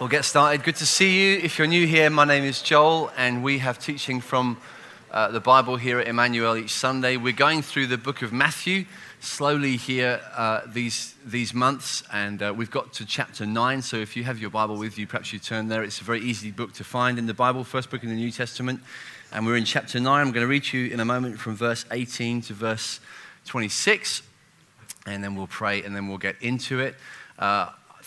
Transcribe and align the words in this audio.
We'll 0.00 0.08
get 0.08 0.24
started. 0.24 0.64
Good 0.64 0.74
to 0.76 0.86
see 0.86 1.20
you. 1.22 1.38
If 1.40 1.56
you're 1.56 1.68
new 1.68 1.86
here, 1.86 2.10
my 2.10 2.24
name 2.24 2.42
is 2.42 2.60
Joel, 2.60 3.12
and 3.16 3.44
we 3.44 3.58
have 3.58 3.78
teaching 3.78 4.20
from 4.20 4.60
uh, 5.12 5.30
the 5.30 5.38
Bible 5.38 5.76
here 5.76 6.00
at 6.00 6.08
Emmanuel 6.08 6.56
each 6.56 6.72
Sunday. 6.72 7.16
We're 7.16 7.32
going 7.32 7.62
through 7.62 7.86
the 7.86 7.96
book 7.96 8.20
of 8.20 8.32
Matthew 8.32 8.86
slowly 9.20 9.76
here 9.76 10.20
uh, 10.34 10.62
these, 10.66 11.14
these 11.24 11.54
months, 11.54 12.02
and 12.12 12.42
uh, 12.42 12.52
we've 12.54 12.72
got 12.72 12.92
to 12.94 13.06
chapter 13.06 13.46
9. 13.46 13.82
So 13.82 13.96
if 13.96 14.16
you 14.16 14.24
have 14.24 14.40
your 14.40 14.50
Bible 14.50 14.76
with 14.76 14.98
you, 14.98 15.06
perhaps 15.06 15.32
you 15.32 15.38
turn 15.38 15.68
there. 15.68 15.84
It's 15.84 16.00
a 16.00 16.04
very 16.04 16.20
easy 16.22 16.50
book 16.50 16.72
to 16.72 16.82
find 16.82 17.16
in 17.16 17.26
the 17.26 17.32
Bible, 17.32 17.62
first 17.62 17.88
book 17.88 18.02
in 18.02 18.08
the 18.08 18.16
New 18.16 18.32
Testament. 18.32 18.80
And 19.30 19.46
we're 19.46 19.56
in 19.56 19.64
chapter 19.64 20.00
9. 20.00 20.08
I'm 20.08 20.32
going 20.32 20.42
to 20.42 20.48
read 20.48 20.72
you 20.72 20.88
in 20.88 20.98
a 20.98 21.04
moment 21.04 21.38
from 21.38 21.54
verse 21.54 21.84
18 21.92 22.40
to 22.42 22.52
verse 22.52 22.98
26, 23.46 24.22
and 25.06 25.22
then 25.22 25.36
we'll 25.36 25.46
pray 25.46 25.84
and 25.84 25.94
then 25.94 26.08
we'll 26.08 26.18
get 26.18 26.34
into 26.42 26.80
it. 26.80 26.96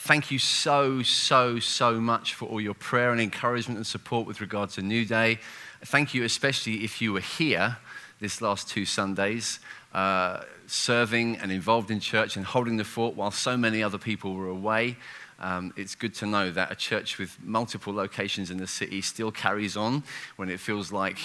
Thank 0.08 0.32
you 0.32 0.40
so, 0.40 1.04
so, 1.04 1.60
so 1.60 2.00
much 2.00 2.34
for 2.34 2.48
all 2.48 2.62
your 2.62 2.76
prayer 2.76 3.12
and 3.12 3.20
encouragement 3.20 3.76
and 3.76 3.86
support 3.86 4.26
with 4.26 4.40
regard 4.40 4.70
to 4.70 4.82
New 4.82 5.04
Day. 5.04 5.38
Thank 5.84 6.14
you, 6.14 6.24
especially 6.24 6.86
if 6.86 7.02
you 7.02 7.12
were 7.12 7.20
here 7.20 7.76
this 8.22 8.42
last 8.42 8.70
two 8.70 8.86
Sundays, 8.86 9.60
uh, 9.94 10.44
serving 10.66 11.36
and 11.40 11.52
involved 11.52 11.92
in 11.92 12.00
church 12.00 12.38
and 12.38 12.46
holding 12.46 12.78
the 12.78 12.86
fort 12.86 13.18
while 13.18 13.32
so 13.32 13.58
many 13.58 13.84
other 13.84 13.98
people 13.98 14.34
were 14.34 14.48
away. 14.48 14.96
Um, 15.40 15.74
it's 15.76 15.94
good 15.94 16.16
to 16.16 16.26
know 16.26 16.52
that 16.52 16.72
a 16.72 16.76
church 16.76 17.18
with 17.18 17.38
multiple 17.44 17.94
locations 17.94 18.50
in 18.50 18.60
the 18.60 18.66
city 18.66 19.02
still 19.02 19.34
carries 19.34 19.76
on 19.76 20.04
when 20.38 20.50
it 20.50 20.62
feels 20.62 20.90
like 20.90 21.18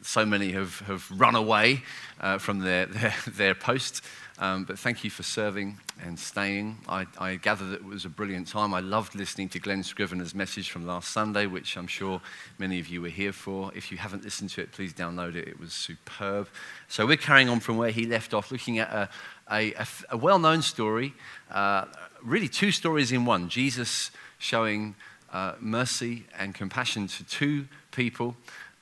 so 0.00 0.24
many 0.24 0.52
have, 0.52 0.78
have 0.86 1.06
run 1.10 1.34
away 1.34 1.82
uh, 2.18 2.38
from 2.38 2.60
their, 2.60 2.86
their, 2.86 3.14
their 3.26 3.54
post. 3.54 4.02
Um, 4.42 4.64
but 4.64 4.76
thank 4.76 5.04
you 5.04 5.10
for 5.10 5.22
serving 5.22 5.78
and 6.04 6.18
staying. 6.18 6.78
I, 6.88 7.06
I, 7.16 7.36
gather 7.36 7.64
that 7.66 7.76
it 7.76 7.84
was 7.84 8.04
a 8.04 8.08
brilliant 8.08 8.48
time. 8.48 8.74
I 8.74 8.80
loved 8.80 9.14
listening 9.14 9.48
to 9.50 9.60
Glen 9.60 9.84
Scrivener's 9.84 10.34
message 10.34 10.68
from 10.68 10.84
last 10.84 11.12
Sunday, 11.12 11.46
which 11.46 11.76
I'm 11.76 11.86
sure 11.86 12.20
many 12.58 12.80
of 12.80 12.88
you 12.88 13.02
were 13.02 13.08
here 13.08 13.32
for. 13.32 13.70
If 13.72 13.92
you 13.92 13.98
haven't 13.98 14.24
listened 14.24 14.50
to 14.50 14.62
it, 14.62 14.72
please 14.72 14.92
download 14.92 15.36
it. 15.36 15.46
It 15.46 15.60
was 15.60 15.72
superb. 15.72 16.48
So 16.88 17.06
we're 17.06 17.18
carrying 17.18 17.48
on 17.48 17.60
from 17.60 17.76
where 17.76 17.92
he 17.92 18.04
left 18.04 18.34
off, 18.34 18.50
looking 18.50 18.80
at 18.80 18.90
a, 18.90 19.08
a, 19.48 19.74
a, 19.74 19.86
a 20.10 20.16
well 20.16 20.40
known 20.40 20.60
story, 20.60 21.14
uh, 21.52 21.84
really 22.20 22.48
two 22.48 22.72
stories 22.72 23.12
in 23.12 23.24
one 23.24 23.48
Jesus 23.48 24.10
showing 24.38 24.96
uh, 25.32 25.52
mercy 25.60 26.26
and 26.36 26.52
compassion 26.52 27.06
to 27.06 27.22
two 27.22 27.68
people. 27.92 28.34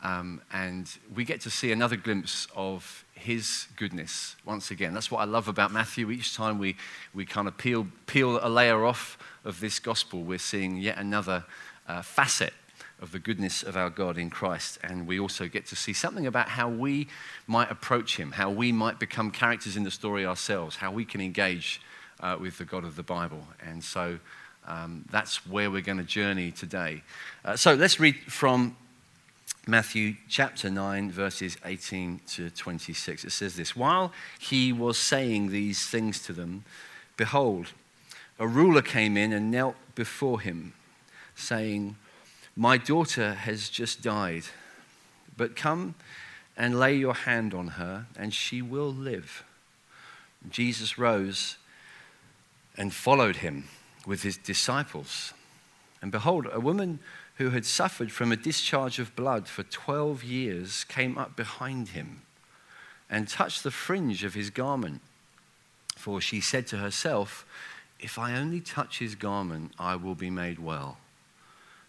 Um, 0.03 0.41
and 0.55 0.91
we 1.15 1.27
get 1.27 1.43
to 1.43 1.51
see 1.51 1.71
another 1.71 1.97
glimpse 1.97 2.49
of 2.57 3.05
his 3.21 3.67
goodness 3.77 4.37
once 4.45 4.71
again. 4.71 4.95
That's 4.95 5.11
what 5.11 5.21
I 5.21 5.25
love 5.25 5.49
about 5.49 5.73
Matthew. 5.73 6.11
Each 6.11 6.35
time 6.35 6.59
we, 6.59 6.77
we 7.15 7.25
kind 7.25 7.47
of 7.47 7.57
peel, 7.57 7.87
peel 8.07 8.41
a 8.43 8.49
layer 8.49 8.85
off 8.85 9.19
of 9.45 9.61
this 9.61 9.79
gospel, 9.79 10.23
we're 10.23 10.39
seeing 10.39 10.77
yet 10.77 10.99
another 10.99 11.45
uh, 11.89 12.03
facet 12.03 12.53
of 13.01 13.13
the 13.13 13.19
goodness 13.19 13.63
of 13.63 13.77
our 13.77 13.91
God 13.91 14.19
in 14.19 14.31
Christ. 14.31 14.79
And 14.83 15.07
we 15.07 15.19
also 15.19 15.49
get 15.49 15.67
to 15.67 15.77
see 15.77 15.93
something 15.93 16.27
about 16.27 16.49
how 16.49 16.69
we 16.69 17.09
might 17.47 17.71
approach 17.71 18.17
him, 18.17 18.33
how 18.33 18.51
we 18.51 18.73
might 18.73 18.99
become 18.99 19.31
characters 19.31 19.77
in 19.77 19.85
the 19.85 19.91
story 19.91 20.27
ourselves, 20.27 20.77
how 20.77 20.93
we 20.93 21.05
can 21.05 21.21
engage 21.21 21.81
uh, 22.21 22.37
with 22.39 22.59
the 22.59 22.65
God 22.65 22.85
of 22.85 22.97
the 22.97 23.03
Bible. 23.03 23.47
And 23.67 23.83
so 23.83 24.19
um, 24.67 25.05
that's 25.11 25.47
where 25.47 25.71
we're 25.71 25.81
going 25.81 25.99
to 25.99 26.05
journey 26.05 26.51
today. 26.51 27.03
Uh, 27.45 27.57
so 27.57 27.75
let's 27.75 27.99
read 27.99 28.17
from 28.27 28.77
Matthew 29.67 30.17
chapter 30.29 30.71
9, 30.71 31.11
verses 31.11 31.59
18 31.65 32.21
to 32.29 32.51
26. 32.51 33.25
It 33.25 33.31
says 33.31 33.57
this 33.57 33.77
While 33.77 34.13
he 34.39 34.73
was 34.73 34.99
saying 34.99 35.51
these 35.51 35.87
things 35.87 36.23
to 36.25 36.33
them, 36.33 36.65
behold, 37.17 37.73
a 38.39 38.49
ruler 38.49 38.81
came 38.81 39.19
in 39.19 39.33
and 39.33 39.51
knelt 39.51 39.77
before 39.95 40.41
him, 40.41 40.73
saying, 41.35 41.97
My 42.57 42.79
daughter 42.79 43.35
has 43.35 43.69
just 43.69 44.03
died, 44.03 44.45
but 45.37 45.57
come 45.57 45.95
and 46.57 46.79
lay 46.79 46.95
your 46.95 47.15
hand 47.15 47.53
on 47.53 47.69
her, 47.69 48.07
and 48.17 48.33
she 48.33 48.63
will 48.63 48.93
live. 48.93 49.45
Jesus 50.49 50.97
rose 50.97 51.59
and 52.79 52.95
followed 52.95 53.37
him 53.37 53.65
with 54.07 54.23
his 54.23 54.39
disciples. 54.39 55.35
And 56.01 56.11
behold, 56.11 56.47
a 56.51 56.61
woman 56.61 56.99
who 57.41 57.49
had 57.49 57.65
suffered 57.65 58.13
from 58.13 58.31
a 58.31 58.37
discharge 58.37 58.99
of 58.99 59.17
blood 59.17 59.49
for 59.49 59.63
12 59.63 60.23
years, 60.23 60.85
came 60.85 61.17
up 61.17 61.35
behind 61.37 61.89
him 61.89 62.21
and 63.09 63.27
touched 63.27 63.63
the 63.63 63.71
fringe 63.71 64.25
of 64.25 64.35
his 64.35 64.51
garment. 64.51 65.01
For 65.97 66.21
she 66.21 66.43
said 66.43 66.67
to 66.67 66.77
herself, 66.77 67.47
If 67.99 68.19
I 68.19 68.37
only 68.37 68.61
touch 68.61 68.99
his 68.99 69.15
garment, 69.15 69.73
I 69.79 69.97
will 69.97 70.15
be 70.15 70.29
made 70.29 70.59
well. 70.59 70.99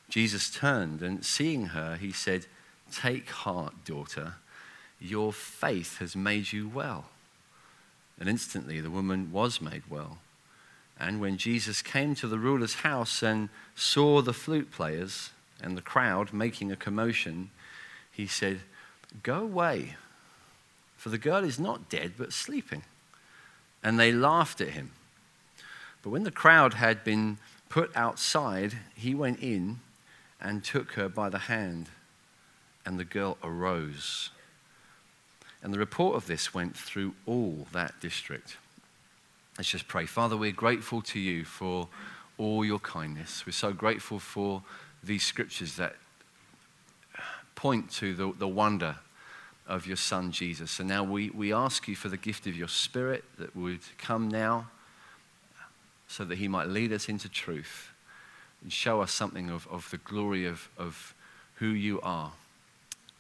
Jesus 0.08 0.50
turned 0.50 1.02
and 1.02 1.26
seeing 1.26 1.66
her, 1.66 1.98
he 1.98 2.14
said, 2.14 2.46
Take 2.90 3.30
heart, 3.30 3.74
daughter, 3.84 4.36
your 5.02 5.34
faith 5.34 5.98
has 5.98 6.16
made 6.16 6.54
you 6.54 6.70
well. 6.70 7.08
And 8.18 8.30
instantly 8.30 8.80
the 8.80 8.90
woman 8.90 9.34
was 9.34 9.60
made 9.60 9.84
well. 9.90 10.20
And 10.98 11.20
when 11.20 11.36
Jesus 11.36 11.82
came 11.82 12.16
to 12.16 12.28
the 12.30 12.40
ruler's 12.40 12.76
house 12.76 13.22
and 13.22 13.50
saw 13.76 14.22
the 14.22 14.32
flute 14.32 14.72
players, 14.72 15.32
and 15.62 15.78
the 15.78 15.82
crowd 15.82 16.34
making 16.34 16.72
a 16.72 16.76
commotion, 16.76 17.50
he 18.12 18.28
said, 18.28 18.62
Go 19.24 19.42
away, 19.42 19.96
for 20.98 21.10
the 21.10 21.18
girl 21.18 21.44
is 21.44 21.60
not 21.60 21.90
dead, 21.90 22.14
but 22.18 22.34
sleeping. 22.34 22.84
And 23.84 24.00
they 24.00 24.12
laughed 24.12 24.62
at 24.62 24.70
him. 24.70 24.92
But 26.04 26.10
when 26.10 26.24
the 26.24 26.32
crowd 26.32 26.76
had 26.76 27.04
been 27.04 27.38
put 27.70 27.96
outside, 27.96 28.78
he 28.96 29.16
went 29.16 29.40
in 29.40 29.80
and 30.40 30.64
took 30.64 30.94
her 30.94 31.08
by 31.08 31.30
the 31.30 31.40
hand, 31.40 31.90
and 32.86 33.00
the 33.00 33.06
girl 33.06 33.38
arose. 33.44 34.30
And 35.64 35.74
the 35.74 35.80
report 35.80 36.16
of 36.16 36.26
this 36.26 36.54
went 36.54 36.76
through 36.76 37.14
all 37.26 37.68
that 37.72 38.00
district. 38.02 38.58
Let's 39.58 39.70
just 39.70 39.88
pray. 39.88 40.06
Father, 40.06 40.36
we're 40.36 40.52
grateful 40.52 41.02
to 41.04 41.20
you 41.20 41.46
for 41.46 41.88
all 42.38 42.66
your 42.66 42.80
kindness. 42.80 43.46
We're 43.46 43.52
so 43.52 43.74
grateful 43.74 44.18
for 44.18 44.64
these 45.04 45.24
scriptures 45.24 45.76
that 45.76 45.96
point 47.56 47.92
to 47.92 48.14
the, 48.14 48.34
the 48.38 48.48
wonder 48.48 48.96
of 49.68 49.86
your 49.88 49.98
Son, 49.98 50.32
Jesus. 50.32 50.80
And 50.80 50.90
now 50.90 51.04
we, 51.04 51.30
we 51.30 51.54
ask 51.54 51.88
you 51.88 51.96
for 51.96 52.10
the 52.10 52.18
gift 52.18 52.48
of 52.48 52.56
your 52.56 52.68
Spirit 52.68 53.24
that 53.38 53.56
would 53.56 53.82
come 53.98 54.28
now 54.28 54.68
so 56.08 56.26
that 56.26 56.38
he 56.38 56.48
might 56.48 56.68
lead 56.68 56.92
us 56.92 57.08
into 57.08 57.30
truth 57.30 57.90
and 58.62 58.72
show 58.72 59.02
us 59.02 59.12
something 59.12 59.50
of, 59.50 59.68
of 59.72 59.90
the 59.92 59.98
glory 59.98 60.46
of, 60.46 60.70
of 60.78 61.16
who 61.56 61.68
you 61.68 62.02
are 62.02 62.34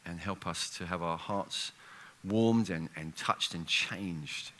and 0.05 0.19
help 0.19 0.45
us 0.45 0.69
to 0.77 0.85
have 0.85 1.01
our 1.01 1.17
hearts 1.17 1.71
warmed 2.23 2.69
and, 2.69 2.89
and 2.95 3.15
touched 3.15 3.53
and 3.53 3.65
changed 3.65 4.51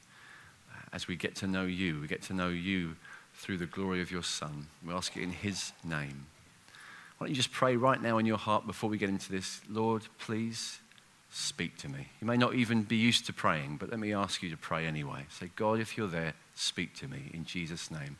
uh, 0.71 0.79
as 0.93 1.07
we 1.07 1.15
get 1.15 1.35
to 1.35 1.47
know 1.47 1.65
you. 1.65 1.99
We 1.99 2.07
get 2.07 2.21
to 2.23 2.33
know 2.33 2.49
you 2.49 2.95
through 3.35 3.57
the 3.57 3.65
glory 3.65 4.01
of 4.01 4.11
your 4.11 4.23
Son. 4.23 4.67
We 4.85 4.93
ask 4.93 5.17
it 5.17 5.23
in 5.23 5.31
his 5.31 5.73
name. 5.83 6.25
Why 7.21 7.27
don't 7.27 7.35
you 7.35 7.35
just 7.35 7.51
pray 7.51 7.75
right 7.75 8.01
now 8.01 8.17
in 8.17 8.25
your 8.25 8.39
heart 8.39 8.65
before 8.65 8.89
we 8.89 8.97
get 8.97 9.07
into 9.07 9.31
this? 9.31 9.61
Lord, 9.69 10.01
please 10.17 10.79
speak 11.29 11.77
to 11.77 11.87
me. 11.87 12.07
You 12.19 12.25
may 12.25 12.35
not 12.35 12.55
even 12.55 12.81
be 12.81 12.95
used 12.95 13.27
to 13.27 13.33
praying, 13.33 13.77
but 13.77 13.91
let 13.91 13.99
me 13.99 14.11
ask 14.11 14.41
you 14.41 14.49
to 14.49 14.57
pray 14.57 14.87
anyway. 14.87 15.27
Say, 15.29 15.51
God, 15.55 15.79
if 15.79 15.95
you're 15.95 16.07
there, 16.07 16.33
speak 16.55 16.95
to 16.95 17.07
me 17.07 17.29
in 17.31 17.45
Jesus' 17.45 17.91
name. 17.91 18.17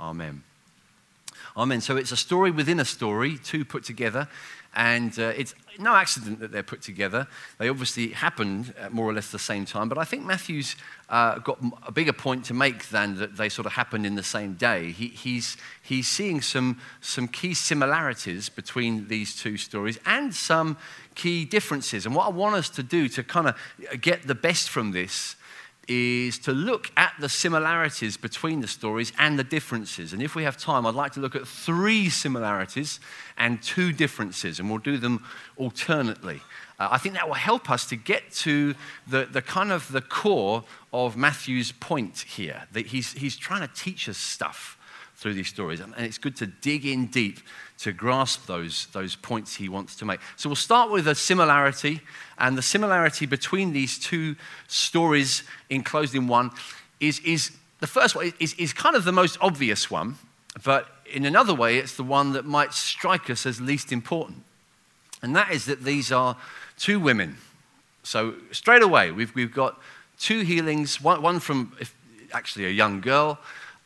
Amen. 0.00 0.44
Amen. 1.56 1.80
So 1.80 1.96
it's 1.96 2.12
a 2.12 2.16
story 2.16 2.50
within 2.50 2.80
a 2.80 2.84
story, 2.84 3.38
two 3.38 3.64
put 3.64 3.84
together. 3.84 4.28
And 4.74 5.18
uh, 5.18 5.32
it's 5.36 5.54
no 5.78 5.94
accident 5.94 6.40
that 6.40 6.52
they're 6.52 6.62
put 6.62 6.82
together. 6.82 7.26
They 7.58 7.68
obviously 7.68 8.08
happened 8.10 8.74
at 8.78 8.92
more 8.92 9.06
or 9.06 9.12
less 9.12 9.30
the 9.30 9.38
same 9.38 9.64
time. 9.64 9.88
But 9.88 9.98
I 9.98 10.04
think 10.04 10.24
Matthew's 10.24 10.76
uh, 11.08 11.38
got 11.38 11.58
a 11.86 11.90
bigger 11.90 12.12
point 12.12 12.44
to 12.46 12.54
make 12.54 12.88
than 12.90 13.16
that 13.16 13.36
they 13.36 13.48
sort 13.48 13.66
of 13.66 13.72
happened 13.72 14.06
in 14.06 14.14
the 14.14 14.22
same 14.22 14.54
day. 14.54 14.92
He, 14.92 15.08
he's, 15.08 15.56
he's 15.82 16.06
seeing 16.06 16.42
some, 16.42 16.80
some 17.00 17.28
key 17.28 17.54
similarities 17.54 18.48
between 18.48 19.08
these 19.08 19.34
two 19.34 19.56
stories 19.56 19.98
and 20.04 20.34
some 20.34 20.76
key 21.14 21.44
differences. 21.44 22.06
And 22.06 22.14
what 22.14 22.26
I 22.26 22.30
want 22.30 22.54
us 22.54 22.68
to 22.70 22.82
do 22.82 23.08
to 23.08 23.24
kind 23.24 23.48
of 23.48 24.00
get 24.00 24.26
the 24.26 24.34
best 24.34 24.68
from 24.68 24.92
this 24.92 25.34
is 25.88 26.38
to 26.40 26.52
look 26.52 26.90
at 26.96 27.12
the 27.18 27.28
similarities 27.28 28.16
between 28.16 28.60
the 28.60 28.68
stories 28.68 29.12
and 29.18 29.38
the 29.38 29.44
differences. 29.44 30.12
And 30.12 30.22
if 30.22 30.34
we 30.34 30.44
have 30.44 30.56
time, 30.56 30.86
I'd 30.86 30.94
like 30.94 31.12
to 31.12 31.20
look 31.20 31.34
at 31.34 31.48
three 31.48 32.10
similarities 32.10 33.00
and 33.36 33.62
two 33.62 33.92
differences, 33.92 34.60
and 34.60 34.68
we'll 34.68 34.78
do 34.78 34.98
them 34.98 35.24
alternately. 35.56 36.40
Uh, 36.78 36.88
I 36.92 36.98
think 36.98 37.14
that 37.14 37.26
will 37.26 37.34
help 37.34 37.70
us 37.70 37.86
to 37.86 37.96
get 37.96 38.30
to 38.32 38.74
the, 39.06 39.24
the 39.24 39.42
kind 39.42 39.72
of 39.72 39.90
the 39.90 40.00
core 40.02 40.64
of 40.92 41.16
Matthew's 41.16 41.72
point 41.72 42.20
here. 42.20 42.68
That 42.72 42.86
he's, 42.86 43.12
he's 43.12 43.36
trying 43.36 43.66
to 43.66 43.74
teach 43.74 44.08
us 44.08 44.18
stuff 44.18 44.77
through 45.18 45.34
these 45.34 45.48
stories, 45.48 45.80
and 45.80 45.92
it's 45.98 46.16
good 46.16 46.36
to 46.36 46.46
dig 46.46 46.86
in 46.86 47.06
deep 47.06 47.40
to 47.78 47.92
grasp 47.92 48.46
those, 48.46 48.86
those 48.92 49.16
points 49.16 49.56
he 49.56 49.68
wants 49.68 49.96
to 49.96 50.04
make. 50.04 50.20
So 50.36 50.48
we'll 50.48 50.56
start 50.56 50.92
with 50.92 51.08
a 51.08 51.14
similarity, 51.14 52.00
and 52.38 52.56
the 52.56 52.62
similarity 52.62 53.26
between 53.26 53.72
these 53.72 53.98
two 53.98 54.36
stories 54.68 55.42
enclosed 55.70 56.14
in 56.14 56.28
one 56.28 56.52
is, 57.00 57.18
is 57.20 57.50
the 57.80 57.88
first 57.88 58.14
one 58.14 58.32
is, 58.38 58.54
is 58.54 58.72
kind 58.72 58.94
of 58.94 59.04
the 59.04 59.12
most 59.12 59.36
obvious 59.40 59.90
one, 59.90 60.16
but 60.64 60.88
in 61.12 61.24
another 61.24 61.54
way, 61.54 61.78
it's 61.78 61.96
the 61.96 62.04
one 62.04 62.32
that 62.34 62.44
might 62.44 62.72
strike 62.72 63.28
us 63.28 63.44
as 63.44 63.60
least 63.60 63.90
important. 63.90 64.42
And 65.20 65.34
that 65.34 65.50
is 65.50 65.64
that 65.64 65.82
these 65.82 66.12
are 66.12 66.36
two 66.78 67.00
women. 67.00 67.38
So, 68.04 68.34
straight 68.52 68.82
away, 68.82 69.10
we've, 69.10 69.34
we've 69.34 69.52
got 69.52 69.80
two 70.18 70.42
healings 70.42 71.00
one, 71.00 71.22
one 71.22 71.40
from 71.40 71.76
actually 72.32 72.66
a 72.66 72.70
young 72.70 73.00
girl. 73.00 73.38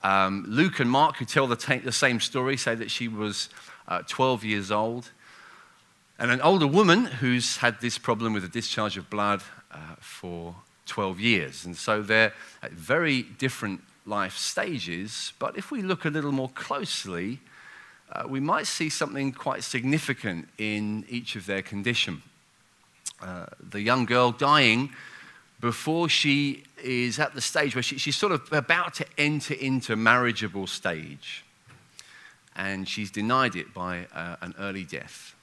Um, 0.02 0.44
Luke 0.48 0.80
and 0.80 0.90
Mark, 0.90 1.16
who 1.16 1.24
tell 1.24 1.46
the, 1.46 1.80
the, 1.84 1.92
same 1.92 2.18
story, 2.18 2.56
say 2.56 2.74
that 2.74 2.90
she 2.90 3.06
was 3.06 3.48
uh, 3.86 4.02
12 4.06 4.44
years 4.44 4.70
old. 4.70 5.10
And 6.18 6.30
an 6.30 6.40
older 6.40 6.66
woman 6.66 7.04
who's 7.04 7.58
had 7.58 7.80
this 7.80 7.98
problem 7.98 8.32
with 8.32 8.44
a 8.44 8.48
discharge 8.48 8.96
of 8.96 9.08
blood 9.08 9.42
uh, 9.70 9.78
for 10.00 10.56
12 10.86 11.20
years. 11.20 11.64
And 11.64 11.76
so 11.76 12.02
they're 12.02 12.32
at 12.62 12.72
very 12.72 13.22
different 13.22 13.82
life 14.04 14.36
stages. 14.36 15.32
But 15.38 15.56
if 15.56 15.70
we 15.70 15.82
look 15.82 16.04
a 16.04 16.10
little 16.10 16.32
more 16.32 16.50
closely, 16.50 17.38
uh, 18.12 18.24
we 18.28 18.40
might 18.40 18.66
see 18.66 18.88
something 18.88 19.32
quite 19.32 19.64
significant 19.64 20.48
in 20.58 21.04
each 21.08 21.36
of 21.36 21.46
their 21.46 21.62
condition. 21.62 22.22
Uh, 23.22 23.46
the 23.70 23.80
young 23.80 24.04
girl 24.04 24.32
dying 24.32 24.90
before 25.62 26.08
she 26.08 26.64
is 26.82 27.20
at 27.20 27.34
the 27.34 27.40
stage 27.40 27.76
where 27.76 27.82
she, 27.82 27.96
she's 27.96 28.16
sort 28.16 28.32
of 28.32 28.52
about 28.52 28.94
to 28.94 29.06
enter 29.16 29.54
into 29.54 29.94
marriageable 29.94 30.66
stage. 30.66 31.44
And 32.56 32.86
she's 32.86 33.12
denied 33.12 33.54
it 33.54 33.72
by 33.72 34.06
uh, 34.12 34.36
an 34.42 34.54
early 34.58 34.82
death. 34.82 35.34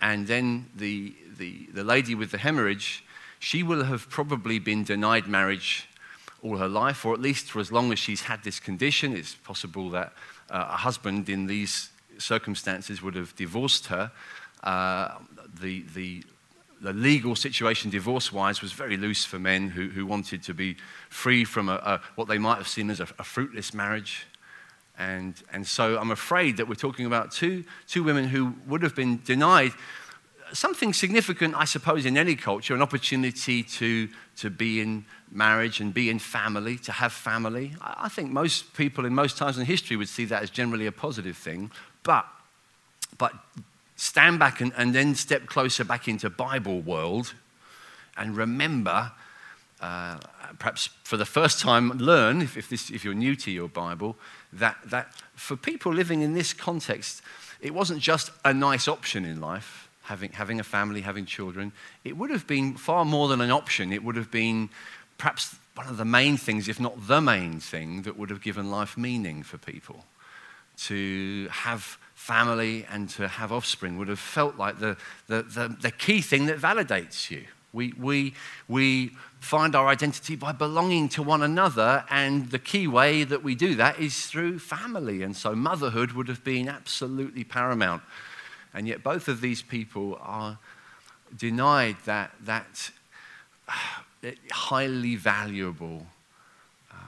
And 0.00 0.26
then 0.26 0.66
the, 0.76 1.14
the, 1.38 1.66
the 1.72 1.82
lady 1.82 2.14
with 2.14 2.30
the 2.30 2.38
hemorrhage, 2.38 3.02
she 3.38 3.62
will 3.62 3.84
have 3.84 4.10
probably 4.10 4.58
been 4.58 4.84
denied 4.84 5.26
marriage 5.26 5.88
all 6.42 6.58
her 6.58 6.68
life, 6.68 7.04
or 7.06 7.14
at 7.14 7.20
least 7.20 7.50
for 7.50 7.58
as 7.58 7.72
long 7.72 7.90
as 7.90 7.98
she's 7.98 8.20
had 8.20 8.44
this 8.44 8.60
condition. 8.60 9.16
It's 9.16 9.34
possible 9.34 9.88
that 9.90 10.12
uh, 10.50 10.68
a 10.68 10.76
husband 10.76 11.28
in 11.30 11.46
these 11.46 11.88
circumstances 12.18 13.02
would 13.02 13.14
have 13.14 13.34
divorced 13.34 13.86
her. 13.86 14.12
Uh, 14.62 15.14
the, 15.60 15.84
the, 15.94 16.22
the 16.80 16.92
legal 16.92 17.34
situation, 17.34 17.90
divorce 17.90 18.32
wise, 18.32 18.62
was 18.62 18.72
very 18.72 18.96
loose 18.96 19.24
for 19.24 19.38
men 19.38 19.68
who, 19.68 19.88
who 19.88 20.06
wanted 20.06 20.42
to 20.44 20.54
be 20.54 20.76
free 21.08 21.44
from 21.44 21.68
a, 21.68 21.74
a, 21.74 22.00
what 22.14 22.28
they 22.28 22.38
might 22.38 22.56
have 22.56 22.68
seen 22.68 22.90
as 22.90 23.00
a, 23.00 23.08
a 23.18 23.24
fruitless 23.24 23.74
marriage. 23.74 24.26
And, 24.98 25.34
and 25.52 25.66
so 25.66 25.98
I'm 25.98 26.10
afraid 26.10 26.56
that 26.56 26.68
we're 26.68 26.74
talking 26.74 27.06
about 27.06 27.30
two, 27.30 27.64
two 27.86 28.02
women 28.02 28.24
who 28.24 28.54
would 28.66 28.82
have 28.82 28.94
been 28.94 29.20
denied 29.24 29.72
something 30.52 30.92
significant, 30.92 31.54
I 31.56 31.64
suppose, 31.64 32.06
in 32.06 32.16
any 32.16 32.36
culture 32.36 32.74
an 32.74 32.82
opportunity 32.82 33.62
to, 33.62 34.08
to 34.36 34.50
be 34.50 34.80
in 34.80 35.04
marriage 35.30 35.80
and 35.80 35.92
be 35.92 36.10
in 36.10 36.18
family, 36.18 36.76
to 36.78 36.92
have 36.92 37.12
family. 37.12 37.74
I 37.80 38.08
think 38.08 38.30
most 38.30 38.74
people 38.74 39.04
in 39.04 39.14
most 39.14 39.36
times 39.36 39.58
in 39.58 39.66
history 39.66 39.96
would 39.96 40.08
see 40.08 40.24
that 40.26 40.42
as 40.42 40.50
generally 40.50 40.86
a 40.86 40.92
positive 40.92 41.36
thing. 41.36 41.70
But, 42.02 42.26
but 43.18 43.32
stand 43.98 44.38
back 44.38 44.60
and, 44.62 44.72
and 44.76 44.94
then 44.94 45.14
step 45.14 45.46
closer 45.46 45.84
back 45.84 46.08
into 46.08 46.30
Bible 46.30 46.80
world 46.80 47.34
and 48.16 48.36
remember, 48.36 49.12
uh, 49.80 50.18
perhaps 50.58 50.88
for 51.04 51.16
the 51.16 51.26
first 51.26 51.60
time, 51.60 51.90
learn, 51.90 52.40
if, 52.40 52.56
if, 52.56 52.68
this, 52.68 52.90
if 52.90 53.04
you're 53.04 53.12
new 53.12 53.36
to 53.36 53.50
your 53.50 53.68
Bible, 53.68 54.16
that, 54.52 54.76
that 54.86 55.12
for 55.34 55.56
people 55.56 55.92
living 55.92 56.22
in 56.22 56.32
this 56.32 56.52
context, 56.52 57.22
it 57.60 57.74
wasn't 57.74 58.00
just 58.00 58.30
a 58.44 58.54
nice 58.54 58.88
option 58.88 59.24
in 59.24 59.40
life 59.40 59.88
having, 60.02 60.30
having 60.32 60.58
a 60.58 60.64
family, 60.64 61.00
having 61.00 61.26
children, 61.26 61.72
it 62.02 62.16
would 62.16 62.30
have 62.30 62.46
been 62.46 62.76
far 62.76 63.04
more 63.04 63.28
than 63.28 63.40
an 63.40 63.50
option. 63.50 63.92
It 63.92 64.02
would 64.02 64.16
have 64.16 64.30
been 64.30 64.70
perhaps 65.18 65.56
one 65.74 65.86
of 65.88 65.96
the 65.96 66.04
main 66.04 66.36
things, 66.36 66.68
if 66.68 66.80
not 66.80 67.06
the 67.06 67.20
main 67.20 67.60
thing, 67.60 68.02
that 68.02 68.16
would 68.16 68.30
have 68.30 68.40
given 68.40 68.70
life 68.70 68.96
meaning 68.96 69.42
for 69.42 69.58
people. 69.58 70.04
To 70.84 71.48
have 71.50 71.98
family 72.18 72.84
and 72.90 73.08
to 73.10 73.28
have 73.28 73.52
offspring 73.52 73.96
would 73.98 74.08
have 74.08 74.18
felt 74.18 74.56
like 74.56 74.78
the, 74.80 74.96
the, 75.28 75.42
the, 75.42 75.76
the 75.80 75.90
key 75.90 76.20
thing 76.20 76.46
that 76.46 76.58
validates 76.58 77.30
you. 77.30 77.44
We, 77.72 77.92
we, 77.98 78.34
we 78.66 79.12
find 79.40 79.74
our 79.76 79.88
identity 79.88 80.36
by 80.36 80.52
belonging 80.52 81.08
to 81.10 81.22
one 81.22 81.42
another, 81.42 82.04
and 82.10 82.50
the 82.50 82.58
key 82.58 82.86
way 82.88 83.24
that 83.24 83.42
we 83.42 83.54
do 83.54 83.74
that 83.76 84.00
is 84.00 84.26
through 84.26 84.58
family. 84.58 85.22
And 85.22 85.36
so, 85.36 85.54
motherhood 85.54 86.12
would 86.12 86.28
have 86.28 86.42
been 86.42 86.68
absolutely 86.68 87.44
paramount 87.44 88.02
and 88.74 88.86
yet, 88.86 89.02
both 89.02 89.28
of 89.28 89.40
these 89.40 89.62
people 89.62 90.18
are 90.20 90.58
denied 91.36 91.96
that, 92.04 92.32
that 92.44 92.90
highly 94.50 95.16
valuable 95.16 96.06
uh, 96.06 96.17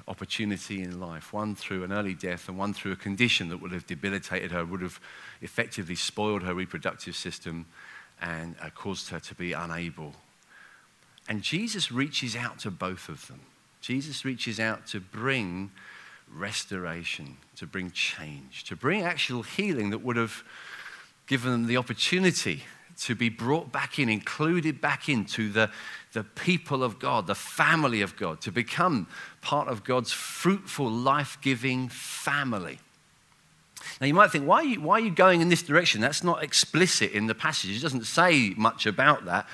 opportunity 0.09 0.83
in 0.83 1.01
life, 1.01 1.33
one 1.33 1.55
through 1.55 1.85
an 1.85 1.93
early 1.93 2.15
death 2.15 2.49
and 2.49 2.59
one 2.59 2.75
through 2.75 2.93
a 2.93 2.97
condition 2.97 3.49
that 3.49 3.61
would 3.61 3.73
have 3.73 3.87
debilitated 3.87 4.51
her, 4.53 4.65
would 4.65 4.83
have 4.83 5.01
effectively 5.41 5.95
spoiled 5.95 6.43
her 6.43 6.55
reproductive 6.55 7.17
system 7.17 7.67
and 8.21 8.55
uh, 8.61 8.71
caused 8.71 9.09
her 9.09 9.21
to 9.21 9.35
be 9.35 9.53
unable. 9.53 10.15
And 11.29 11.43
Jesus 11.43 11.93
reaches 11.93 12.37
out 12.37 12.59
to 12.61 12.71
both 12.71 13.09
of 13.09 13.27
them. 13.29 13.41
Jesus 13.81 14.25
reaches 14.25 14.61
out 14.61 14.87
to 14.89 15.01
bring 15.01 15.71
restoration, 16.33 17.37
to 17.57 17.67
bring 17.67 17.91
change, 17.91 18.65
to 18.65 18.77
bring 18.77 19.03
actual 19.03 19.43
healing 19.43 19.91
that 19.91 20.03
would 20.03 20.17
have 20.17 20.43
given 21.27 21.51
them 21.53 21.67
the 21.67 21.77
opportunity 21.77 22.65
to 23.01 23.15
be 23.15 23.29
brought 23.29 23.73
back 23.73 23.99
in, 23.99 24.09
included 24.09 24.81
back 24.81 25.09
into 25.09 25.51
the, 25.51 25.71
the 26.13 26.23
people 26.23 26.85
of 26.85 26.99
God, 26.99 27.27
the 27.27 27.35
family 27.35 28.03
of 28.03 28.17
God, 28.17 28.41
to 28.43 28.53
become 28.53 29.07
part 29.41 29.69
of 29.69 29.85
God's 29.85 30.13
fruitful, 30.13 30.91
life 30.91 31.39
giving 31.41 31.89
family. 31.89 32.79
Now, 34.01 34.07
you 34.07 34.15
might 34.15 34.31
think, 34.31 34.47
why 34.47 34.57
are, 34.57 34.65
you, 34.65 34.81
why 34.81 34.97
are 34.97 35.05
you 35.05 35.11
going 35.11 35.41
in 35.41 35.49
this 35.49 35.63
direction? 35.63 36.03
That's 36.03 36.23
not 36.23 36.43
explicit 36.43 37.13
in 37.13 37.27
the 37.27 37.35
passage. 37.35 37.77
It 37.77 37.81
doesn't 37.81 38.05
say 38.05 38.51
much 38.51 38.85
about 38.85 39.25
that. 39.25 39.49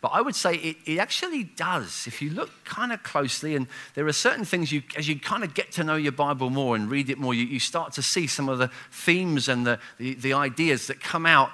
But 0.00 0.08
I 0.08 0.20
would 0.20 0.36
say 0.36 0.54
it, 0.54 0.76
it 0.86 0.98
actually 0.98 1.44
does. 1.44 2.06
If 2.06 2.22
you 2.22 2.30
look 2.30 2.50
kind 2.64 2.92
of 2.92 3.02
closely, 3.02 3.56
and 3.56 3.66
there 3.94 4.06
are 4.06 4.12
certain 4.12 4.44
things 4.44 4.70
you, 4.70 4.82
as 4.96 5.08
you 5.08 5.18
kind 5.18 5.42
of 5.42 5.54
get 5.54 5.72
to 5.72 5.84
know 5.84 5.96
your 5.96 6.12
Bible 6.12 6.50
more 6.50 6.76
and 6.76 6.90
read 6.90 7.10
it 7.10 7.18
more, 7.18 7.34
you, 7.34 7.44
you 7.44 7.58
start 7.58 7.92
to 7.94 8.02
see 8.02 8.26
some 8.26 8.48
of 8.48 8.58
the 8.58 8.70
themes 8.90 9.48
and 9.48 9.66
the, 9.66 9.78
the, 9.98 10.14
the 10.14 10.32
ideas 10.32 10.86
that 10.88 11.00
come 11.00 11.26
out 11.26 11.50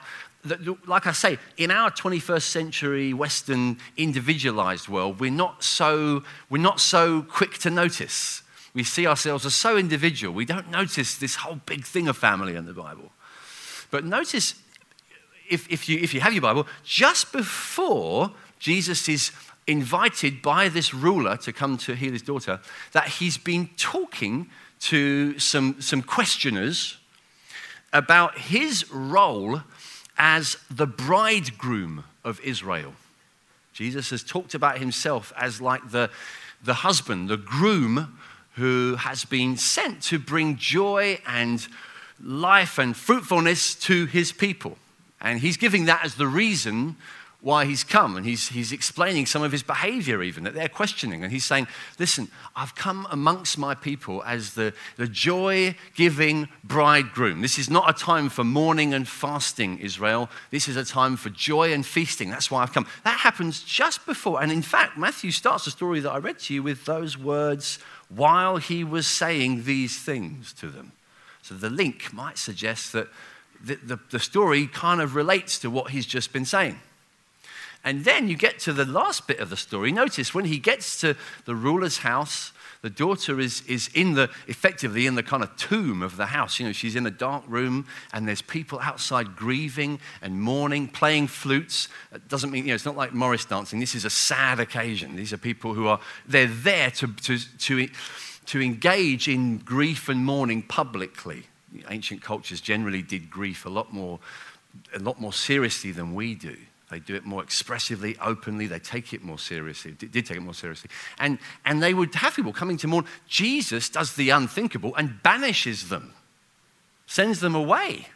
like 0.87 1.07
I 1.07 1.13
say, 1.13 1.39
in 1.57 1.71
our 1.71 1.91
21st 1.91 2.43
century 2.43 3.15
Western 3.15 3.79
individualized 3.97 4.89
world, 4.89 5.21
we're 5.21 5.31
not 5.31 5.65
so, 5.65 6.23
we're 6.51 6.63
not 6.63 6.81
so 6.81 7.23
quick 7.23 7.59
to 7.59 7.71
notice. 7.71 8.43
We 8.75 8.85
see 8.85 9.07
ourselves 9.07 9.47
as 9.47 9.55
so 9.55 9.77
individual. 9.77 10.35
We 10.35 10.45
don't 10.45 10.71
notice 10.71 11.17
this 11.17 11.37
whole 11.37 11.61
big 11.67 11.85
thing 11.85 12.09
of 12.09 12.17
family 12.17 12.57
in 12.57 12.67
the 12.67 12.73
Bible. 12.73 13.13
But 13.91 14.05
notice 14.05 14.55
if, 15.49 15.71
if, 15.71 15.89
you, 15.89 15.99
if 16.01 16.13
you 16.13 16.21
have 16.21 16.33
your 16.33 16.43
Bible, 16.43 16.67
just 16.85 17.33
before 17.33 18.33
Jesus 18.59 19.09
is 19.09 19.31
invited 19.67 20.43
by 20.43 20.69
this 20.69 20.93
ruler 20.93 21.37
to 21.39 21.53
come 21.53 21.79
to 21.79 21.95
heal 21.95 22.13
his 22.13 22.23
daughter, 22.23 22.61
that 22.93 23.09
he's 23.09 23.39
been 23.39 23.71
talking 23.77 24.51
to 24.81 25.39
some, 25.39 25.81
some 25.81 26.03
questioners 26.03 26.99
about 27.93 28.37
his 28.39 28.91
role 28.91 29.63
as 30.17 30.57
the 30.71 30.87
bridegroom 30.87 32.05
of 32.25 32.41
Israel. 32.41 32.95
Jesus 33.73 34.11
has 34.11 34.23
talked 34.23 34.55
about 34.55 34.79
himself 34.79 35.33
as 35.37 35.61
like 35.61 35.91
the, 35.91 36.11
the 36.63 36.75
husband, 36.75 37.29
the 37.29 37.37
groom 37.37 38.19
who 38.55 38.97
has 38.97 39.25
been 39.25 39.57
sent 39.57 40.03
to 40.05 40.19
bring 40.19 40.57
joy 40.57 41.19
and 41.27 41.67
life 42.23 42.79
and 42.79 42.97
fruitfulness 42.97 43.75
to 43.75 44.07
his 44.07 44.31
people. 44.31 44.79
And 45.21 45.41
he's 45.41 45.57
giving 45.57 45.87
that 45.87 46.05
as 46.05 46.15
the 46.15 46.29
reason 46.29 46.97
why 47.45 47.67
he's 47.67 47.85
come. 47.85 48.17
And 48.17 48.25
he's, 48.25 48.49
he's 48.49 48.73
explaining 48.73 49.27
some 49.27 49.43
of 49.43 49.53
his 49.53 49.63
behavior, 49.63 50.23
even 50.23 50.45
that 50.45 50.55
they're 50.55 50.67
questioning. 50.67 51.23
And 51.23 51.31
he's 51.31 51.45
saying, 51.45 51.67
Listen, 51.99 52.29
I've 52.57 52.75
come 52.75 53.07
amongst 53.11 53.59
my 53.59 53.75
people 53.75 54.25
as 54.25 54.55
the, 54.55 54.73
the 54.97 55.07
joy 55.07 55.77
giving 55.95 56.49
bridegroom. 56.65 57.43
This 57.43 57.59
is 57.59 57.69
not 57.69 57.89
a 57.89 57.93
time 57.93 58.31
for 58.31 58.45
mourning 58.45 58.95
and 58.95 59.07
fasting, 59.07 59.79
Israel. 59.79 60.31
This 60.51 60.69
is 60.69 60.77
a 60.77 60.87
time 60.87 61.17
for 61.17 61.29
joy 61.29 61.75
and 61.75 61.85
feasting. 61.85 62.31
That's 62.31 62.51
why 62.51 62.63
I've 62.63 62.73
come. 62.73 62.87
That 63.05 63.21
happens 63.21 63.63
just 63.63 64.07
before. 64.07 64.43
And 64.43 64.51
in 64.51 64.63
fact, 64.63 64.97
Matthew 64.97 65.31
starts 65.31 65.67
the 65.67 65.71
story 65.71 66.01
that 66.01 66.11
I 66.11 66.19
read 66.19 66.39
to 66.41 66.55
you 66.55 66.63
with 66.63 66.87
those 66.87 67.19
words 67.19 67.79
while 68.09 68.57
he 68.57 68.85
was 68.85 69.07
saying 69.07 69.65
these 69.65 70.01
things 70.01 70.55
to 70.55 70.69
them. 70.69 70.93
So 71.43 71.55
the 71.55 71.69
link 71.69 72.11
might 72.11 72.39
suggest 72.39 72.95
that 72.95 73.09
the, 73.63 73.75
the, 73.75 74.01
the 74.11 74.19
story 74.19 74.67
kind 74.67 75.03
of 75.03 75.15
relates 75.15 75.59
to 75.59 75.69
what 75.69 75.91
he's 75.91 76.07
just 76.07 76.33
been 76.33 76.47
saying. 76.47 76.79
And 77.85 78.05
then 78.05 78.29
you 78.29 78.37
get 78.37 78.59
to 78.61 78.73
the 78.73 78.85
last 78.85 79.27
bit 79.27 79.41
of 79.41 79.51
the 79.51 79.57
story. 79.57 79.93
Notice 79.93 80.35
when 80.35 80.47
he 80.47 80.59
gets 80.59 81.01
to 81.01 81.17
the 81.45 81.55
ruler's 81.55 81.99
house, 81.99 82.53
the 82.81 82.91
daughter 82.91 83.41
is, 83.41 83.63
is 83.63 83.89
in 83.95 84.15
the 84.15 84.31
effectively 84.47 85.07
in 85.07 85.15
the 85.15 85.23
kind 85.23 85.43
of 85.43 85.55
tomb 85.57 86.03
of 86.03 86.17
the 86.17 86.27
house. 86.27 86.59
You 86.59 86.67
know, 86.67 86.73
she's 86.73 86.97
in 86.97 87.07
a 87.07 87.11
dark 87.11 87.45
room 87.47 87.87
and 88.13 88.29
there's 88.29 88.43
people 88.43 88.79
outside 88.81 89.37
grieving 89.37 90.01
and 90.21 90.41
mourning, 90.41 90.89
playing 90.89 91.29
flutes. 91.29 91.89
It 92.15 92.29
doesn't 92.29 92.51
mean, 92.51 92.65
you 92.65 92.69
know, 92.69 92.75
it's 92.75 92.85
not 92.85 92.97
like 92.97 93.15
Morris 93.15 93.45
dancing. 93.45 93.81
This 93.81 93.95
is 93.95 94.05
a 94.05 94.11
sad 94.11 94.61
occasion. 94.61 95.17
These 95.17 95.33
are 95.33 95.39
people 95.39 95.75
who 95.75 95.87
are 95.87 96.01
they're 96.27 96.47
there 96.47 96.91
to, 96.93 97.07
to, 97.09 97.39
to, 97.59 97.89
to 98.47 98.61
engage 98.61 99.29
in 99.29 99.59
grief 99.59 100.09
and 100.09 100.25
mourning 100.25 100.63
publicly 100.63 101.45
ancient 101.89 102.23
cultures 102.23 102.61
generally 102.61 103.03
did 103.03 103.31
grief 103.31 103.67
a 103.67 103.69
lot 103.69 103.93
more, 103.93 104.19
a 104.95 104.99
lot 104.99 105.21
more 105.21 105.33
seriously 105.33 105.91
than 105.91 106.15
we 106.15 106.35
do. 106.35 106.57
They 106.95 107.01
do 107.01 107.17
it 107.17 107.25
more 107.25 107.43
expressively, 107.43 108.17
openly. 108.21 108.69
They 108.69 108.79
take 108.79 109.13
it 109.13 109.25
more 109.25 109.37
seriously. 109.37 109.97
Did, 109.99 110.13
did 110.13 110.27
take 110.27 110.37
it 110.37 110.43
more 110.43 110.55
seriously. 110.55 110.91
And, 111.19 111.41
and 111.65 111.83
they 111.83 111.93
would 111.93 112.15
have 112.15 112.37
people 112.37 112.53
coming 112.53 112.77
to 112.77 112.87
mourn. 112.87 113.05
Jesus 113.27 113.89
does 113.89 114.15
the 114.15 114.31
unthinkable 114.31 114.95
and 114.95 115.21
banishes 115.21 115.89
them, 115.89 116.15
sends 117.09 117.41
them 117.41 117.57
away. 117.57 118.07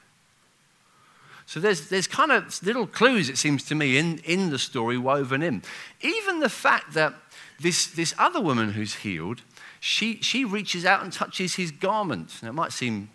So 1.45 1.59
there's, 1.59 1.89
there's 1.89 2.07
kind 2.07 2.31
of 2.31 2.63
little 2.63 2.87
clues, 2.87 3.29
it 3.29 3.37
seems 3.37 3.65
to 3.65 3.75
me, 3.75 3.97
in, 3.97 4.19
in 4.19 4.51
the 4.51 4.61
story 4.61 4.97
woven 4.97 5.43
in. 5.43 5.65
Even 6.01 6.39
the 6.39 6.49
fact 6.49 6.95
that 6.95 7.15
this, 7.59 7.89
this 7.89 8.15
other 8.17 8.41
woman 8.41 8.75
who's 8.75 8.95
healed, 8.95 9.43
she, 9.81 10.21
she 10.23 10.45
reaches 10.45 10.85
out 10.85 11.03
and 11.03 11.13
touches 11.13 11.57
his 11.57 11.73
garment. 11.73 12.39
Now, 12.45 12.51
it 12.51 12.55
might 12.55 12.73
seem 12.73 13.11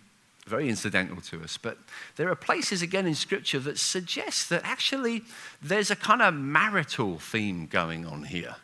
very 0.47 0.69
incidental 0.69 1.21
to 1.21 1.41
us, 1.41 1.57
but 1.57 1.77
there 2.15 2.29
are 2.29 2.35
places 2.35 2.81
again 2.81 3.07
in 3.07 3.15
Scripture 3.15 3.59
that 3.59 3.77
suggest 3.77 4.49
that 4.49 4.61
actually 4.63 5.23
there's 5.61 5.89
a 5.89 5.95
kind 5.95 6.21
of 6.21 6.33
marital 6.33 7.17
theme 7.17 7.65
going 7.65 8.05
on 8.05 8.23
here. 8.23 8.55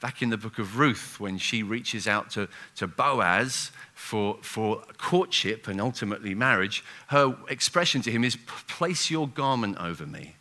Back 0.00 0.20
in 0.20 0.30
the 0.30 0.36
book 0.36 0.58
of 0.58 0.78
Ruth, 0.78 1.20
when 1.20 1.38
she 1.38 1.62
reaches 1.62 2.08
out 2.08 2.28
to, 2.32 2.48
to 2.74 2.88
Boaz 2.88 3.70
for, 3.94 4.38
for 4.42 4.82
courtship 4.98 5.68
and 5.68 5.80
ultimately 5.80 6.34
marriage, 6.34 6.84
her 7.06 7.36
expression 7.48 8.02
to 8.02 8.10
him 8.10 8.24
is, 8.24 8.36
Place 8.66 9.10
your 9.10 9.28
garment 9.28 9.78
over 9.78 10.04
me. 10.04 10.34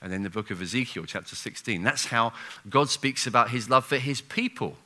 And 0.00 0.12
in 0.12 0.22
the 0.22 0.30
book 0.30 0.52
of 0.52 0.62
Ezekiel, 0.62 1.06
chapter 1.06 1.34
16, 1.34 1.82
that's 1.82 2.06
how 2.06 2.32
God 2.68 2.88
speaks 2.88 3.26
about 3.26 3.50
his 3.50 3.68
love 3.68 3.84
for 3.84 3.98
his 3.98 4.20
people 4.20 4.76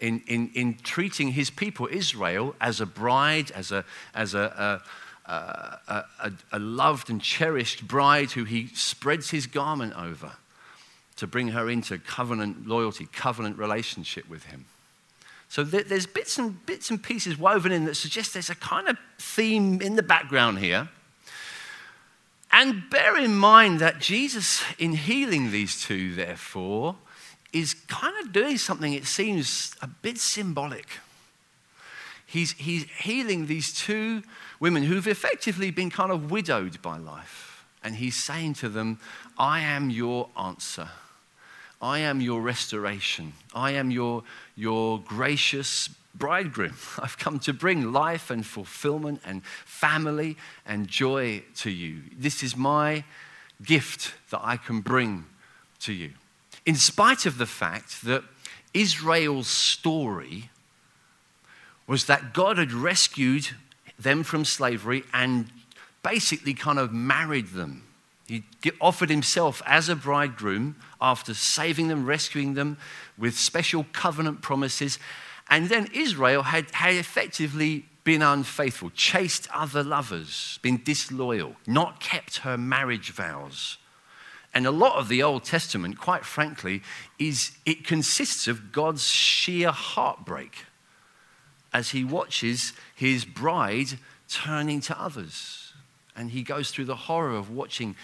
in, 0.00 0.22
in, 0.26 0.50
in 0.54 0.78
treating 0.82 1.32
his 1.32 1.50
people, 1.50 1.88
Israel, 1.90 2.54
as 2.60 2.80
a 2.80 2.86
bride, 2.86 3.50
as 3.52 3.70
a, 3.70 3.84
as 4.14 4.34
a, 4.34 4.82
a, 5.26 5.32
a, 5.32 6.04
a, 6.18 6.32
a 6.52 6.58
loved 6.58 7.10
and 7.10 7.20
cherished 7.20 7.86
bride 7.86 8.32
who 8.32 8.44
he 8.44 8.68
spreads 8.68 9.30
his 9.30 9.46
garment 9.46 9.94
over 9.96 10.32
to 11.16 11.26
bring 11.26 11.48
her 11.48 11.68
into 11.68 11.98
covenant 11.98 12.66
loyalty, 12.66 13.06
covenant 13.12 13.58
relationship 13.58 14.28
with 14.28 14.44
him. 14.44 14.64
So 15.48 15.64
there's 15.64 16.06
bits 16.06 16.38
and 16.38 16.64
bits 16.64 16.90
and 16.90 17.02
pieces 17.02 17.36
woven 17.36 17.72
in 17.72 17.84
that 17.86 17.96
suggest 17.96 18.34
there's 18.34 18.50
a 18.50 18.54
kind 18.54 18.88
of 18.88 18.96
theme 19.18 19.82
in 19.82 19.96
the 19.96 20.02
background 20.02 20.60
here. 20.60 20.88
And 22.52 22.88
bear 22.88 23.16
in 23.16 23.34
mind 23.34 23.80
that 23.80 24.00
Jesus, 24.00 24.62
in 24.78 24.92
healing 24.92 25.50
these 25.50 25.80
two, 25.80 26.14
therefore, 26.14 26.96
is 27.52 27.74
kind 27.88 28.14
of 28.24 28.32
doing 28.32 28.58
something, 28.58 28.92
it 28.92 29.06
seems, 29.06 29.74
a 29.82 29.86
bit 29.86 30.18
symbolic. 30.18 30.86
He's, 32.26 32.52
he's 32.52 32.84
healing 32.84 33.46
these 33.46 33.72
two 33.72 34.22
women 34.60 34.84
who've 34.84 35.08
effectively 35.08 35.70
been 35.70 35.90
kind 35.90 36.12
of 36.12 36.30
widowed 36.30 36.80
by 36.80 36.96
life. 36.96 37.64
And 37.82 37.96
he's 37.96 38.14
saying 38.14 38.54
to 38.54 38.68
them, 38.68 39.00
I 39.36 39.60
am 39.60 39.90
your 39.90 40.28
answer. 40.38 40.88
I 41.82 42.00
am 42.00 42.20
your 42.20 42.40
restoration. 42.40 43.32
I 43.54 43.72
am 43.72 43.90
your, 43.90 44.22
your 44.54 45.00
gracious 45.00 45.88
bridegroom. 46.14 46.76
I've 46.98 47.18
come 47.18 47.40
to 47.40 47.52
bring 47.52 47.92
life 47.92 48.30
and 48.30 48.46
fulfillment 48.46 49.22
and 49.24 49.44
family 49.64 50.36
and 50.66 50.86
joy 50.86 51.42
to 51.56 51.70
you. 51.70 52.02
This 52.16 52.42
is 52.42 52.56
my 52.56 53.02
gift 53.62 54.14
that 54.30 54.40
I 54.42 54.56
can 54.56 54.82
bring 54.82 55.24
to 55.80 55.92
you 55.92 56.12
in 56.66 56.74
spite 56.74 57.26
of 57.26 57.38
the 57.38 57.46
fact 57.46 58.04
that 58.04 58.22
Israel's 58.74 59.48
story 59.48 60.50
was 61.86 62.04
that 62.06 62.32
God 62.32 62.58
had 62.58 62.72
rescued 62.72 63.48
them 63.98 64.22
from 64.22 64.44
slavery 64.44 65.04
and 65.12 65.50
basically 66.02 66.54
kind 66.54 66.78
of 66.78 66.92
married 66.92 67.48
them. 67.48 67.82
He 68.26 68.44
offered 68.80 69.10
himself 69.10 69.60
as 69.66 69.88
a 69.88 69.96
bridegroom 69.96 70.76
after 71.00 71.34
saving 71.34 71.88
them, 71.88 72.06
rescuing 72.06 72.54
them 72.54 72.76
with 73.18 73.36
special 73.36 73.86
covenant 73.92 74.40
promises. 74.40 75.00
And 75.48 75.68
then 75.68 75.88
Israel 75.92 76.44
had, 76.44 76.70
had 76.70 76.94
effectively 76.94 77.86
been 78.04 78.22
unfaithful, 78.22 78.90
chased 78.90 79.48
other 79.52 79.82
lovers, 79.82 80.60
been 80.62 80.80
disloyal, 80.84 81.56
not 81.66 82.00
kept 82.00 82.38
her 82.38 82.56
marriage 82.56 83.10
vows. 83.10 83.78
And 84.52 84.66
a 84.66 84.70
lot 84.70 84.96
of 84.96 85.08
the 85.08 85.22
Old 85.22 85.44
Testament, 85.44 85.98
quite 85.98 86.24
frankly, 86.24 86.82
is 87.18 87.52
it 87.64 87.84
consists 87.84 88.48
of 88.48 88.72
God's 88.72 89.06
sheer 89.06 89.70
heartbreak 89.70 90.64
as 91.72 91.90
he 91.90 92.02
watches 92.02 92.72
his 92.94 93.24
bride 93.24 93.98
turning 94.28 94.80
to 94.80 95.00
others. 95.00 95.72
And 96.16 96.32
he 96.32 96.42
goes 96.42 96.70
through 96.70 96.86
the 96.86 96.96
horror 96.96 97.36
of 97.36 97.50
watching 97.50 97.94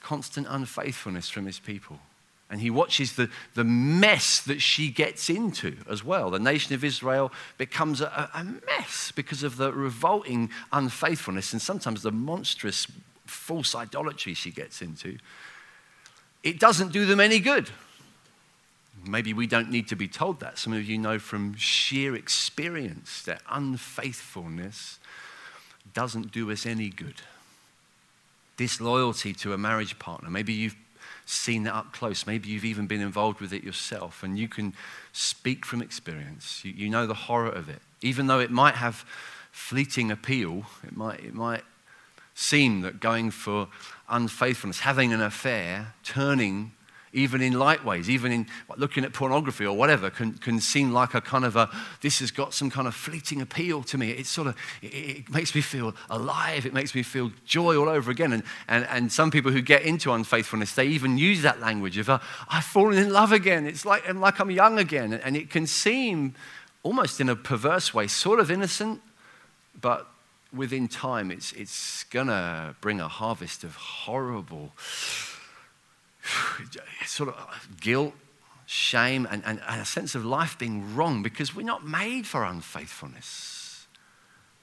constant 0.00 0.46
unfaithfulness 0.48 1.28
from 1.28 1.46
his 1.46 1.58
people. 1.58 1.98
And 2.48 2.60
he 2.60 2.70
watches 2.70 3.16
the, 3.16 3.28
the 3.54 3.64
mess 3.64 4.40
that 4.42 4.62
she 4.62 4.88
gets 4.88 5.28
into 5.28 5.76
as 5.90 6.04
well. 6.04 6.30
The 6.30 6.38
nation 6.38 6.76
of 6.76 6.84
Israel 6.84 7.32
becomes 7.58 8.00
a, 8.00 8.30
a 8.32 8.44
mess 8.44 9.12
because 9.16 9.42
of 9.42 9.56
the 9.56 9.72
revolting 9.72 10.50
unfaithfulness 10.72 11.52
and 11.52 11.60
sometimes 11.60 12.02
the 12.02 12.12
monstrous 12.12 12.86
false 13.26 13.74
idolatry 13.74 14.34
she 14.34 14.52
gets 14.52 14.80
into 14.80 15.18
it 16.46 16.60
doesn't 16.60 16.92
do 16.92 17.06
them 17.06 17.18
any 17.18 17.40
good. 17.40 17.68
Maybe 19.04 19.34
we 19.34 19.48
don't 19.48 19.68
need 19.68 19.88
to 19.88 19.96
be 19.96 20.06
told 20.06 20.38
that. 20.40 20.58
Some 20.58 20.72
of 20.72 20.84
you 20.84 20.96
know 20.96 21.18
from 21.18 21.56
sheer 21.56 22.14
experience 22.14 23.22
that 23.22 23.42
unfaithfulness 23.50 25.00
doesn't 25.92 26.30
do 26.30 26.52
us 26.52 26.64
any 26.64 26.88
good. 26.88 27.16
Disloyalty 28.56 29.32
to 29.34 29.54
a 29.54 29.58
marriage 29.58 29.98
partner, 29.98 30.30
maybe 30.30 30.52
you've 30.52 30.76
seen 31.24 31.64
that 31.64 31.74
up 31.74 31.92
close. 31.92 32.28
Maybe 32.28 32.48
you've 32.48 32.64
even 32.64 32.86
been 32.86 33.00
involved 33.00 33.40
with 33.40 33.52
it 33.52 33.64
yourself, 33.64 34.22
and 34.22 34.38
you 34.38 34.46
can 34.46 34.72
speak 35.12 35.66
from 35.66 35.82
experience. 35.82 36.64
You, 36.64 36.72
you, 36.72 36.88
know 36.88 37.08
the 37.08 37.14
horror 37.14 37.50
of 37.50 37.68
it. 37.68 37.82
Even 38.02 38.28
though 38.28 38.38
it 38.38 38.52
might 38.52 38.76
have 38.76 39.04
fleeting 39.50 40.12
appeal, 40.12 40.64
it 40.84 40.96
might, 40.96 41.18
it 41.20 41.34
might 41.34 41.64
seem 42.36 42.82
that 42.82 43.00
going 43.00 43.32
for 43.32 43.66
unfaithfulness, 44.08 44.80
having 44.80 45.12
an 45.12 45.20
affair, 45.20 45.94
turning, 46.02 46.72
even 47.12 47.40
in 47.40 47.54
light 47.54 47.82
ways, 47.82 48.10
even 48.10 48.30
in 48.30 48.46
looking 48.76 49.02
at 49.02 49.12
pornography 49.14 49.64
or 49.64 49.74
whatever, 49.74 50.10
can, 50.10 50.34
can 50.34 50.60
seem 50.60 50.92
like 50.92 51.14
a 51.14 51.20
kind 51.20 51.46
of 51.46 51.56
a, 51.56 51.70
this 52.02 52.18
has 52.18 52.30
got 52.30 52.52
some 52.52 52.68
kind 52.68 52.86
of 52.86 52.94
fleeting 52.94 53.40
appeal 53.40 53.82
to 53.82 53.96
me. 53.96 54.10
It 54.10 54.26
sort 54.26 54.48
of, 54.48 54.56
it, 54.82 54.88
it 54.88 55.30
makes 55.30 55.54
me 55.54 55.62
feel 55.62 55.94
alive. 56.10 56.66
It 56.66 56.74
makes 56.74 56.94
me 56.94 57.02
feel 57.02 57.32
joy 57.46 57.76
all 57.76 57.88
over 57.88 58.10
again. 58.10 58.34
And, 58.34 58.42
and, 58.68 58.86
and 58.90 59.10
some 59.10 59.30
people 59.30 59.50
who 59.50 59.62
get 59.62 59.82
into 59.82 60.12
unfaithfulness, 60.12 60.74
they 60.74 60.86
even 60.86 61.16
use 61.16 61.40
that 61.42 61.58
language 61.58 61.96
of, 61.96 62.10
uh, 62.10 62.18
I've 62.48 62.64
fallen 62.64 62.98
in 62.98 63.10
love 63.10 63.32
again. 63.32 63.66
It's 63.66 63.86
like, 63.86 64.06
I'm 64.06 64.20
like 64.20 64.38
I'm 64.38 64.50
young 64.50 64.78
again. 64.78 65.14
And 65.14 65.36
it 65.36 65.48
can 65.48 65.66
seem 65.66 66.34
almost 66.82 67.20
in 67.20 67.28
a 67.30 67.36
perverse 67.36 67.94
way, 67.94 68.08
sort 68.08 68.40
of 68.40 68.50
innocent, 68.50 69.00
but 69.80 70.06
within 70.56 70.88
time, 70.88 71.30
it's, 71.30 71.52
it's 71.52 72.04
going 72.04 72.28
to 72.28 72.74
bring 72.80 73.00
a 73.00 73.08
harvest 73.08 73.64
of 73.64 73.74
horrible 73.76 74.72
sort 77.06 77.30
of 77.30 77.68
guilt, 77.80 78.14
shame, 78.66 79.26
and, 79.30 79.42
and, 79.44 79.60
and, 79.68 79.80
a 79.80 79.84
sense 79.84 80.14
of 80.14 80.24
life 80.24 80.58
being 80.58 80.94
wrong 80.94 81.22
because 81.22 81.54
we're 81.54 81.62
not 81.62 81.86
made 81.86 82.26
for 82.26 82.44
unfaithfulness. 82.44 83.86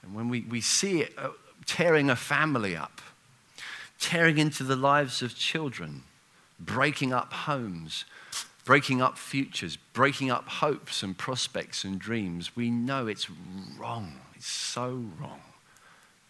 And 0.02 0.14
when 0.14 0.28
we, 0.28 0.42
we 0.42 0.60
see 0.60 1.00
it 1.02 1.14
uh, 1.16 1.30
tearing 1.66 2.10
a 2.10 2.16
family 2.16 2.76
up, 2.76 3.00
tearing 3.98 4.38
into 4.38 4.64
the 4.64 4.76
lives 4.76 5.22
of 5.22 5.34
children, 5.34 6.02
breaking 6.60 7.12
up 7.12 7.32
homes, 7.32 8.04
breaking 8.64 9.00
up 9.00 9.16
futures, 9.16 9.76
breaking 9.92 10.30
up 10.30 10.48
hopes 10.48 11.02
and 11.02 11.16
prospects 11.16 11.84
and 11.84 11.98
dreams, 11.98 12.54
we 12.54 12.70
know 12.70 13.06
it's 13.06 13.28
wrong. 13.78 14.20
It's 14.34 14.46
so 14.46 15.04
wrong. 15.20 15.40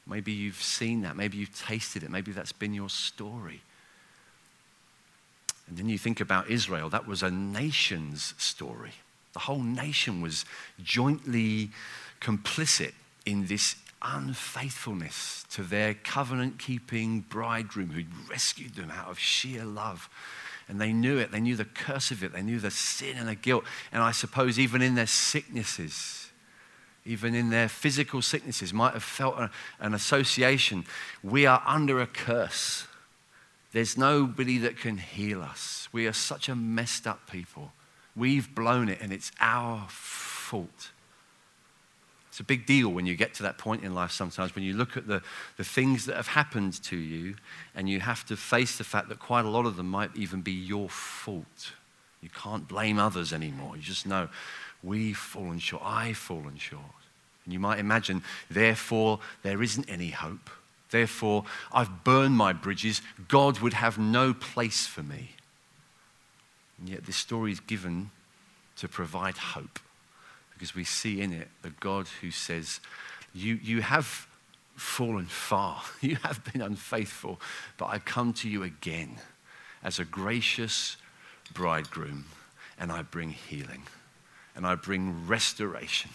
Maybe 0.06 0.32
you've 0.32 0.62
seen 0.62 1.02
that. 1.02 1.16
Maybe 1.16 1.38
you've 1.38 1.58
tasted 1.58 2.02
it. 2.02 2.10
Maybe 2.10 2.32
that's 2.32 2.52
been 2.52 2.74
your 2.74 2.90
story. 2.90 3.62
And 5.68 5.78
then 5.78 5.88
you 5.88 5.98
think 5.98 6.20
about 6.20 6.50
Israel, 6.50 6.90
that 6.90 7.06
was 7.06 7.22
a 7.22 7.30
nation's 7.30 8.34
story. 8.36 8.92
The 9.32 9.40
whole 9.40 9.62
nation 9.62 10.20
was 10.20 10.44
jointly 10.82 11.70
complicit 12.20 12.92
in 13.24 13.46
this 13.46 13.76
unfaithfulness 14.02 15.46
to 15.50 15.62
their 15.62 15.94
covenant 15.94 16.58
keeping 16.58 17.20
bridegroom 17.20 17.90
who'd 17.90 18.28
rescued 18.28 18.74
them 18.74 18.90
out 18.90 19.08
of 19.08 19.18
sheer 19.18 19.64
love. 19.64 20.08
And 20.68 20.80
they 20.80 20.92
knew 20.92 21.18
it. 21.18 21.32
They 21.32 21.40
knew 21.40 21.56
the 21.56 21.64
curse 21.64 22.10
of 22.10 22.22
it. 22.22 22.32
They 22.32 22.42
knew 22.42 22.60
the 22.60 22.70
sin 22.70 23.16
and 23.16 23.28
the 23.28 23.34
guilt. 23.34 23.64
And 23.92 24.02
I 24.02 24.12
suppose 24.12 24.58
even 24.58 24.82
in 24.82 24.94
their 24.94 25.06
sicknesses, 25.06 26.23
even 27.06 27.34
in 27.34 27.50
their 27.50 27.68
physical 27.68 28.22
sicknesses, 28.22 28.72
might 28.72 28.94
have 28.94 29.02
felt 29.02 29.38
a, 29.38 29.50
an 29.80 29.94
association. 29.94 30.84
We 31.22 31.46
are 31.46 31.62
under 31.66 32.00
a 32.00 32.06
curse. 32.06 32.86
There's 33.72 33.98
nobody 33.98 34.58
that 34.58 34.78
can 34.78 34.98
heal 34.98 35.42
us. 35.42 35.88
We 35.92 36.06
are 36.06 36.12
such 36.12 36.48
a 36.48 36.54
messed 36.54 37.06
up 37.06 37.30
people. 37.30 37.72
We've 38.16 38.54
blown 38.54 38.88
it, 38.88 39.00
and 39.00 39.12
it's 39.12 39.32
our 39.40 39.86
fault. 39.88 40.90
It's 42.34 42.40
a 42.40 42.44
big 42.44 42.66
deal 42.66 42.88
when 42.88 43.06
you 43.06 43.14
get 43.14 43.34
to 43.34 43.44
that 43.44 43.58
point 43.58 43.84
in 43.84 43.94
life 43.94 44.10
sometimes, 44.10 44.56
when 44.56 44.64
you 44.64 44.74
look 44.74 44.96
at 44.96 45.06
the, 45.06 45.22
the 45.56 45.62
things 45.62 46.06
that 46.06 46.16
have 46.16 46.26
happened 46.26 46.82
to 46.82 46.96
you 46.96 47.36
and 47.76 47.88
you 47.88 48.00
have 48.00 48.26
to 48.26 48.36
face 48.36 48.76
the 48.76 48.82
fact 48.82 49.08
that 49.10 49.20
quite 49.20 49.44
a 49.44 49.48
lot 49.48 49.66
of 49.66 49.76
them 49.76 49.88
might 49.88 50.10
even 50.16 50.40
be 50.40 50.50
your 50.50 50.88
fault. 50.88 51.74
You 52.20 52.28
can't 52.30 52.66
blame 52.66 52.98
others 52.98 53.32
anymore. 53.32 53.76
You 53.76 53.82
just 53.82 54.04
know 54.04 54.28
we've 54.84 55.16
fallen 55.16 55.58
short, 55.58 55.82
I've 55.84 56.16
fallen 56.16 56.56
short. 56.56 56.82
And 57.44 57.52
you 57.52 57.58
might 57.58 57.78
imagine, 57.78 58.22
therefore, 58.50 59.20
there 59.42 59.62
isn't 59.62 59.88
any 59.88 60.10
hope. 60.10 60.50
Therefore, 60.90 61.44
I've 61.72 62.04
burned 62.04 62.36
my 62.36 62.52
bridges. 62.52 63.02
God 63.28 63.58
would 63.60 63.74
have 63.74 63.98
no 63.98 64.32
place 64.32 64.86
for 64.86 65.02
me. 65.02 65.30
And 66.78 66.88
yet, 66.88 67.04
this 67.04 67.16
story 67.16 67.52
is 67.52 67.60
given 67.60 68.10
to 68.76 68.88
provide 68.88 69.36
hope 69.36 69.78
because 70.52 70.74
we 70.74 70.84
see 70.84 71.20
in 71.20 71.32
it 71.32 71.48
the 71.62 71.70
God 71.70 72.08
who 72.20 72.30
says, 72.30 72.80
You, 73.34 73.58
you 73.62 73.82
have 73.82 74.26
fallen 74.76 75.26
far, 75.26 75.82
you 76.00 76.16
have 76.16 76.42
been 76.52 76.62
unfaithful, 76.62 77.40
but 77.76 77.86
I 77.86 77.98
come 77.98 78.32
to 78.34 78.48
you 78.48 78.62
again 78.62 79.16
as 79.82 79.98
a 79.98 80.04
gracious 80.04 80.96
bridegroom, 81.52 82.24
and 82.78 82.90
I 82.90 83.02
bring 83.02 83.30
healing, 83.30 83.82
and 84.54 84.66
I 84.66 84.74
bring 84.74 85.26
restoration, 85.26 86.10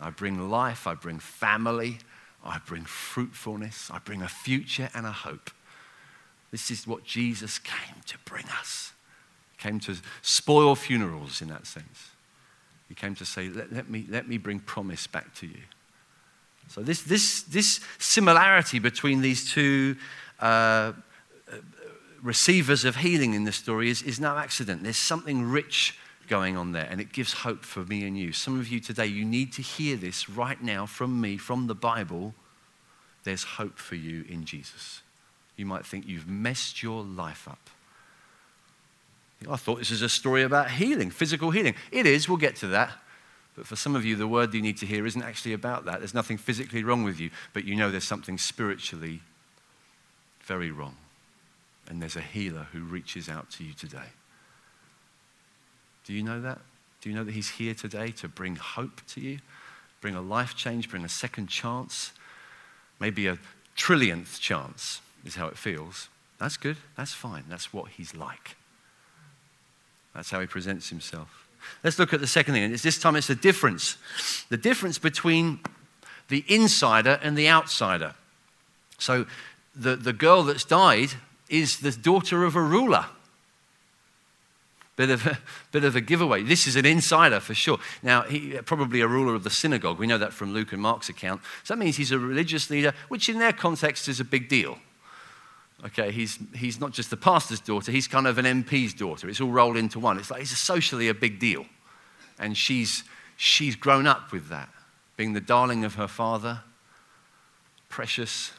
I 0.00 0.10
bring 0.10 0.50
life, 0.50 0.86
I 0.86 0.94
bring 0.94 1.18
family, 1.18 1.98
I 2.44 2.58
bring 2.64 2.84
fruitfulness, 2.84 3.90
I 3.90 3.98
bring 3.98 4.22
a 4.22 4.28
future 4.28 4.90
and 4.94 5.06
a 5.06 5.12
hope. 5.12 5.50
This 6.50 6.70
is 6.70 6.86
what 6.86 7.04
Jesus 7.04 7.58
came 7.58 7.96
to 8.06 8.18
bring 8.24 8.44
us. 8.60 8.92
He 9.52 9.62
came 9.62 9.80
to 9.80 9.96
spoil 10.22 10.74
funerals 10.74 11.42
in 11.42 11.48
that 11.48 11.66
sense. 11.66 12.10
He 12.88 12.94
came 12.94 13.14
to 13.16 13.24
say, 13.24 13.48
let, 13.48 13.72
let, 13.72 13.90
me, 13.90 14.06
let 14.08 14.28
me 14.28 14.38
bring 14.38 14.60
promise 14.60 15.06
back 15.06 15.34
to 15.36 15.46
you. 15.46 15.62
So, 16.68 16.82
this, 16.82 17.02
this, 17.02 17.42
this 17.42 17.80
similarity 17.98 18.78
between 18.78 19.20
these 19.20 19.50
two 19.50 19.96
uh, 20.40 20.92
receivers 22.22 22.84
of 22.84 22.96
healing 22.96 23.34
in 23.34 23.44
this 23.44 23.56
story 23.56 23.90
is, 23.90 24.02
is 24.02 24.18
no 24.18 24.36
accident. 24.36 24.82
There's 24.82 24.96
something 24.96 25.44
rich 25.44 25.98
going 26.28 26.56
on 26.56 26.72
there, 26.72 26.86
and 26.90 27.00
it 27.00 27.12
gives 27.12 27.32
hope 27.32 27.64
for 27.64 27.80
me 27.80 28.06
and 28.06 28.18
you. 28.18 28.32
Some 28.32 28.58
of 28.58 28.68
you 28.68 28.80
today, 28.80 29.06
you 29.06 29.24
need 29.24 29.52
to 29.54 29.62
hear 29.62 29.96
this 29.96 30.28
right 30.28 30.60
now 30.62 30.86
from 30.86 31.20
me, 31.20 31.36
from 31.36 31.66
the 31.66 31.74
Bible. 31.74 32.34
There's 33.24 33.44
hope 33.44 33.78
for 33.78 33.94
you 33.94 34.24
in 34.28 34.44
Jesus. 34.44 35.02
You 35.56 35.66
might 35.66 35.86
think 35.86 36.06
you've 36.06 36.28
messed 36.28 36.82
your 36.82 37.02
life 37.02 37.48
up. 37.48 37.70
I 39.48 39.56
thought 39.56 39.78
this 39.78 39.90
was 39.90 40.02
a 40.02 40.08
story 40.08 40.42
about 40.42 40.70
healing, 40.70 41.10
physical 41.10 41.50
healing. 41.50 41.74
It 41.92 42.06
is, 42.06 42.28
we'll 42.28 42.38
get 42.38 42.56
to 42.56 42.68
that. 42.68 42.92
But 43.56 43.66
for 43.66 43.76
some 43.76 43.94
of 43.94 44.04
you, 44.04 44.16
the 44.16 44.26
word 44.26 44.52
you 44.52 44.62
need 44.62 44.78
to 44.78 44.86
hear 44.86 45.06
isn't 45.06 45.22
actually 45.22 45.52
about 45.52 45.84
that. 45.84 46.00
There's 46.00 46.14
nothing 46.14 46.38
physically 46.38 46.82
wrong 46.82 47.04
with 47.04 47.20
you, 47.20 47.30
but 47.52 47.64
you 47.64 47.76
know 47.76 47.90
there's 47.90 48.04
something 48.04 48.38
spiritually 48.38 49.20
very 50.42 50.70
wrong. 50.70 50.96
And 51.88 52.00
there's 52.00 52.16
a 52.16 52.20
healer 52.20 52.68
who 52.72 52.80
reaches 52.80 53.28
out 53.28 53.50
to 53.52 53.64
you 53.64 53.74
today. 53.74 54.10
Do 56.04 56.12
you 56.12 56.22
know 56.22 56.40
that? 56.40 56.58
Do 57.00 57.10
you 57.10 57.16
know 57.16 57.24
that 57.24 57.32
he's 57.32 57.50
here 57.50 57.74
today 57.74 58.10
to 58.12 58.28
bring 58.28 58.56
hope 58.56 59.00
to 59.08 59.20
you, 59.20 59.38
bring 60.00 60.14
a 60.14 60.20
life 60.20 60.54
change, 60.54 60.88
bring 60.88 61.04
a 61.04 61.08
second 61.08 61.48
chance, 61.48 62.12
maybe 62.98 63.26
a 63.26 63.38
trillionth 63.76 64.40
chance, 64.40 65.00
is 65.24 65.34
how 65.34 65.46
it 65.46 65.58
feels? 65.58 66.08
That's 66.38 66.56
good. 66.56 66.76
That's 66.96 67.12
fine. 67.12 67.44
That's 67.48 67.72
what 67.72 67.90
he's 67.90 68.14
like. 68.14 68.56
That's 70.14 70.30
how 70.30 70.40
he 70.40 70.46
presents 70.46 70.88
himself. 70.88 71.46
Let's 71.82 71.98
look 71.98 72.12
at 72.12 72.20
the 72.20 72.26
second 72.26 72.54
thing. 72.54 72.64
And 72.64 72.74
this 72.74 72.98
time 72.98 73.16
it's 73.16 73.26
the 73.26 73.34
difference. 73.34 73.96
The 74.48 74.56
difference 74.56 74.98
between 74.98 75.60
the 76.28 76.44
insider 76.48 77.18
and 77.22 77.36
the 77.36 77.48
outsider. 77.48 78.14
So 78.98 79.26
the, 79.74 79.96
the 79.96 80.12
girl 80.12 80.42
that's 80.42 80.64
died 80.64 81.10
is 81.48 81.80
the 81.80 81.92
daughter 81.92 82.44
of 82.44 82.56
a 82.56 82.62
ruler. 82.62 83.06
Bit 84.96 85.10
of, 85.10 85.26
a, 85.26 85.38
bit 85.72 85.84
of 85.84 85.96
a 85.96 86.00
giveaway. 86.00 86.42
This 86.42 86.66
is 86.66 86.76
an 86.76 86.86
insider 86.86 87.40
for 87.40 87.54
sure. 87.54 87.78
Now, 88.02 88.22
he 88.22 88.52
probably 88.64 89.00
a 89.00 89.08
ruler 89.08 89.34
of 89.34 89.44
the 89.44 89.50
synagogue. 89.50 89.98
We 89.98 90.06
know 90.06 90.18
that 90.18 90.32
from 90.32 90.52
Luke 90.52 90.72
and 90.72 90.80
Mark's 90.80 91.08
account. 91.08 91.40
So 91.64 91.74
that 91.74 91.78
means 91.78 91.96
he's 91.96 92.12
a 92.12 92.18
religious 92.18 92.70
leader, 92.70 92.92
which 93.08 93.28
in 93.28 93.38
their 93.38 93.52
context 93.52 94.08
is 94.08 94.20
a 94.20 94.24
big 94.24 94.48
deal. 94.48 94.78
Okay, 95.84 96.12
he's, 96.12 96.38
he's 96.54 96.80
not 96.80 96.92
just 96.92 97.10
the 97.10 97.16
pastor's 97.16 97.60
daughter, 97.60 97.92
he's 97.92 98.08
kind 98.08 98.26
of 98.26 98.38
an 98.38 98.46
MP's 98.46 98.94
daughter. 98.94 99.28
It's 99.28 99.40
all 99.40 99.50
rolled 99.50 99.76
into 99.76 99.98
one. 99.98 100.18
It's 100.18 100.30
like 100.30 100.40
he's 100.40 100.56
socially 100.56 101.08
a 101.08 101.14
big 101.14 101.38
deal. 101.38 101.66
And 102.38 102.56
she's, 102.56 103.04
she's 103.36 103.76
grown 103.76 104.06
up 104.06 104.32
with 104.32 104.48
that, 104.48 104.68
being 105.16 105.34
the 105.34 105.40
darling 105.40 105.84
of 105.84 105.96
her 105.96 106.08
father, 106.08 106.62
precious, 107.88 108.52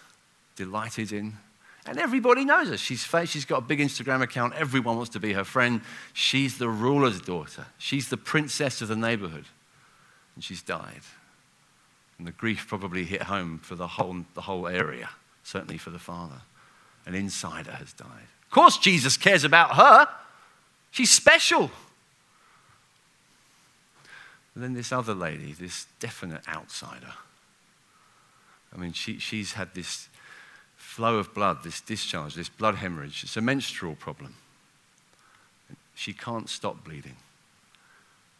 delighted 0.56 1.12
in. 1.12 1.38
And 1.86 2.00
everybody 2.00 2.46
knows 2.46 2.70
her. 2.70 2.78
She's, 2.78 3.08
she's 3.26 3.46
got 3.46 3.58
a 3.58 3.62
big 3.62 3.80
Instagram 3.80 4.22
account. 4.22 4.56
Everyone 4.56 4.96
wants 4.96 5.12
to 5.12 5.20
be 5.20 5.34
her 5.34 5.44
friend. 5.44 5.82
She's 6.14 6.58
the 6.58 6.70
ruler's 6.70 7.22
daughter. 7.22 7.68
She's 7.78 8.10
the 8.10 8.18
princess 8.18 8.82
of 8.82 8.88
the 8.88 8.96
neighborhood. 8.96 9.46
And 10.34 10.44
she's 10.44 10.64
died. 10.64 11.02
And 12.18 12.26
the 12.26 12.32
grief 12.32 12.66
probably 12.68 13.04
hit 13.04 13.24
home 13.24 13.60
for 13.60 13.76
the 13.76 13.88
whole, 13.88 14.26
the 14.34 14.42
whole 14.42 14.68
area, 14.68 15.10
certainly 15.44 15.78
for 15.78 15.92
the 15.92 16.00
father 16.00 16.42
an 17.06 17.16
insider 17.16 17.72
has 17.72 17.94
died. 17.94 18.28
Of 18.44 18.50
course, 18.50 18.78
Jesus 18.78 19.18
cares 19.18 19.44
about 19.44 19.76
her. 19.76 20.08
She's 20.92 21.12
special. 21.12 21.72
And 24.54 24.64
then 24.64 24.74
this 24.74 24.92
other 24.92 25.14
lady, 25.14 25.54
this 25.54 25.88
definite 26.00 26.42
outsider. 26.48 27.14
I 28.74 28.78
mean, 28.78 28.94
she, 28.94 29.20
she's 29.20 29.54
had 29.54 29.74
this 29.74 30.10
flow 30.96 31.18
of 31.18 31.34
blood, 31.34 31.62
this 31.62 31.82
discharge, 31.82 32.36
this 32.36 32.48
blood 32.48 32.76
hemorrhage. 32.76 33.22
It's 33.26 33.36
a 33.36 33.42
menstrual 33.42 33.96
problem. 33.96 34.34
She 35.94 36.14
can't 36.14 36.50
stop 36.50 36.86
bleeding. 36.86 37.18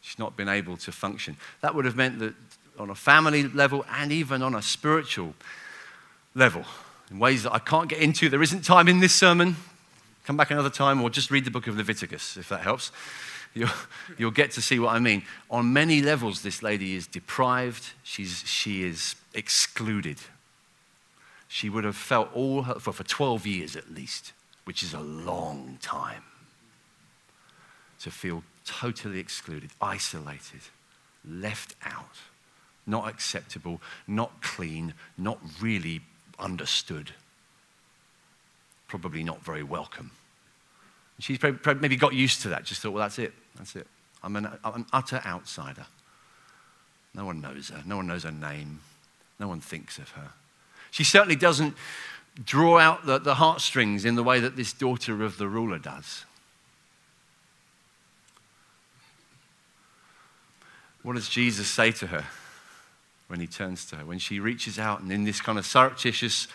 She's 0.00 0.18
not 0.18 0.38
been 0.38 0.48
able 0.48 0.78
to 0.78 0.90
function. 0.90 1.36
That 1.60 1.74
would 1.74 1.84
have 1.84 1.96
meant 1.96 2.18
that 2.20 2.32
on 2.78 2.88
a 2.88 2.94
family 2.94 3.42
level 3.42 3.84
and 3.92 4.10
even 4.10 4.40
on 4.40 4.54
a 4.54 4.62
spiritual 4.62 5.34
level, 6.34 6.64
in 7.10 7.18
ways 7.18 7.42
that 7.42 7.52
I 7.52 7.58
can't 7.58 7.90
get 7.90 7.98
into. 7.98 8.30
There 8.30 8.42
isn't 8.42 8.64
time 8.64 8.88
in 8.88 9.00
this 9.00 9.14
sermon. 9.14 9.56
Come 10.24 10.38
back 10.38 10.50
another 10.50 10.70
time 10.70 11.02
or 11.02 11.10
just 11.10 11.30
read 11.30 11.44
the 11.44 11.50
book 11.50 11.66
of 11.66 11.76
Leviticus 11.76 12.38
if 12.38 12.48
that 12.48 12.60
helps. 12.60 12.90
You'll, 13.52 13.68
you'll 14.16 14.30
get 14.30 14.52
to 14.52 14.62
see 14.62 14.78
what 14.78 14.94
I 14.94 14.98
mean. 14.98 15.24
On 15.50 15.74
many 15.74 16.00
levels, 16.00 16.40
this 16.40 16.62
lady 16.62 16.94
is 16.94 17.06
deprived, 17.06 17.90
She's, 18.02 18.44
she 18.46 18.82
is 18.82 19.14
excluded. 19.34 20.16
She 21.48 21.68
would 21.70 21.84
have 21.84 21.96
felt 21.96 22.30
all 22.34 22.62
her, 22.62 22.74
for, 22.74 22.92
for 22.92 23.04
12 23.04 23.46
years 23.46 23.76
at 23.76 23.92
least, 23.92 24.32
which 24.64 24.82
is 24.82 24.94
a 24.94 25.00
long 25.00 25.78
time, 25.80 26.22
to 28.00 28.10
feel 28.10 28.42
totally 28.64 29.18
excluded, 29.18 29.70
isolated, 29.80 30.60
left 31.24 31.76
out, 31.84 32.16
not 32.86 33.08
acceptable, 33.08 33.80
not 34.06 34.42
clean, 34.42 34.94
not 35.16 35.38
really 35.60 36.00
understood. 36.38 37.12
Probably 38.88 39.24
not 39.24 39.42
very 39.44 39.62
welcome. 39.62 40.10
She's 41.18 41.38
probably 41.38 41.74
maybe 41.74 41.96
got 41.96 42.12
used 42.12 42.42
to 42.42 42.48
that, 42.50 42.64
just 42.64 42.82
thought, 42.82 42.92
well, 42.92 43.02
that's 43.02 43.18
it. 43.18 43.32
That's 43.56 43.74
it. 43.76 43.86
I'm 44.22 44.36
an, 44.36 44.48
I'm 44.64 44.74
an 44.74 44.86
utter 44.92 45.22
outsider. 45.24 45.86
No 47.14 47.24
one 47.24 47.40
knows 47.40 47.70
her. 47.70 47.82
No 47.86 47.96
one 47.96 48.06
knows 48.06 48.24
her 48.24 48.32
name. 48.32 48.80
No 49.40 49.48
one 49.48 49.60
thinks 49.60 49.98
of 49.98 50.10
her. 50.10 50.30
She 50.96 51.04
certainly 51.04 51.36
doesn't 51.36 51.74
draw 52.42 52.78
out 52.78 53.04
the, 53.04 53.18
the 53.18 53.34
heartstrings 53.34 54.04
in 54.04 54.14
the 54.14 54.22
way 54.22 54.40
that 54.40 54.56
this 54.56 54.72
daughter 54.72 55.22
of 55.22 55.36
the 55.36 55.46
ruler 55.46 55.78
does. 55.78 56.24
What 61.02 61.14
does 61.14 61.28
Jesus 61.28 61.68
say 61.68 61.92
to 61.92 62.06
her? 62.06 62.24
when 63.28 63.40
he 63.40 63.46
turns 63.46 63.84
to 63.86 63.96
her, 63.96 64.04
when 64.04 64.18
she 64.18 64.38
reaches 64.38 64.78
out 64.78 65.00
and 65.00 65.10
in 65.10 65.24
this 65.24 65.40
kind 65.40 65.58
of 65.58 65.66
surreptitious 65.66 66.46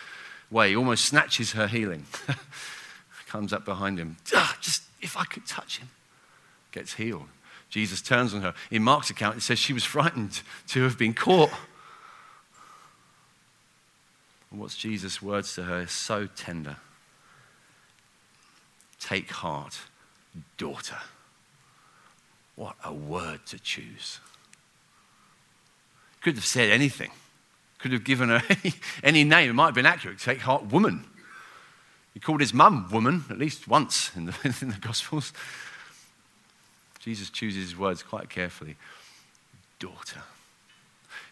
way 0.50 0.74
almost 0.74 1.04
snatches 1.04 1.52
her 1.52 1.66
healing, 1.66 2.06
comes 3.26 3.52
up 3.52 3.64
behind 3.64 3.98
him, 3.98 4.16
ah, 4.34 4.56
just 4.60 4.82
if 5.00 5.16
I 5.16 5.24
could 5.24 5.46
touch 5.46 5.78
him, 5.78 5.88
gets 6.70 6.94
healed. 6.94 7.28
Jesus 7.68 8.02
turns 8.02 8.34
on 8.34 8.42
her. 8.42 8.54
In 8.70 8.82
Mark's 8.82 9.10
account, 9.10 9.38
it 9.38 9.40
says 9.40 9.58
she 9.58 9.72
was 9.72 9.84
frightened 9.84 10.42
to 10.68 10.82
have 10.82 10.98
been 10.98 11.14
caught. 11.14 11.50
And 14.52 14.60
what's 14.60 14.76
Jesus' 14.76 15.22
words 15.22 15.54
to 15.54 15.62
her 15.62 15.80
is 15.80 15.90
so 15.90 16.26
tender. 16.26 16.76
Take 19.00 19.30
heart, 19.30 19.78
daughter. 20.58 20.98
What 22.54 22.76
a 22.84 22.92
word 22.92 23.46
to 23.46 23.58
choose. 23.58 24.20
Could 26.20 26.34
have 26.34 26.44
said 26.44 26.70
anything. 26.70 27.10
Could 27.78 27.92
have 27.92 28.04
given 28.04 28.28
her 28.28 28.42
any, 29.02 29.24
name. 29.24 29.50
It 29.50 29.54
might 29.54 29.66
have 29.66 29.74
been 29.74 29.86
accurate. 29.86 30.18
Take 30.18 30.40
heart, 30.40 30.66
woman. 30.66 31.06
He 32.12 32.20
called 32.20 32.40
his 32.40 32.52
mum 32.52 32.88
woman 32.92 33.24
at 33.30 33.38
least 33.38 33.66
once 33.66 34.12
in 34.14 34.26
the, 34.26 34.34
in 34.60 34.68
the 34.68 34.78
Gospels. 34.78 35.32
Jesus 37.00 37.30
chooses 37.30 37.70
his 37.70 37.76
words 37.76 38.02
quite 38.02 38.28
carefully. 38.28 38.76
Daughter. 39.78 40.22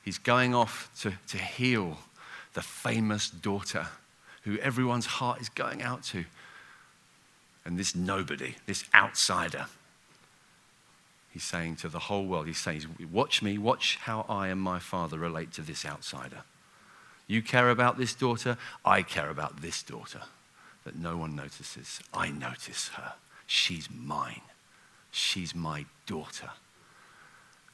He's 0.02 0.18
going 0.18 0.54
off 0.54 0.90
to, 1.02 1.12
to 1.28 1.36
heal 1.38 1.98
the 2.54 2.62
famous 2.62 3.30
daughter 3.30 3.86
who 4.42 4.58
everyone's 4.58 5.06
heart 5.06 5.40
is 5.40 5.48
going 5.48 5.82
out 5.82 6.02
to. 6.04 6.24
And 7.64 7.78
this 7.78 7.94
nobody, 7.94 8.56
this 8.66 8.84
outsider, 8.94 9.66
he's 11.30 11.44
saying 11.44 11.76
to 11.76 11.88
the 11.88 11.98
whole 11.98 12.26
world, 12.26 12.46
he's 12.46 12.58
saying, 12.58 12.84
Watch 13.12 13.42
me, 13.42 13.58
watch 13.58 13.98
how 14.02 14.24
I 14.28 14.48
and 14.48 14.60
my 14.60 14.78
father 14.78 15.18
relate 15.18 15.52
to 15.52 15.62
this 15.62 15.84
outsider. 15.84 16.42
You 17.26 17.42
care 17.42 17.70
about 17.70 17.98
this 17.98 18.14
daughter, 18.14 18.56
I 18.84 19.02
care 19.02 19.30
about 19.30 19.60
this 19.62 19.82
daughter 19.82 20.22
that 20.84 20.96
no 20.96 21.16
one 21.16 21.36
notices. 21.36 22.00
I 22.12 22.30
notice 22.30 22.88
her. 22.88 23.12
She's 23.46 23.88
mine. 23.90 24.40
She's 25.10 25.54
my 25.54 25.84
daughter. 26.06 26.50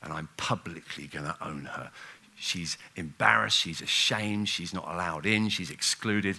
And 0.03 0.13
I'm 0.13 0.29
publicly 0.37 1.07
going 1.07 1.25
to 1.25 1.37
own 1.41 1.67
her. 1.67 1.91
She's 2.39 2.77
embarrassed. 2.97 3.57
She's 3.57 3.81
ashamed. 3.81 4.49
She's 4.49 4.75
not 4.75 4.87
allowed 4.89 5.27
in. 5.27 5.49
She's 5.49 5.71
excluded. 5.71 6.39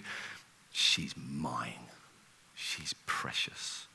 She's 0.72 1.14
mine. 1.16 1.88
She's 2.54 2.94
precious. 3.06 3.86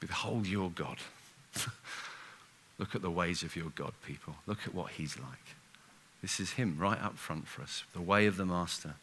Behold 0.00 0.46
your 0.46 0.70
God. 0.70 0.98
Look 2.78 2.94
at 2.94 3.02
the 3.02 3.10
ways 3.10 3.42
of 3.42 3.56
your 3.56 3.70
God, 3.74 3.92
people. 4.04 4.34
Look 4.46 4.66
at 4.66 4.74
what 4.74 4.92
he's 4.92 5.18
like. 5.18 5.54
This 6.20 6.40
is 6.40 6.52
him 6.52 6.76
right 6.78 7.00
up 7.00 7.16
front 7.16 7.46
for 7.46 7.62
us, 7.62 7.84
the 7.94 8.00
way 8.00 8.26
of 8.26 8.36
the 8.36 8.44
Master. 8.44 8.94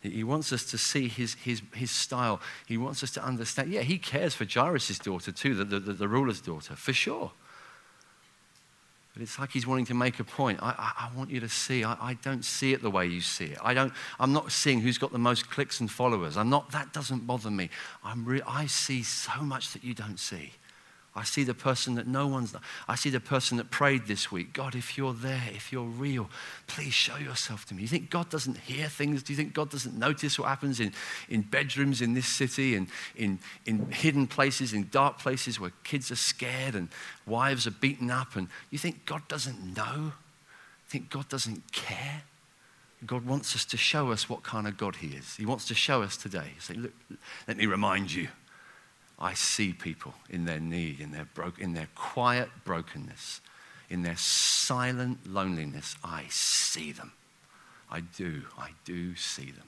He 0.00 0.22
wants 0.22 0.52
us 0.52 0.64
to 0.66 0.78
see 0.78 1.08
his, 1.08 1.34
his, 1.34 1.60
his 1.74 1.90
style. 1.90 2.40
He 2.66 2.76
wants 2.76 3.02
us 3.02 3.10
to 3.12 3.24
understand. 3.24 3.72
Yeah, 3.72 3.82
he 3.82 3.98
cares 3.98 4.34
for 4.34 4.44
Jairus' 4.44 4.98
daughter 4.98 5.32
too, 5.32 5.54
the, 5.54 5.64
the, 5.64 5.92
the 5.92 6.08
ruler's 6.08 6.40
daughter, 6.40 6.76
for 6.76 6.92
sure. 6.92 7.32
But 9.18 9.24
it's 9.24 9.36
like 9.36 9.50
he's 9.50 9.66
wanting 9.66 9.86
to 9.86 9.94
make 9.94 10.20
a 10.20 10.24
point. 10.24 10.60
I, 10.62 10.68
I, 10.78 11.08
I 11.08 11.16
want 11.16 11.28
you 11.28 11.40
to 11.40 11.48
see. 11.48 11.82
I, 11.82 11.96
I, 12.00 12.14
don't 12.22 12.44
see 12.44 12.72
it 12.72 12.82
the 12.82 12.90
way 12.90 13.04
you 13.04 13.20
see 13.20 13.46
it. 13.46 13.58
I 13.64 13.74
don't, 13.74 13.92
I'm 14.20 14.32
not 14.32 14.52
seeing 14.52 14.80
who's 14.80 14.96
got 14.96 15.10
the 15.10 15.18
most 15.18 15.50
clicks 15.50 15.80
and 15.80 15.90
followers. 15.90 16.36
I'm 16.36 16.48
not, 16.48 16.70
that 16.70 16.92
doesn't 16.92 17.26
bother 17.26 17.50
me. 17.50 17.68
I'm 18.04 18.24
re- 18.24 18.42
I 18.46 18.66
see 18.66 19.02
so 19.02 19.42
much 19.42 19.72
that 19.72 19.82
you 19.82 19.92
don't 19.92 20.20
see. 20.20 20.52
I 21.14 21.24
see 21.24 21.42
the 21.42 21.54
person 21.54 21.96
that 21.96 22.06
no 22.06 22.26
one's, 22.26 22.54
I 22.86 22.94
see 22.94 23.10
the 23.10 23.18
person 23.18 23.56
that 23.56 23.70
prayed 23.70 24.06
this 24.06 24.30
week. 24.30 24.52
God, 24.52 24.74
if 24.74 24.96
you're 24.96 25.14
there, 25.14 25.42
if 25.52 25.72
you're 25.72 25.82
real, 25.82 26.30
please 26.66 26.92
show 26.92 27.16
yourself 27.16 27.66
to 27.66 27.74
me. 27.74 27.82
You 27.82 27.88
think 27.88 28.10
God 28.10 28.30
doesn't 28.30 28.58
hear 28.58 28.86
things? 28.86 29.22
Do 29.22 29.32
you 29.32 29.36
think 29.36 29.52
God 29.52 29.70
doesn't 29.70 29.98
notice 29.98 30.38
what 30.38 30.48
happens 30.48 30.78
in, 30.78 30.92
in 31.28 31.42
bedrooms 31.42 32.00
in 32.00 32.14
this 32.14 32.28
city 32.28 32.76
and 32.76 32.86
in, 33.16 33.40
in 33.66 33.90
hidden 33.90 34.26
places, 34.26 34.72
in 34.72 34.88
dark 34.92 35.18
places 35.18 35.58
where 35.58 35.72
kids 35.82 36.10
are 36.12 36.16
scared 36.16 36.74
and 36.74 36.88
wives 37.26 37.66
are 37.66 37.72
beaten 37.72 38.10
up? 38.10 38.36
And 38.36 38.48
you 38.70 38.78
think 38.78 39.04
God 39.04 39.22
doesn't 39.28 39.76
know? 39.76 39.96
You 39.96 40.90
think 40.90 41.10
God 41.10 41.28
doesn't 41.28 41.72
care? 41.72 42.22
God 43.06 43.26
wants 43.26 43.54
us 43.54 43.64
to 43.66 43.76
show 43.76 44.10
us 44.10 44.28
what 44.28 44.42
kind 44.42 44.66
of 44.66 44.76
God 44.76 44.96
He 44.96 45.08
is. 45.08 45.36
He 45.36 45.46
wants 45.46 45.66
to 45.68 45.74
show 45.74 46.02
us 46.02 46.16
today. 46.16 46.52
Say, 46.58 46.74
look, 46.74 46.92
let 47.46 47.56
me 47.56 47.66
remind 47.66 48.12
you 48.12 48.28
I 49.20 49.34
see 49.34 49.72
people 49.72 50.14
in 50.30 50.44
their 50.44 50.60
need, 50.60 51.00
in 51.00 51.10
their, 51.10 51.26
bro- 51.34 51.52
in 51.58 51.74
their 51.74 51.88
quiet 51.94 52.48
brokenness, 52.64 53.40
in 53.90 54.02
their 54.02 54.16
silent 54.16 55.26
loneliness. 55.26 55.96
I 56.04 56.26
see 56.30 56.92
them. 56.92 57.12
I 57.90 58.00
do. 58.00 58.42
I 58.58 58.70
do 58.84 59.16
see 59.16 59.50
them. 59.50 59.64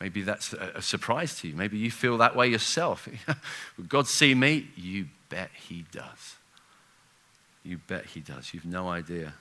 Maybe 0.00 0.22
that's 0.22 0.52
a, 0.52 0.82
surprise 0.82 1.40
to 1.40 1.48
you. 1.48 1.56
Maybe 1.56 1.78
you 1.78 1.90
feel 1.90 2.18
that 2.18 2.36
way 2.36 2.48
yourself. 2.48 3.08
God 3.88 4.06
see 4.06 4.34
me? 4.34 4.68
You 4.76 5.06
bet 5.30 5.50
He 5.68 5.86
does. 5.90 6.36
You 7.62 7.78
bet 7.78 8.06
He 8.06 8.20
does. 8.20 8.52
You've 8.52 8.66
no 8.66 8.88
idea. 8.88 9.34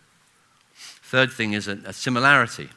Third 0.76 1.32
thing 1.32 1.54
is 1.54 1.68
a, 1.68 1.80
a 1.86 1.94
similarity. 1.94 2.70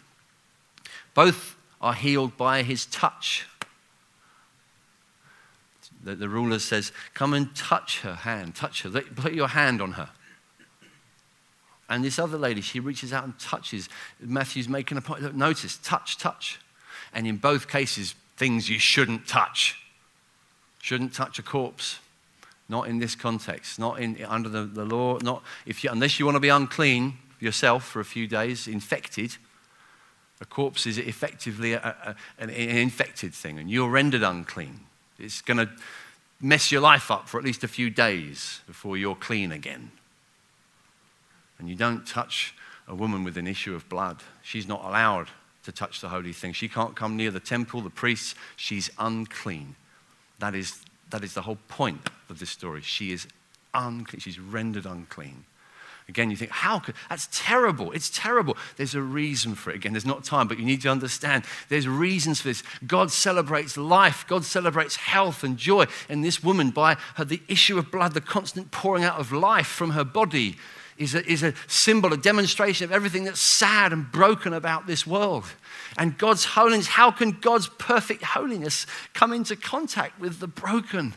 Both 1.14 1.56
are 1.80 1.94
healed 1.94 2.36
by 2.36 2.62
His 2.62 2.86
touch 2.86 3.46
the, 6.06 6.14
the 6.14 6.28
ruler 6.28 6.60
says, 6.60 6.92
Come 7.14 7.34
and 7.34 7.54
touch 7.56 8.00
her 8.00 8.14
hand, 8.14 8.54
touch 8.54 8.82
her, 8.82 8.90
put 8.90 9.34
your 9.34 9.48
hand 9.48 9.82
on 9.82 9.92
her. 9.92 10.08
And 11.88 12.04
this 12.04 12.18
other 12.18 12.38
lady, 12.38 12.60
she 12.60 12.80
reaches 12.80 13.12
out 13.12 13.24
and 13.24 13.38
touches. 13.38 13.88
Matthew's 14.20 14.68
making 14.68 14.98
a 14.98 15.00
point. 15.00 15.22
Look, 15.22 15.34
notice, 15.34 15.78
touch, 15.82 16.16
touch. 16.16 16.60
And 17.12 17.26
in 17.26 17.36
both 17.36 17.68
cases, 17.68 18.14
things 18.36 18.68
you 18.68 18.78
shouldn't 18.78 19.26
touch. 19.26 19.80
Shouldn't 20.80 21.12
touch 21.12 21.38
a 21.38 21.42
corpse. 21.42 21.98
Not 22.68 22.88
in 22.88 22.98
this 22.98 23.14
context, 23.14 23.78
not 23.78 24.00
in, 24.00 24.24
under 24.24 24.48
the, 24.48 24.62
the 24.62 24.84
law, 24.84 25.18
not 25.22 25.42
if 25.66 25.84
you, 25.84 25.90
unless 25.90 26.18
you 26.18 26.24
want 26.24 26.34
to 26.34 26.40
be 26.40 26.48
unclean 26.48 27.14
yourself 27.38 27.84
for 27.84 28.00
a 28.00 28.04
few 28.04 28.26
days, 28.26 28.66
infected. 28.66 29.36
A 30.40 30.44
corpse 30.44 30.86
is 30.86 30.98
effectively 30.98 31.74
a, 31.74 31.78
a, 32.38 32.42
an 32.42 32.50
infected 32.50 33.34
thing, 33.34 33.58
and 33.60 33.70
you're 33.70 33.88
rendered 33.88 34.22
unclean. 34.22 34.80
It's 35.18 35.40
going 35.40 35.58
to 35.58 35.70
mess 36.40 36.70
your 36.70 36.80
life 36.80 37.10
up 37.10 37.28
for 37.28 37.38
at 37.38 37.44
least 37.44 37.64
a 37.64 37.68
few 37.68 37.90
days 37.90 38.60
before 38.66 38.96
you're 38.96 39.14
clean 39.14 39.52
again. 39.52 39.90
And 41.58 41.68
you 41.68 41.74
don't 41.74 42.06
touch 42.06 42.54
a 42.86 42.94
woman 42.94 43.24
with 43.24 43.36
an 43.36 43.46
issue 43.46 43.74
of 43.74 43.88
blood. 43.88 44.22
She's 44.42 44.68
not 44.68 44.84
allowed 44.84 45.28
to 45.64 45.72
touch 45.72 46.00
the 46.00 46.08
holy 46.08 46.32
thing. 46.32 46.52
She 46.52 46.68
can't 46.68 46.94
come 46.94 47.16
near 47.16 47.30
the 47.30 47.40
temple, 47.40 47.80
the 47.80 47.90
priests. 47.90 48.34
She's 48.56 48.90
unclean. 48.98 49.74
That 50.38 50.54
is, 50.54 50.80
that 51.10 51.24
is 51.24 51.34
the 51.34 51.42
whole 51.42 51.58
point 51.68 52.10
of 52.28 52.38
this 52.38 52.50
story. 52.50 52.82
She 52.82 53.10
is 53.10 53.26
unclean. 53.74 54.20
She's 54.20 54.38
rendered 54.38 54.86
unclean. 54.86 55.44
Again, 56.08 56.30
you 56.30 56.36
think, 56.36 56.52
how 56.52 56.78
could, 56.78 56.94
that's 57.08 57.28
terrible. 57.32 57.90
It's 57.90 58.10
terrible. 58.10 58.56
There's 58.76 58.94
a 58.94 59.02
reason 59.02 59.56
for 59.56 59.70
it. 59.70 59.76
Again, 59.76 59.92
there's 59.92 60.06
not 60.06 60.22
time, 60.22 60.46
but 60.46 60.58
you 60.58 60.64
need 60.64 60.82
to 60.82 60.88
understand 60.88 61.44
there's 61.68 61.88
reasons 61.88 62.40
for 62.40 62.48
this. 62.48 62.62
God 62.86 63.10
celebrates 63.10 63.76
life, 63.76 64.24
God 64.28 64.44
celebrates 64.44 64.96
health 64.96 65.42
and 65.42 65.56
joy. 65.56 65.86
And 66.08 66.24
this 66.24 66.44
woman, 66.44 66.70
by 66.70 66.96
her, 67.16 67.24
the 67.24 67.42
issue 67.48 67.76
of 67.76 67.90
blood, 67.90 68.14
the 68.14 68.20
constant 68.20 68.70
pouring 68.70 69.02
out 69.02 69.18
of 69.18 69.32
life 69.32 69.66
from 69.66 69.90
her 69.90 70.04
body, 70.04 70.56
is 70.96 71.14
a, 71.14 71.28
is 71.30 71.42
a 71.42 71.54
symbol, 71.66 72.12
a 72.12 72.16
demonstration 72.16 72.84
of 72.84 72.92
everything 72.92 73.24
that's 73.24 73.40
sad 73.40 73.92
and 73.92 74.10
broken 74.10 74.54
about 74.54 74.86
this 74.86 75.06
world. 75.06 75.44
And 75.98 76.16
God's 76.16 76.44
holiness, 76.44 76.86
how 76.86 77.10
can 77.10 77.32
God's 77.32 77.68
perfect 77.78 78.22
holiness 78.22 78.86
come 79.12 79.32
into 79.32 79.56
contact 79.56 80.20
with 80.20 80.38
the 80.38 80.46
broken? 80.46 81.14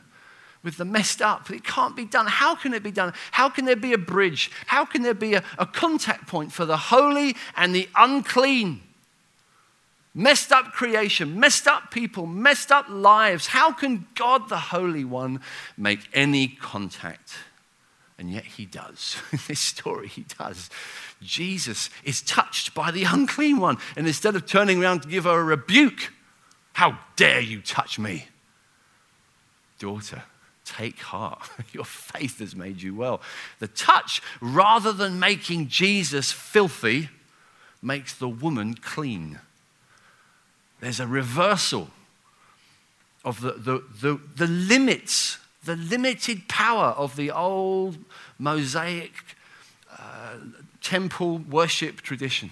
With 0.64 0.78
the 0.78 0.86
messed 0.86 1.22
up. 1.22 1.50
It 1.50 1.64
can't 1.64 1.96
be 1.96 2.06
done. 2.06 2.26
How 2.28 2.56
can 2.56 2.74
it 2.74 2.84
be 2.84 2.92
done? 2.92 3.14
How 3.32 3.50
can 3.50 3.66
there 3.66 3.76
be 3.76 3.94
a 3.94 3.98
bridge? 3.98 4.52
How 4.68 4.86
can 4.86 5.04
there 5.04 5.14
be 5.14 5.36
a, 5.36 5.44
a 5.58 5.66
contact 5.66 6.28
point 6.28 6.52
for 6.52 6.66
the 6.66 6.78
holy 6.78 7.36
and 7.56 7.74
the 7.74 7.88
unclean? 7.96 8.82
Messed 10.14 10.52
up 10.52 10.72
creation, 10.72 11.40
messed 11.40 11.68
up 11.68 11.92
people, 11.92 12.26
messed 12.26 12.72
up 12.72 12.88
lives. 12.90 13.48
How 13.48 13.72
can 13.72 14.08
God, 14.16 14.50
the 14.50 14.58
Holy 14.58 15.06
One, 15.06 15.40
make 15.78 16.00
any 16.14 16.48
contact? 16.48 17.36
And 18.18 18.30
yet 18.30 18.44
he 18.44 18.66
does. 18.66 19.18
In 19.32 19.40
this 19.48 19.62
story, 19.62 20.08
he 20.08 20.26
does. 20.38 20.70
Jesus 21.22 21.90
is 22.04 22.22
touched 22.22 22.74
by 22.74 22.92
the 22.92 23.06
unclean 23.06 23.60
one. 23.60 23.78
And 23.96 24.08
instead 24.08 24.36
of 24.36 24.46
turning 24.46 24.84
around 24.84 25.04
to 25.04 25.08
give 25.08 25.24
her 25.24 25.40
a 25.40 25.44
rebuke, 25.44 26.12
how 26.74 27.00
dare 27.16 27.40
you 27.40 27.62
touch 27.62 27.98
me? 27.98 28.28
Daughter, 29.80 30.24
Take 30.76 31.00
heart. 31.00 31.50
Your 31.74 31.86
faith 31.86 32.40
has 32.40 32.56
made 32.56 32.82
you 32.82 32.94
well. 32.94 33.22
The 33.58 33.68
touch, 33.68 34.22
rather 34.40 34.94
than 34.94 35.20
making 35.20 35.68
Jesus 35.68 36.32
filthy, 36.32 37.10
makes 37.82 38.14
the 38.14 38.30
woman 38.30 38.76
clean. 38.76 39.40
There's 40.80 41.00
a 41.00 41.08
reversal 41.08 41.90
of 43.26 43.42
the, 43.42 43.54
the, 43.54 43.84
the, 44.02 44.20
the 44.36 44.48
limits, 44.48 45.40
the 45.64 45.76
limited 45.76 46.48
power 46.48 46.90
of 46.90 47.16
the 47.16 47.32
old 47.32 47.98
Mosaic 48.38 49.12
uh, 49.98 50.36
temple 50.82 51.40
worship 51.40 52.02
tradition, 52.02 52.52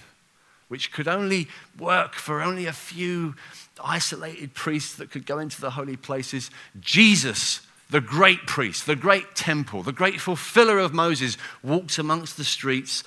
which 0.66 0.92
could 0.92 1.06
only 1.06 1.46
work 1.78 2.14
for 2.14 2.42
only 2.42 2.66
a 2.66 2.72
few 2.72 3.36
isolated 3.82 4.54
priests 4.54 4.96
that 4.96 5.10
could 5.10 5.24
go 5.24 5.38
into 5.38 5.60
the 5.60 5.70
holy 5.70 5.96
places. 5.96 6.50
Jesus 6.80 7.60
the 7.90 8.00
great 8.00 8.46
priest, 8.46 8.86
the 8.86 8.96
great 8.96 9.34
temple, 9.34 9.82
the 9.82 9.92
great 9.92 10.20
fulfiller 10.20 10.78
of 10.78 10.92
Moses, 10.92 11.36
walks 11.62 11.98
amongst 11.98 12.36
the 12.36 12.44
streets, 12.44 13.02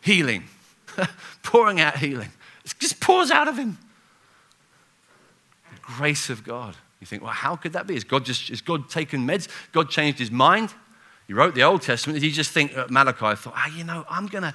healing, 0.00 0.44
pouring 1.42 1.80
out 1.80 1.98
healing. 1.98 2.30
It 2.64 2.74
just 2.78 3.00
pours 3.00 3.30
out 3.30 3.48
of 3.48 3.58
him. 3.58 3.78
The 5.70 5.80
grace 5.82 6.30
of 6.30 6.44
God. 6.44 6.76
You 7.00 7.06
think, 7.06 7.22
well, 7.22 7.32
how 7.32 7.56
could 7.56 7.74
that 7.74 7.86
be? 7.86 7.96
Is 7.96 8.04
God 8.04 8.24
just 8.24 8.48
is 8.48 8.62
God 8.62 8.88
taken 8.88 9.26
meds? 9.26 9.48
God 9.72 9.90
changed 9.90 10.18
his 10.18 10.30
mind? 10.30 10.72
He 11.26 11.34
wrote 11.34 11.54
the 11.54 11.62
Old 11.62 11.82
Testament. 11.82 12.18
Did 12.18 12.26
he 12.26 12.32
just 12.32 12.50
think 12.50 12.72
Malachi 12.90 13.36
thought, 13.36 13.54
ah, 13.54 13.70
you 13.74 13.84
know, 13.84 14.06
I'm 14.08 14.26
gonna, 14.26 14.54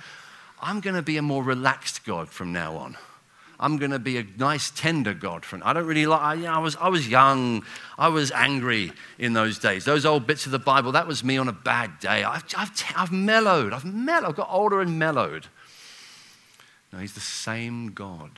I'm 0.60 0.80
gonna 0.80 1.04
be 1.04 1.18
a 1.18 1.22
more 1.22 1.44
relaxed 1.44 2.06
God 2.06 2.30
from 2.30 2.52
now 2.52 2.76
on. 2.76 2.98
I'm 3.60 3.78
going 3.78 3.92
to 3.92 4.00
be 4.00 4.18
a 4.18 4.26
nice, 4.38 4.72
tender 4.72 5.14
God. 5.14 5.44
friend. 5.44 5.64
I 5.66 5.74
don't 5.74 5.86
really 5.86 6.06
like, 6.06 6.22
I, 6.22 6.34
you 6.36 6.44
know, 6.44 6.54
I, 6.54 6.60
was, 6.60 6.78
I 6.78 6.88
was 6.88 7.08
young. 7.08 7.64
I 7.98 8.08
was 8.08 8.32
angry 8.32 8.94
in 9.18 9.34
those 9.34 9.60
days. 9.60 9.84
Those 9.84 10.06
old 10.06 10.26
bits 10.26 10.46
of 10.46 10.54
the 10.54 10.60
Bible, 10.60 10.94
that 10.94 11.08
was 11.08 11.24
me 11.24 11.38
on 11.38 11.50
a 11.50 11.54
bad 11.54 12.00
day. 12.00 12.24
I've, 12.24 12.46
I've, 12.56 12.72
I've 12.96 13.12
mellowed. 13.12 13.74
I've 13.74 13.84
mellowed. 13.84 14.30
I've 14.30 14.36
got 14.36 14.48
older 14.50 14.80
and 14.80 14.98
mellowed. 14.98 15.48
No, 16.94 17.00
he's 17.00 17.14
the 17.14 17.20
same 17.20 17.92
God, 17.92 18.32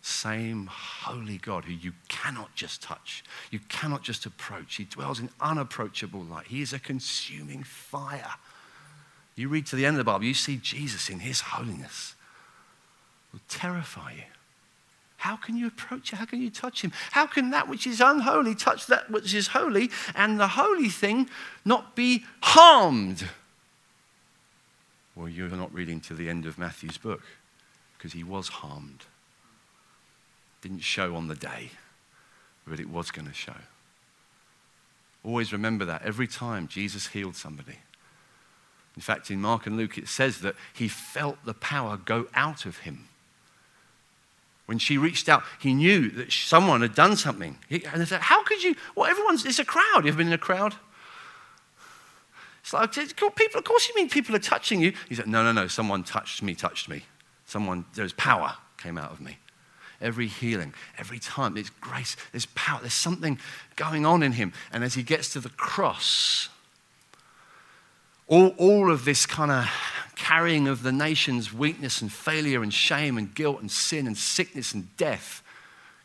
same 0.00 0.68
holy 0.70 1.38
God 1.38 1.64
who 1.64 1.72
you 1.72 1.92
cannot 2.08 2.54
just 2.54 2.80
touch, 2.82 3.24
you 3.50 3.58
cannot 3.68 4.02
just 4.02 4.24
approach. 4.24 4.76
He 4.76 4.84
dwells 4.84 5.20
in 5.20 5.30
unapproachable 5.40 6.22
light. 6.22 6.46
He 6.46 6.62
is 6.62 6.72
a 6.72 6.78
consuming 6.78 7.62
fire. 7.62 8.34
You 9.36 9.48
read 9.48 9.66
to 9.66 9.76
the 9.76 9.84
end 9.84 9.96
of 9.96 9.98
the 9.98 10.04
Bible, 10.04 10.24
you 10.24 10.34
see 10.34 10.56
Jesus 10.56 11.10
in 11.10 11.18
his 11.18 11.40
holiness. 11.40 12.14
Will 13.32 13.40
terrify 13.48 14.12
you. 14.12 14.22
How 15.24 15.36
can 15.36 15.56
you 15.56 15.66
approach 15.66 16.12
it? 16.12 16.16
How 16.16 16.26
can 16.26 16.42
you 16.42 16.50
touch 16.50 16.82
him? 16.82 16.92
How 17.12 17.24
can 17.26 17.48
that 17.48 17.66
which 17.66 17.86
is 17.86 17.98
unholy 17.98 18.54
touch 18.54 18.88
that 18.88 19.10
which 19.10 19.32
is 19.32 19.46
holy 19.46 19.90
and 20.14 20.38
the 20.38 20.48
holy 20.48 20.90
thing 20.90 21.30
not 21.64 21.96
be 21.96 22.26
harmed? 22.42 23.26
Well, 25.16 25.30
you're 25.30 25.48
not 25.48 25.72
reading 25.72 26.00
to 26.00 26.14
the 26.14 26.28
end 26.28 26.44
of 26.44 26.58
Matthew's 26.58 26.98
book 26.98 27.22
because 27.96 28.12
he 28.12 28.22
was 28.22 28.48
harmed. 28.48 29.06
Didn't 30.60 30.80
show 30.80 31.14
on 31.14 31.28
the 31.28 31.34
day, 31.34 31.70
but 32.66 32.78
it 32.78 32.90
was 32.90 33.10
going 33.10 33.26
to 33.26 33.32
show. 33.32 33.56
Always 35.24 35.54
remember 35.54 35.86
that 35.86 36.02
every 36.02 36.26
time 36.26 36.68
Jesus 36.68 37.06
healed 37.06 37.34
somebody. 37.34 37.78
In 38.94 39.00
fact, 39.00 39.30
in 39.30 39.40
Mark 39.40 39.66
and 39.66 39.78
Luke, 39.78 39.96
it 39.96 40.08
says 40.08 40.42
that 40.42 40.54
he 40.74 40.86
felt 40.86 41.42
the 41.46 41.54
power 41.54 41.96
go 41.96 42.26
out 42.34 42.66
of 42.66 42.80
him. 42.80 43.08
When 44.66 44.78
she 44.78 44.96
reached 44.96 45.28
out, 45.28 45.42
he 45.60 45.74
knew 45.74 46.10
that 46.10 46.32
someone 46.32 46.80
had 46.80 46.94
done 46.94 47.16
something. 47.16 47.58
and 47.70 48.00
they 48.00 48.04
said, 48.06 48.22
How 48.22 48.42
could 48.44 48.62
you? 48.62 48.74
Well, 48.94 49.10
everyone's, 49.10 49.44
it's 49.44 49.58
a 49.58 49.64
crowd. 49.64 50.04
You 50.04 50.08
ever 50.08 50.18
been 50.18 50.28
in 50.28 50.32
a 50.32 50.38
crowd? 50.38 50.74
It's 52.62 52.72
like, 52.72 52.92
people, 52.92 53.58
of 53.58 53.64
course 53.64 53.88
you 53.88 53.94
mean 53.94 54.08
people 54.08 54.34
are 54.34 54.38
touching 54.40 54.80
you. 54.80 54.94
He 55.08 55.14
said, 55.14 55.26
No, 55.26 55.42
no, 55.42 55.52
no, 55.52 55.66
someone 55.66 56.02
touched 56.02 56.42
me, 56.42 56.54
touched 56.54 56.88
me. 56.88 57.02
Someone, 57.44 57.84
there's 57.94 58.14
power 58.14 58.54
came 58.78 58.96
out 58.96 59.12
of 59.12 59.20
me. 59.20 59.38
Every 60.00 60.28
healing, 60.28 60.72
every 60.98 61.18
time, 61.18 61.54
there's 61.54 61.70
grace, 61.70 62.16
there's 62.32 62.46
power, 62.46 62.80
there's 62.80 62.94
something 62.94 63.38
going 63.76 64.06
on 64.06 64.22
in 64.22 64.32
him. 64.32 64.54
And 64.72 64.82
as 64.82 64.94
he 64.94 65.02
gets 65.02 65.32
to 65.34 65.40
the 65.40 65.50
cross, 65.50 66.48
all, 68.26 68.48
all 68.58 68.90
of 68.90 69.04
this 69.04 69.26
kind 69.26 69.50
of 69.50 69.68
carrying 70.16 70.68
of 70.68 70.82
the 70.82 70.92
nation's 70.92 71.52
weakness 71.52 72.00
and 72.00 72.12
failure 72.12 72.62
and 72.62 72.72
shame 72.72 73.18
and 73.18 73.34
guilt 73.34 73.60
and 73.60 73.70
sin 73.70 74.06
and 74.06 74.16
sickness 74.16 74.72
and 74.72 74.96
death 74.96 75.42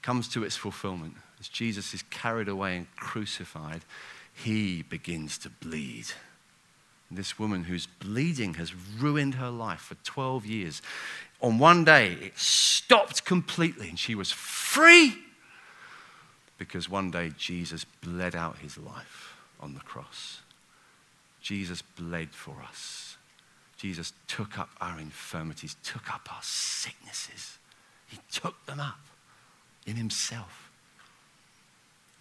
comes 0.02 0.28
to 0.30 0.44
its 0.44 0.56
fulfillment. 0.56 1.14
As 1.40 1.48
Jesus 1.48 1.94
is 1.94 2.04
carried 2.10 2.48
away 2.48 2.78
and 2.78 2.96
crucified, 2.96 3.82
he 4.34 4.82
begins 4.84 5.38
to 5.40 5.50
bleed. 5.50 6.08
This 7.12 7.40
woman 7.40 7.64
whose 7.64 7.88
bleeding 7.88 8.56
has 8.56 8.74
ruined 8.76 9.36
her 9.36 9.50
life 9.50 9.82
for 9.82 9.96
12 10.04 10.46
years 10.46 10.82
on 11.42 11.58
one 11.58 11.86
day, 11.86 12.14
it 12.22 12.38
stopped 12.38 13.24
completely 13.24 13.90
and 13.90 13.98
she 13.98 14.14
was 14.14 14.32
free 14.32 15.18
because 16.58 16.90
one 16.90 17.12
day 17.12 17.32
Jesus 17.38 17.86
bled 17.86 18.36
out 18.36 18.58
his 18.58 18.78
life 18.78 19.36
on 19.62 19.74
the 19.74 19.80
cross. 19.80 20.42
Jesus 21.42 21.82
bled 21.82 22.30
for 22.32 22.56
us. 22.68 23.18
Jesus 23.78 24.14
took 24.28 24.60
up 24.60 24.70
our 24.82 25.00
infirmities, 25.00 25.76
took 25.84 26.14
up 26.14 26.28
our 26.34 26.42
sicknesses. 26.42 27.58
He 28.08 28.18
took 28.32 28.66
them 28.66 28.80
up 28.80 29.00
in 29.86 29.96
himself. 29.96 30.70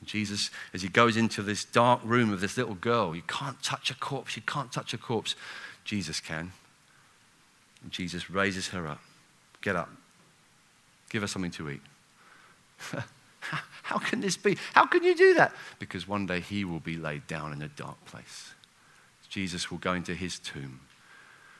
Jesus, 0.04 0.50
as 0.72 0.82
he 0.82 0.88
goes 0.88 1.16
into 1.16 1.42
this 1.42 1.64
dark 1.64 2.00
room 2.04 2.32
of 2.32 2.40
this 2.40 2.56
little 2.56 2.76
girl, 2.76 3.16
you 3.16 3.22
can't 3.22 3.60
touch 3.62 3.90
a 3.90 3.94
corpse, 3.94 4.36
you 4.36 4.42
can't 4.42 4.70
touch 4.70 4.94
a 4.94 4.98
corpse. 4.98 5.34
Jesus 5.84 6.20
can. 6.20 6.52
And 7.82 7.90
Jesus 7.90 8.30
raises 8.30 8.68
her 8.68 8.86
up. 8.86 9.00
Get 9.60 9.74
up. 9.74 9.90
Give 11.10 11.22
her 11.22 11.28
something 11.28 11.50
to 11.52 11.70
eat. 11.70 11.80
How 13.82 13.98
can 13.98 14.20
this 14.20 14.36
be? 14.36 14.56
How 14.74 14.86
can 14.86 15.02
you 15.02 15.16
do 15.16 15.34
that? 15.34 15.52
Because 15.78 16.06
one 16.06 16.26
day 16.26 16.40
he 16.40 16.64
will 16.64 16.80
be 16.80 16.96
laid 16.96 17.26
down 17.26 17.52
in 17.52 17.62
a 17.62 17.68
dark 17.68 18.04
place. 18.04 18.52
Jesus 19.28 19.70
will 19.70 19.78
go 19.78 19.92
into 19.92 20.14
his 20.14 20.38
tomb. 20.38 20.80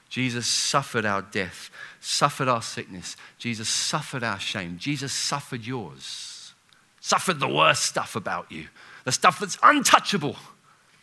Jesus 0.09 0.47
suffered 0.47 1.05
our 1.05 1.21
death, 1.21 1.71
suffered 2.01 2.49
our 2.49 2.63
sickness. 2.63 3.17
Jesus 3.37 3.69
suffered 3.69 4.25
our 4.25 4.41
shame. 4.41 4.79
Jesus 4.79 5.13
suffered 5.13 5.67
yours, 5.67 6.55
suffered 7.01 7.41
the 7.41 7.49
worst 7.49 7.85
stuff 7.85 8.17
about 8.17 8.51
you, 8.51 8.69
the 9.05 9.13
stuff 9.13 9.39
that's 9.39 9.59
untouchable, 9.63 10.37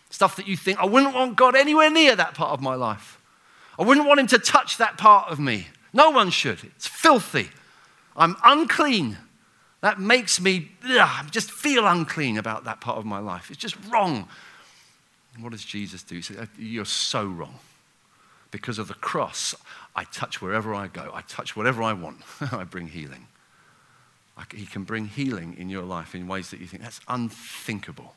stuff 0.10 0.36
that 0.38 0.48
you 0.48 0.58
think, 0.58 0.80
I 0.80 0.86
wouldn't 0.86 1.14
want 1.14 1.36
God 1.36 1.56
anywhere 1.56 1.92
near 1.92 2.16
that 2.16 2.34
part 2.34 2.52
of 2.52 2.62
my 2.62 2.76
life. 2.76 3.20
I 3.78 3.84
wouldn't 3.84 4.08
want 4.08 4.20
him 4.20 4.28
to 4.28 4.40
touch 4.40 4.78
that 4.78 4.98
part 4.98 5.30
of 5.30 5.40
me. 5.40 5.68
No 5.94 6.10
one 6.10 6.30
should. 6.30 6.64
It's 6.64 6.88
filthy. 6.88 7.50
I'm 8.16 8.36
unclean. 8.44 9.18
That 9.82 10.00
makes 10.00 10.42
me 10.42 10.72
ugh, 10.90 11.32
just 11.32 11.52
feel 11.52 11.86
unclean 11.86 12.38
about 12.38 12.64
that 12.64 12.82
part 12.82 12.98
of 12.98 13.06
my 13.06 13.20
life. 13.20 13.52
It's 13.52 13.60
just 13.60 13.76
wrong. 13.90 14.28
What 15.40 15.52
does 15.52 15.66
Jesus 15.66 16.04
do? 16.04 16.16
He 16.16 16.22
says, 16.22 16.38
uh, 16.38 16.46
You're 16.58 16.86
so 16.86 17.26
wrong. 17.26 17.60
Because 18.52 18.80
of 18.80 18.88
the 18.88 18.94
cross, 18.94 19.54
I 19.96 20.06
touch 20.06 20.42
wherever 20.42 20.74
I 20.74 20.88
go, 20.88 21.12
I 21.14 21.22
touch 21.22 21.56
whatever 21.56 21.84
I 21.84 21.94
want, 21.94 22.22
I 22.54 22.64
bring 22.64 22.88
healing. 22.88 23.28
he 24.54 24.66
can 24.66 24.84
bring 24.84 25.08
healing 25.08 25.56
in 25.58 25.70
your 25.70 25.84
life 25.84 26.16
in 26.16 26.28
ways 26.28 26.52
that 26.52 26.62
you 26.62 26.68
think 26.68 26.82
that's 26.82 27.02
unthinkable, 27.08 28.16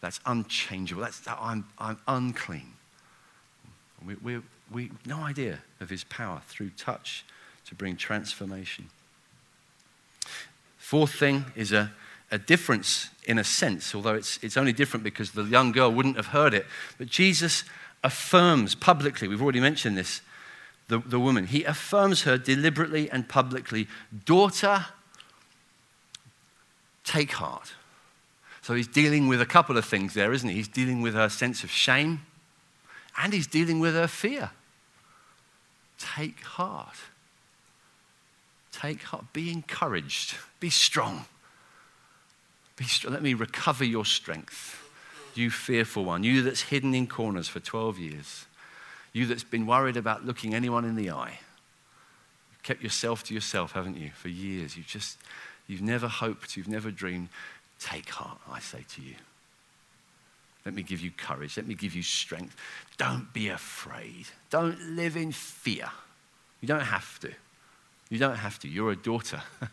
that's 0.00 0.20
unchangeable, 0.26 1.02
that's, 1.02 1.20
that 1.20 1.38
I'm, 1.40 1.66
I'm 1.78 1.98
unclean. 2.06 2.74
We, 4.06 4.14
we're, 4.16 4.42
we 4.70 4.90
no 5.06 5.18
idea 5.18 5.60
of 5.80 5.90
his 5.90 6.04
power 6.04 6.42
through 6.46 6.70
touch 6.76 7.24
to 7.66 7.74
bring 7.74 7.96
transformation. 7.96 8.90
Fourth 10.76 11.14
thing 11.14 11.46
is 11.56 11.72
a, 11.72 11.90
a 12.32 12.38
difference 12.38 13.10
in 13.24 13.38
a 13.38 13.44
sense, 13.44 13.94
although 13.94 14.14
it's, 14.14 14.38
it's 14.42 14.56
only 14.56 14.72
different 14.72 15.04
because 15.04 15.32
the 15.32 15.44
young 15.44 15.70
girl 15.70 15.92
wouldn't 15.92 16.16
have 16.16 16.28
heard 16.28 16.54
it. 16.54 16.66
But 16.98 17.06
Jesus 17.06 17.62
affirms 18.02 18.74
publicly, 18.74 19.28
we've 19.28 19.42
already 19.42 19.60
mentioned 19.60 19.96
this, 19.96 20.22
the, 20.88 20.98
the 20.98 21.20
woman. 21.20 21.46
He 21.46 21.62
affirms 21.62 22.22
her 22.22 22.36
deliberately 22.36 23.08
and 23.10 23.28
publicly, 23.28 23.86
Daughter, 24.24 24.86
take 27.04 27.32
heart. 27.32 27.74
So 28.62 28.74
he's 28.74 28.88
dealing 28.88 29.28
with 29.28 29.40
a 29.40 29.46
couple 29.46 29.76
of 29.76 29.84
things 29.84 30.14
there, 30.14 30.32
isn't 30.32 30.48
he? 30.48 30.54
He's 30.54 30.68
dealing 30.68 31.02
with 31.02 31.14
her 31.14 31.28
sense 31.28 31.62
of 31.62 31.70
shame 31.70 32.22
and 33.20 33.32
he's 33.32 33.46
dealing 33.46 33.78
with 33.78 33.94
her 33.94 34.06
fear. 34.06 34.50
Take 35.98 36.40
heart. 36.40 36.96
Take 38.72 39.02
heart. 39.02 39.32
Be 39.32 39.50
encouraged. 39.50 40.36
Be 40.60 40.70
strong. 40.70 41.26
Let 43.08 43.22
me 43.22 43.34
recover 43.34 43.84
your 43.84 44.04
strength. 44.04 44.78
You 45.34 45.50
fearful 45.50 46.04
one. 46.04 46.24
You 46.24 46.42
that's 46.42 46.62
hidden 46.62 46.94
in 46.94 47.06
corners 47.06 47.48
for 47.48 47.60
12 47.60 47.98
years. 47.98 48.46
You 49.12 49.26
that's 49.26 49.44
been 49.44 49.66
worried 49.66 49.96
about 49.96 50.24
looking 50.24 50.54
anyone 50.54 50.84
in 50.84 50.94
the 50.94 51.10
eye. 51.10 51.38
You've 52.52 52.62
kept 52.62 52.82
yourself 52.82 53.24
to 53.24 53.34
yourself, 53.34 53.72
haven't 53.72 53.96
you, 53.96 54.10
for 54.10 54.28
years? 54.28 54.76
You've 54.76 54.86
just, 54.86 55.18
you've 55.66 55.82
never 55.82 56.08
hoped, 56.08 56.56
you've 56.56 56.68
never 56.68 56.90
dreamed. 56.90 57.28
Take 57.78 58.10
heart, 58.10 58.38
I 58.50 58.60
say 58.60 58.84
to 58.94 59.02
you. 59.02 59.14
Let 60.64 60.74
me 60.74 60.82
give 60.82 61.00
you 61.00 61.10
courage. 61.10 61.56
Let 61.56 61.66
me 61.66 61.74
give 61.74 61.94
you 61.94 62.02
strength. 62.02 62.56
Don't 62.96 63.32
be 63.32 63.48
afraid. 63.48 64.26
Don't 64.50 64.80
live 64.80 65.16
in 65.16 65.32
fear. 65.32 65.90
You 66.60 66.68
don't 66.68 66.80
have 66.80 67.18
to. 67.20 67.32
You 68.08 68.18
don't 68.18 68.36
have 68.36 68.58
to. 68.60 68.68
You're 68.68 68.92
a 68.92 68.96
daughter. 68.96 69.42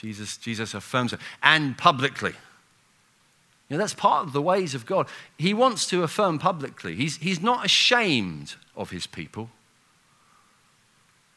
Jesus, 0.00 0.36
Jesus 0.38 0.72
affirms 0.72 1.12
it, 1.12 1.20
and 1.42 1.76
publicly. 1.76 2.32
You 3.68 3.76
know, 3.76 3.78
that's 3.78 3.94
part 3.94 4.26
of 4.26 4.32
the 4.32 4.42
ways 4.42 4.74
of 4.74 4.86
God. 4.86 5.06
He 5.38 5.52
wants 5.54 5.86
to 5.88 6.02
affirm 6.02 6.38
publicly. 6.38 6.96
He's, 6.96 7.16
he's 7.18 7.40
not 7.40 7.64
ashamed 7.64 8.54
of 8.76 8.90
his 8.90 9.06
people. 9.06 9.50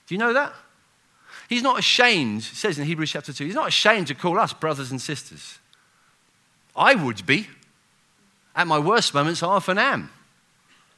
Do 0.07 0.15
you 0.15 0.19
know 0.19 0.33
that? 0.33 0.53
He's 1.49 1.61
not 1.61 1.77
ashamed, 1.77 2.41
it 2.41 2.55
says 2.55 2.79
in 2.79 2.85
Hebrews 2.85 3.11
chapter 3.11 3.33
2, 3.33 3.45
he's 3.45 3.53
not 3.53 3.67
ashamed 3.67 4.07
to 4.07 4.15
call 4.15 4.39
us 4.39 4.53
brothers 4.53 4.91
and 4.91 5.01
sisters. 5.01 5.59
I 6.75 6.95
would 6.95 7.25
be. 7.25 7.47
At 8.55 8.67
my 8.67 8.79
worst 8.79 9.13
moments, 9.13 9.43
I 9.43 9.47
often 9.47 9.77
am. 9.77 10.09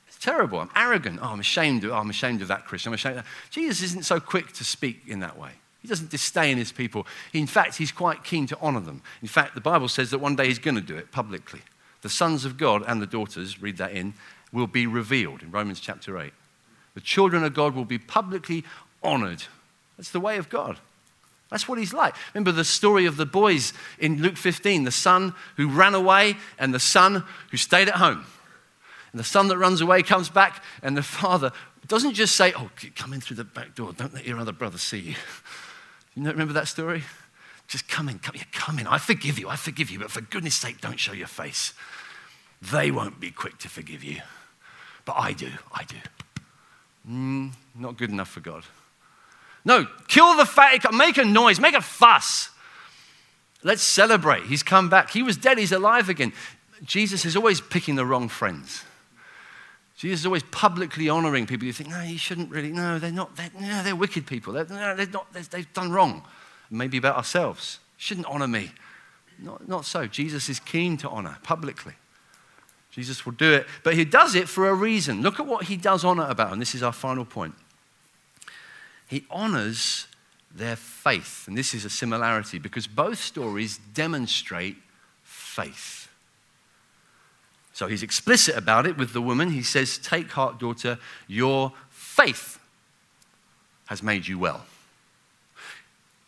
It's 0.07 0.19
terrible. 0.19 0.59
I'm 0.59 0.69
arrogant. 0.75 1.19
Oh, 1.21 1.27
I'm 1.27 1.39
ashamed 1.39 1.83
of, 1.83 1.91
oh, 1.91 1.95
I'm 1.95 2.09
ashamed 2.09 2.41
of 2.41 2.49
that, 2.49 2.65
Christian. 2.65 2.91
I'm 2.91 2.95
ashamed 2.95 3.17
that. 3.17 3.25
Jesus 3.49 3.81
isn't 3.81 4.05
so 4.05 4.19
quick 4.19 4.51
to 4.53 4.63
speak 4.63 5.01
in 5.07 5.19
that 5.21 5.37
way. 5.37 5.51
He 5.85 5.89
doesn't 5.89 6.09
disdain 6.09 6.57
his 6.57 6.71
people. 6.71 7.05
In 7.31 7.45
fact, 7.45 7.77
he's 7.77 7.91
quite 7.91 8.23
keen 8.23 8.47
to 8.47 8.57
honor 8.59 8.79
them. 8.79 9.03
In 9.21 9.27
fact, 9.27 9.53
the 9.53 9.61
Bible 9.61 9.87
says 9.87 10.09
that 10.09 10.17
one 10.17 10.35
day 10.35 10.47
he's 10.47 10.57
going 10.57 10.73
to 10.73 10.81
do 10.81 10.97
it 10.97 11.11
publicly. 11.11 11.61
The 12.01 12.09
sons 12.09 12.43
of 12.43 12.57
God 12.57 12.83
and 12.87 12.99
the 12.99 13.05
daughters, 13.05 13.61
read 13.61 13.77
that 13.77 13.91
in, 13.91 14.15
will 14.51 14.65
be 14.65 14.87
revealed 14.87 15.43
in 15.43 15.51
Romans 15.51 15.79
chapter 15.79 16.17
8. 16.17 16.33
The 16.95 17.01
children 17.01 17.43
of 17.43 17.53
God 17.53 17.75
will 17.75 17.85
be 17.85 17.99
publicly 17.99 18.63
honored. 19.03 19.43
That's 19.95 20.09
the 20.09 20.19
way 20.19 20.37
of 20.37 20.49
God. 20.49 20.79
That's 21.51 21.67
what 21.67 21.77
he's 21.77 21.93
like. 21.93 22.15
Remember 22.33 22.51
the 22.51 22.65
story 22.65 23.05
of 23.05 23.15
the 23.15 23.27
boys 23.27 23.71
in 23.99 24.23
Luke 24.23 24.37
15 24.37 24.85
the 24.85 24.91
son 24.91 25.35
who 25.55 25.69
ran 25.69 25.93
away 25.93 26.37
and 26.57 26.73
the 26.73 26.79
son 26.79 27.23
who 27.51 27.57
stayed 27.57 27.89
at 27.89 27.97
home. 27.97 28.25
And 29.11 29.19
the 29.19 29.23
son 29.23 29.49
that 29.49 29.59
runs 29.59 29.81
away 29.81 30.01
comes 30.01 30.29
back, 30.29 30.63
and 30.81 30.97
the 30.97 31.03
father 31.03 31.51
doesn't 31.87 32.15
just 32.15 32.35
say, 32.35 32.53
Oh, 32.57 32.71
come 32.95 33.13
in 33.13 33.21
through 33.21 33.37
the 33.37 33.43
back 33.43 33.75
door. 33.75 33.93
Don't 33.93 34.15
let 34.15 34.25
your 34.25 34.39
other 34.39 34.51
brother 34.51 34.79
see 34.79 34.99
you. 34.99 35.15
You 36.15 36.23
know, 36.23 36.31
remember 36.31 36.53
that 36.53 36.67
story? 36.67 37.03
Just 37.67 37.87
come 37.87 38.09
in, 38.09 38.19
come, 38.19 38.35
yeah, 38.35 38.43
come 38.51 38.79
in. 38.79 38.87
I 38.87 38.97
forgive 38.97 39.39
you, 39.39 39.49
I 39.49 39.55
forgive 39.55 39.89
you, 39.89 39.99
but 39.99 40.11
for 40.11 40.21
goodness 40.21 40.55
sake, 40.55 40.81
don't 40.81 40.99
show 40.99 41.13
your 41.13 41.27
face. 41.27 41.73
They 42.61 42.91
won't 42.91 43.19
be 43.19 43.31
quick 43.31 43.57
to 43.59 43.69
forgive 43.69 44.03
you. 44.03 44.21
But 45.03 45.15
I 45.17 45.33
do, 45.33 45.49
I 45.71 45.83
do. 45.83 45.97
Mm, 47.09 47.53
not 47.75 47.97
good 47.97 48.09
enough 48.09 48.29
for 48.29 48.39
God. 48.39 48.63
No, 49.63 49.87
kill 50.07 50.35
the 50.37 50.45
fat, 50.45 50.93
make 50.93 51.17
a 51.17 51.25
noise, 51.25 51.59
make 51.59 51.73
a 51.73 51.81
fuss. 51.81 52.49
Let's 53.63 53.81
celebrate. 53.81 54.43
He's 54.43 54.61
come 54.61 54.89
back. 54.89 55.09
He 55.09 55.23
was 55.23 55.37
dead, 55.37 55.57
he's 55.57 55.71
alive 55.71 56.07
again. 56.07 56.33
Jesus 56.83 57.25
is 57.25 57.35
always 57.35 57.61
picking 57.61 57.95
the 57.95 58.05
wrong 58.05 58.29
friends. 58.29 58.83
Jesus 59.95 60.21
is 60.21 60.25
always 60.25 60.43
publicly 60.43 61.07
honoring 61.07 61.45
people. 61.45 61.65
You 61.65 61.73
think, 61.73 61.89
no, 61.89 62.01
you 62.01 62.17
shouldn't 62.17 62.49
really. 62.49 62.71
No, 62.71 62.99
they're 62.99 63.11
not. 63.11 63.35
They're, 63.35 63.51
no, 63.59 63.81
they're 63.81 63.95
wicked 63.95 64.27
people. 64.27 64.53
They're, 64.53 64.65
no, 64.65 64.95
they're 64.95 65.07
not, 65.07 65.31
they 65.33 65.59
have 65.59 65.73
done 65.73 65.91
wrong. 65.91 66.23
Maybe 66.69 66.97
about 66.97 67.15
ourselves. 67.15 67.79
shouldn't 67.97 68.27
honor 68.27 68.47
me. 68.47 68.71
Not, 69.39 69.67
not 69.67 69.85
so. 69.85 70.07
Jesus 70.07 70.49
is 70.49 70.59
keen 70.59 70.97
to 70.97 71.09
honor 71.09 71.37
publicly. 71.43 71.93
Jesus 72.91 73.25
will 73.25 73.33
do 73.33 73.51
it, 73.51 73.67
but 73.83 73.93
he 73.93 74.05
does 74.05 74.35
it 74.35 74.47
for 74.47 74.69
a 74.69 74.73
reason. 74.73 75.21
Look 75.21 75.39
at 75.39 75.45
what 75.45 75.65
he 75.65 75.75
does 75.75 76.05
honor 76.05 76.27
about, 76.29 76.53
and 76.53 76.61
this 76.61 76.73
is 76.73 76.81
our 76.81 76.93
final 76.93 77.25
point. 77.25 77.53
He 79.07 79.25
honors 79.29 80.07
their 80.53 80.77
faith, 80.77 81.45
and 81.47 81.57
this 81.57 81.73
is 81.73 81.83
a 81.83 81.89
similarity 81.89 82.57
because 82.57 82.87
both 82.87 83.19
stories 83.19 83.79
demonstrate 83.93 84.77
faith. 85.23 86.04
So 87.75 87.87
he's 87.87 88.03
explicit 88.03 88.55
about 88.55 88.87
it 88.87 88.97
with 88.97 89.11
the 89.11 89.21
woman. 89.21 89.49
He 89.49 89.61
says, 89.61 89.97
Take 89.97 90.31
heart, 90.31 90.57
daughter, 90.57 90.97
your 91.27 91.73
faith 91.89 92.57
has 93.87 94.01
made 94.01 94.25
you 94.25 94.39
well. 94.39 94.65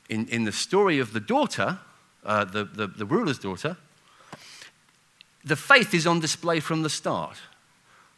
In, 0.10 0.28
in 0.28 0.44
the 0.44 0.52
story 0.52 1.00
of 1.00 1.14
the 1.14 1.22
daughter, 1.22 1.80
uh, 2.26 2.44
the, 2.44 2.66
the, 2.66 2.88
the 2.88 3.06
ruler's 3.06 3.40
daughter, 3.40 3.78
the 5.46 5.56
faith 5.56 5.94
is 5.94 6.06
on 6.06 6.20
display 6.20 6.60
from 6.60 6.84
the 6.84 6.90
start. 6.90 7.38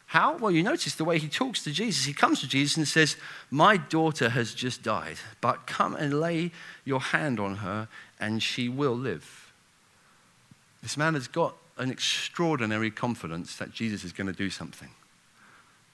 How? 0.08 0.36
Well, 0.38 0.50
you 0.50 0.64
notice 0.64 0.96
the 0.96 1.06
way 1.06 1.20
he 1.20 1.30
talks 1.30 1.64
to 1.66 1.72
Jesus. 1.72 2.06
He 2.06 2.14
comes 2.14 2.40
to 2.40 2.48
Jesus 2.48 2.78
and 2.78 2.88
says, 2.88 3.16
My 3.52 3.78
daughter 3.78 4.30
has 4.30 4.56
just 4.56 4.82
died, 4.82 5.18
but 5.40 5.68
come 5.68 5.96
and 5.96 6.20
lay 6.20 6.50
your 6.84 7.00
hand 7.00 7.40
on 7.40 7.58
her 7.58 7.90
and 8.20 8.42
she 8.42 8.70
will 8.70 8.96
live. 8.96 9.54
This 10.82 10.98
man 10.98 11.14
has 11.14 11.28
got 11.28 11.56
an 11.80 11.90
extraordinary 11.90 12.92
confidence 12.92 13.56
that 13.56 13.72
Jesus 13.72 14.04
is 14.04 14.12
going 14.12 14.28
to 14.28 14.34
do 14.34 14.50
something. 14.50 14.90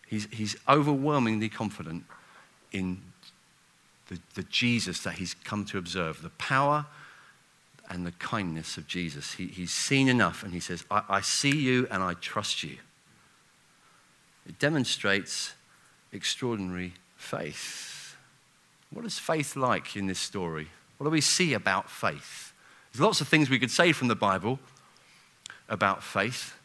He's, 0.08 0.28
he's 0.32 0.56
overwhelmingly 0.68 1.48
confident 1.48 2.04
in 2.72 3.02
the, 4.10 4.20
the 4.34 4.44
Jesus 4.44 5.02
that 5.02 5.14
he's 5.14 5.34
come 5.34 5.64
to 5.66 5.78
observe, 5.78 6.22
the 6.22 6.30
power 6.30 6.86
and 7.90 8.06
the 8.06 8.12
kindness 8.12 8.78
of 8.78 8.88
Jesus. 8.88 9.34
He, 9.34 9.48
he's 9.48 9.72
seen 9.72 10.08
enough 10.08 10.44
and 10.44 10.54
he 10.54 10.60
says, 10.60 10.84
I, 10.90 11.04
I 11.08 11.22
see 11.22 11.56
you 11.56 11.88
and 11.92 12.04
I 12.04 12.16
trust 12.16 12.64
you. 12.64 12.78
It 14.48 14.60
demonstrates 14.60 15.54
extraordinary 16.12 16.94
faith. 17.16 18.16
What 18.92 19.06
is 19.06 19.20
faith 19.20 19.56
like 19.56 19.96
in 19.96 20.08
this 20.08 20.20
story? 20.20 20.68
What 20.98 21.06
do 21.06 21.10
we 21.10 21.22
see 21.22 21.54
about 21.54 21.90
faith? 21.90 22.54
There's 22.92 23.02
lots 23.02 23.22
of 23.22 23.28
things 23.28 23.50
we 23.50 23.60
could 23.60 23.72
say 23.72 23.92
from 23.92 24.08
the 24.08 24.16
Bible 24.16 24.60
about 25.70 26.04
faith, 26.04 26.56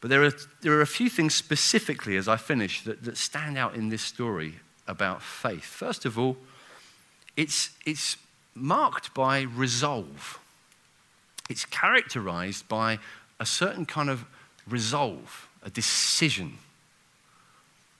but 0.00 0.08
there 0.08 0.24
are, 0.24 0.32
there 0.62 0.72
are 0.72 0.80
a 0.80 0.86
few 0.86 1.10
things 1.10 1.34
specifically 1.34 2.16
as 2.16 2.26
I 2.26 2.36
finish 2.36 2.82
that, 2.84 3.04
that 3.04 3.16
stand 3.16 3.58
out 3.58 3.74
in 3.74 3.90
this 3.90 4.02
story 4.02 4.54
about 4.88 5.22
faith. 5.22 5.64
First 5.64 6.06
of 6.06 6.18
all, 6.18 6.36
it's, 7.36 7.70
it's 7.84 8.16
marked 8.54 9.14
by 9.14 9.42
resolve. 9.42 10.38
It's 11.48 11.64
characterized 11.66 12.68
by 12.68 12.98
a 13.38 13.46
certain 13.46 13.84
kind 13.86 14.08
of 14.08 14.24
resolve, 14.66 15.48
a 15.62 15.70
decision. 15.70 16.58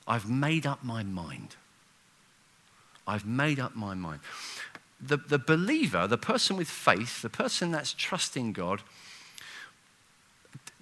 I've 0.07 0.29
made 0.29 0.67
up 0.67 0.83
my 0.83 1.03
mind. 1.03 1.57
I've 3.07 3.27
made 3.27 3.61
up 3.61 3.77
my 3.77 3.95
mind. 3.95 4.21
The, 5.01 5.17
the 5.17 5.39
believer, 5.39 6.07
the 6.07 6.19
person 6.19 6.57
with 6.57 6.69
faith, 6.69 7.23
the 7.23 7.31
person 7.31 7.71
that's 7.71 7.93
trusting 7.93 8.53
God, 8.53 8.83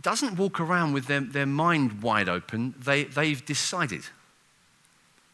doesn't 0.01 0.37
walk 0.37 0.61
around 0.61 0.93
with 0.93 1.07
their, 1.07 1.21
their 1.21 1.47
mind 1.47 2.03
wide 2.03 2.29
open. 2.29 2.75
They, 2.79 3.05
they've 3.05 3.45
decided. 3.45 4.03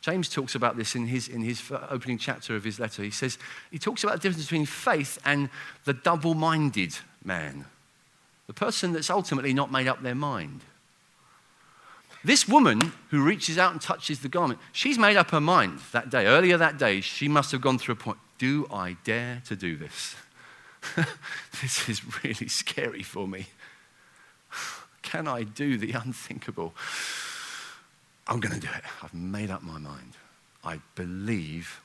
James 0.00 0.28
talks 0.28 0.54
about 0.54 0.76
this 0.76 0.94
in 0.94 1.06
his, 1.06 1.28
in 1.28 1.42
his 1.42 1.62
opening 1.88 2.18
chapter 2.18 2.56
of 2.56 2.64
his 2.64 2.78
letter. 2.78 3.02
He 3.02 3.10
says, 3.10 3.38
he 3.70 3.78
talks 3.78 4.04
about 4.04 4.14
the 4.14 4.20
difference 4.20 4.44
between 4.44 4.66
faith 4.66 5.18
and 5.24 5.48
the 5.84 5.94
double 5.94 6.34
minded 6.34 6.96
man, 7.24 7.64
the 8.46 8.52
person 8.52 8.92
that's 8.92 9.10
ultimately 9.10 9.54
not 9.54 9.72
made 9.72 9.88
up 9.88 10.02
their 10.02 10.14
mind. 10.14 10.60
This 12.22 12.48
woman 12.48 12.92
who 13.10 13.22
reaches 13.22 13.58
out 13.58 13.72
and 13.72 13.80
touches 13.80 14.20
the 14.20 14.28
garment, 14.28 14.58
she's 14.72 14.98
made 14.98 15.16
up 15.16 15.30
her 15.30 15.40
mind 15.40 15.80
that 15.92 16.08
day. 16.08 16.26
Earlier 16.26 16.56
that 16.56 16.78
day, 16.78 17.02
she 17.02 17.28
must 17.28 17.52
have 17.52 17.60
gone 17.60 17.78
through 17.78 17.94
a 17.94 17.96
point 17.96 18.18
do 18.38 18.66
I 18.72 18.96
dare 19.04 19.42
to 19.46 19.56
do 19.56 19.76
this? 19.76 20.16
this 21.62 21.88
is 21.88 22.02
really 22.24 22.48
scary 22.48 23.02
for 23.02 23.28
me. 23.28 23.46
Can 25.04 25.28
I 25.28 25.44
do 25.44 25.78
the 25.78 25.92
unthinkable? 26.04 26.74
I'm 28.26 28.40
going 28.40 28.54
to 28.54 28.60
do 28.60 28.72
it. 28.74 28.82
I've 29.02 29.14
made 29.14 29.50
up 29.50 29.62
my 29.62 29.78
mind. 29.78 30.14
I 30.64 30.80
believe 30.96 31.80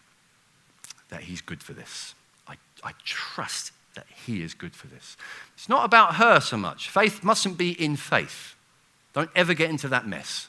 that 1.10 1.21
He's 1.21 1.41
good 1.41 1.62
for 1.62 1.73
this. 1.73 2.15
I, 2.47 2.55
I 2.84 2.93
trust 3.03 3.73
that 3.93 4.08
He 4.25 4.41
is 4.41 4.53
good 4.53 4.73
for 4.73 4.88
this. 4.88 5.17
It's 5.55 5.69
not 5.69 5.86
about 5.86 6.15
her 6.15 6.39
so 6.39 6.58
much. 6.58 6.89
Faith 6.89 7.23
mustn't 7.23 7.58
be 7.58 7.71
in 7.71 7.97
faith. 7.97 8.55
Don't 9.13 9.29
ever 9.36 9.53
get 9.53 9.69
into 9.69 9.89
that 9.89 10.08
mess. 10.08 10.47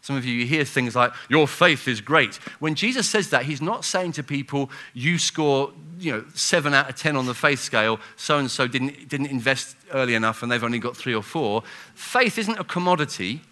Some 0.00 0.16
of 0.16 0.24
you, 0.24 0.32
you 0.32 0.46
hear 0.46 0.64
things 0.64 0.94
like, 0.94 1.12
your 1.28 1.46
faith 1.46 1.88
is 1.88 2.00
great. 2.00 2.36
When 2.60 2.74
Jesus 2.74 3.08
says 3.08 3.30
that, 3.30 3.44
he's 3.44 3.60
not 3.60 3.84
saying 3.84 4.12
to 4.12 4.22
people, 4.22 4.70
you 4.94 5.18
score, 5.18 5.72
you 5.98 6.12
know, 6.12 6.24
seven 6.34 6.72
out 6.72 6.88
of 6.88 6.96
10 6.96 7.16
on 7.16 7.26
the 7.26 7.34
faith 7.34 7.60
scale, 7.60 7.98
so 8.16 8.38
and 8.38 8.50
so 8.50 8.66
didn't, 8.66 9.08
didn't 9.08 9.26
invest 9.26 9.76
early 9.92 10.14
enough 10.14 10.42
and 10.42 10.50
they've 10.50 10.64
only 10.64 10.78
got 10.78 10.96
three 10.96 11.14
or 11.14 11.22
four. 11.22 11.62
Faith 11.94 12.38
isn't 12.38 12.58
a 12.58 12.64
commodity. 12.64 13.42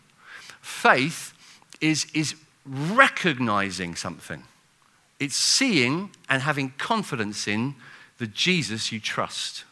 Faith 0.60 1.34
is, 1.80 2.06
is 2.14 2.34
recognizing 2.64 3.94
something, 3.94 4.42
it's 5.20 5.36
seeing 5.36 6.10
and 6.28 6.42
having 6.42 6.72
confidence 6.78 7.46
in 7.46 7.74
the 8.18 8.26
Jesus 8.26 8.92
you 8.92 9.00
trust, 9.00 9.64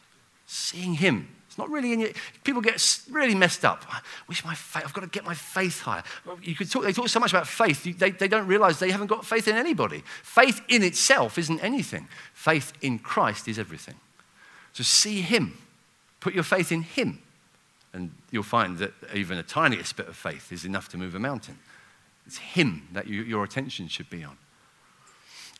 seeing 0.45 0.95
Him. 0.95 1.29
It's 1.55 1.57
not 1.57 1.69
really 1.69 1.93
in 1.93 2.01
your, 2.01 2.09
people 2.43 2.61
get 2.61 2.99
really 3.09 3.33
messed 3.33 3.63
up. 3.63 3.85
I 3.89 4.01
wish 4.27 4.43
my 4.43 4.53
faith, 4.53 4.83
I've 4.83 4.91
got 4.91 5.01
to 5.01 5.07
get 5.07 5.23
my 5.23 5.33
faith 5.33 5.79
higher. 5.79 6.03
You 6.41 6.53
could 6.53 6.69
talk, 6.69 6.83
they 6.83 6.91
talk 6.91 7.07
so 7.07 7.21
much 7.21 7.31
about 7.31 7.47
faith, 7.47 7.97
they, 7.97 8.11
they 8.11 8.27
don't 8.27 8.45
realize 8.45 8.77
they 8.77 8.91
haven't 8.91 9.07
got 9.07 9.25
faith 9.25 9.47
in 9.47 9.55
anybody. 9.55 10.03
Faith 10.21 10.59
in 10.67 10.83
itself 10.83 11.37
isn't 11.37 11.61
anything, 11.61 12.09
faith 12.33 12.73
in 12.81 12.99
Christ 12.99 13.47
is 13.47 13.57
everything. 13.57 13.95
So 14.73 14.83
see 14.83 15.21
Him, 15.21 15.57
put 16.19 16.33
your 16.33 16.43
faith 16.43 16.73
in 16.73 16.81
Him, 16.81 17.21
and 17.93 18.11
you'll 18.31 18.43
find 18.43 18.77
that 18.79 18.91
even 19.13 19.37
a 19.37 19.43
tiniest 19.43 19.95
bit 19.95 20.09
of 20.09 20.17
faith 20.17 20.51
is 20.51 20.65
enough 20.65 20.89
to 20.89 20.97
move 20.97 21.15
a 21.15 21.19
mountain. 21.19 21.57
It's 22.27 22.37
Him 22.37 22.89
that 22.91 23.07
you, 23.07 23.23
your 23.23 23.45
attention 23.45 23.87
should 23.87 24.09
be 24.09 24.25
on. 24.25 24.37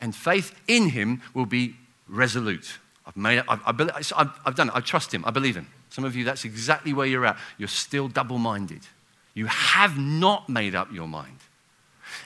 And 0.02 0.14
faith 0.14 0.54
in 0.68 0.90
Him 0.90 1.22
will 1.34 1.46
be 1.46 1.78
resolute. 2.10 2.80
I've 3.06 3.16
made 3.16 3.38
it, 3.38 3.46
I've, 3.48 3.62
I've, 3.66 4.40
I've 4.46 4.56
done 4.56 4.68
it, 4.68 4.76
I 4.76 4.82
trust 4.82 5.14
Him, 5.14 5.24
I 5.26 5.32
believe 5.32 5.56
Him. 5.56 5.70
Some 5.96 6.04
of 6.04 6.14
you, 6.14 6.26
that's 6.26 6.44
exactly 6.44 6.92
where 6.92 7.08
you're 7.08 7.26
at. 7.26 7.38
You're 7.58 7.70
still 7.70 8.10
double 8.10 8.38
minded. 8.38 8.82
You 9.34 9.46
have 9.46 9.98
not 9.98 10.50
made 10.50 10.76
up 10.76 10.92
your 10.92 11.08
mind. 11.08 11.38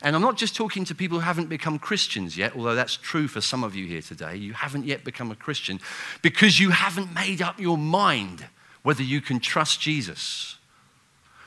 And 0.01 0.15
I'm 0.15 0.23
not 0.23 0.37
just 0.37 0.55
talking 0.55 0.85
to 0.85 0.95
people 0.95 1.19
who 1.19 1.23
haven't 1.23 1.49
become 1.49 1.77
Christians 1.77 2.35
yet, 2.35 2.55
although 2.55 2.73
that's 2.73 2.97
true 2.97 3.27
for 3.27 3.41
some 3.41 3.63
of 3.63 3.75
you 3.75 3.85
here 3.85 4.01
today. 4.01 4.35
You 4.35 4.53
haven't 4.53 4.85
yet 4.85 5.03
become 5.03 5.29
a 5.29 5.35
Christian 5.35 5.79
because 6.23 6.59
you 6.59 6.71
haven't 6.71 7.13
made 7.13 7.43
up 7.43 7.59
your 7.59 7.77
mind 7.77 8.43
whether 8.81 9.03
you 9.03 9.21
can 9.21 9.39
trust 9.39 9.79
Jesus. 9.79 10.57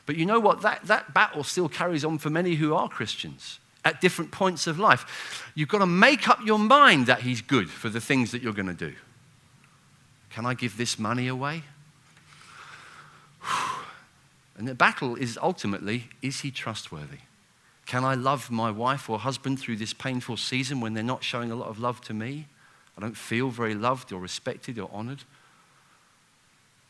But 0.07 0.15
you 0.15 0.25
know 0.25 0.39
what? 0.39 0.61
That, 0.61 0.85
that 0.85 1.13
battle 1.13 1.43
still 1.43 1.69
carries 1.69 2.05
on 2.05 2.19
for 2.19 2.31
many 2.31 2.55
who 2.55 2.73
are 2.73 2.89
Christians 2.89 3.59
at 3.85 4.01
different 4.01 4.31
points 4.31 4.69
of 4.69 4.79
life. 4.79 5.51
You've 5.57 5.69
got 5.69 5.79
to 5.79 5.87
make 5.87 6.29
up 6.29 6.39
your 6.45 6.61
mind 6.61 7.07
that 7.07 7.23
He's 7.23 7.43
good 7.43 7.69
for 7.69 7.89
the 7.89 8.01
things 8.01 8.31
that 8.31 8.43
you're 8.43 8.53
going 8.53 8.67
to 8.67 8.75
do. 8.75 8.95
Can 10.31 10.47
I 10.47 10.55
give 10.55 10.77
this 10.77 11.01
money 11.01 11.27
away? 11.27 11.65
And 14.57 14.69
the 14.69 14.75
battle 14.75 15.17
is 15.17 15.39
ultimately 15.41 16.11
is 16.21 16.41
He 16.41 16.51
trustworthy? 16.51 17.19
Can 17.87 18.05
I 18.05 18.15
love 18.15 18.51
my 18.51 18.71
wife 18.71 19.11
or 19.11 19.19
husband 19.19 19.59
through 19.59 19.77
this 19.77 19.93
painful 19.93 20.37
season 20.37 20.81
when 20.81 20.95
they're 20.95 21.03
not 21.03 21.25
showing 21.25 21.51
a 21.51 21.57
lot 21.57 21.69
of 21.69 21.79
love 21.79 22.01
to 22.03 22.15
me? 22.15 22.47
I 22.97 23.01
don't 23.01 23.17
feel 23.17 23.49
very 23.49 23.75
loved 23.75 24.13
or 24.13 24.21
respected 24.21 24.79
or 24.79 24.89
honored. 24.93 25.25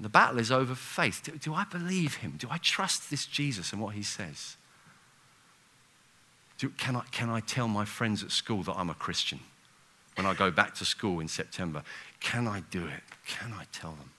The 0.00 0.09
battle 0.09 0.38
is 0.38 0.50
over 0.50 0.74
faith. 0.74 1.22
Do, 1.24 1.32
do 1.32 1.55
I 1.55 1.64
believe 1.64 2.16
him? 2.16 2.34
Do 2.36 2.48
I 2.50 2.59
trust 2.59 3.09
this 3.09 3.24
Jesus 3.24 3.72
and 3.72 3.80
what 3.80 3.94
he 3.94 4.03
says? 4.03 4.57
Do, 6.59 6.70
can, 6.70 6.96
I, 6.96 7.03
can 7.12 7.30
I 7.30 7.40
tell 7.40 7.68
my 7.68 7.84
friends 7.84 8.22
at 8.22 8.32
school 8.32 8.62
that 8.64 8.76
I'm 8.76 8.90
a 8.90 8.94
Christian 8.94 9.40
when 10.16 10.26
I 10.26 10.34
go 10.34 10.50
back 10.50 10.74
to 10.76 10.84
school 10.84 11.20
in 11.20 11.28
September? 11.28 11.82
Can 12.20 12.46
I 12.46 12.61
do 12.70 12.86
it? 12.86 13.03
Can 13.26 13.53
I 13.53 13.64
tell 13.72 13.92
them? 13.92 14.11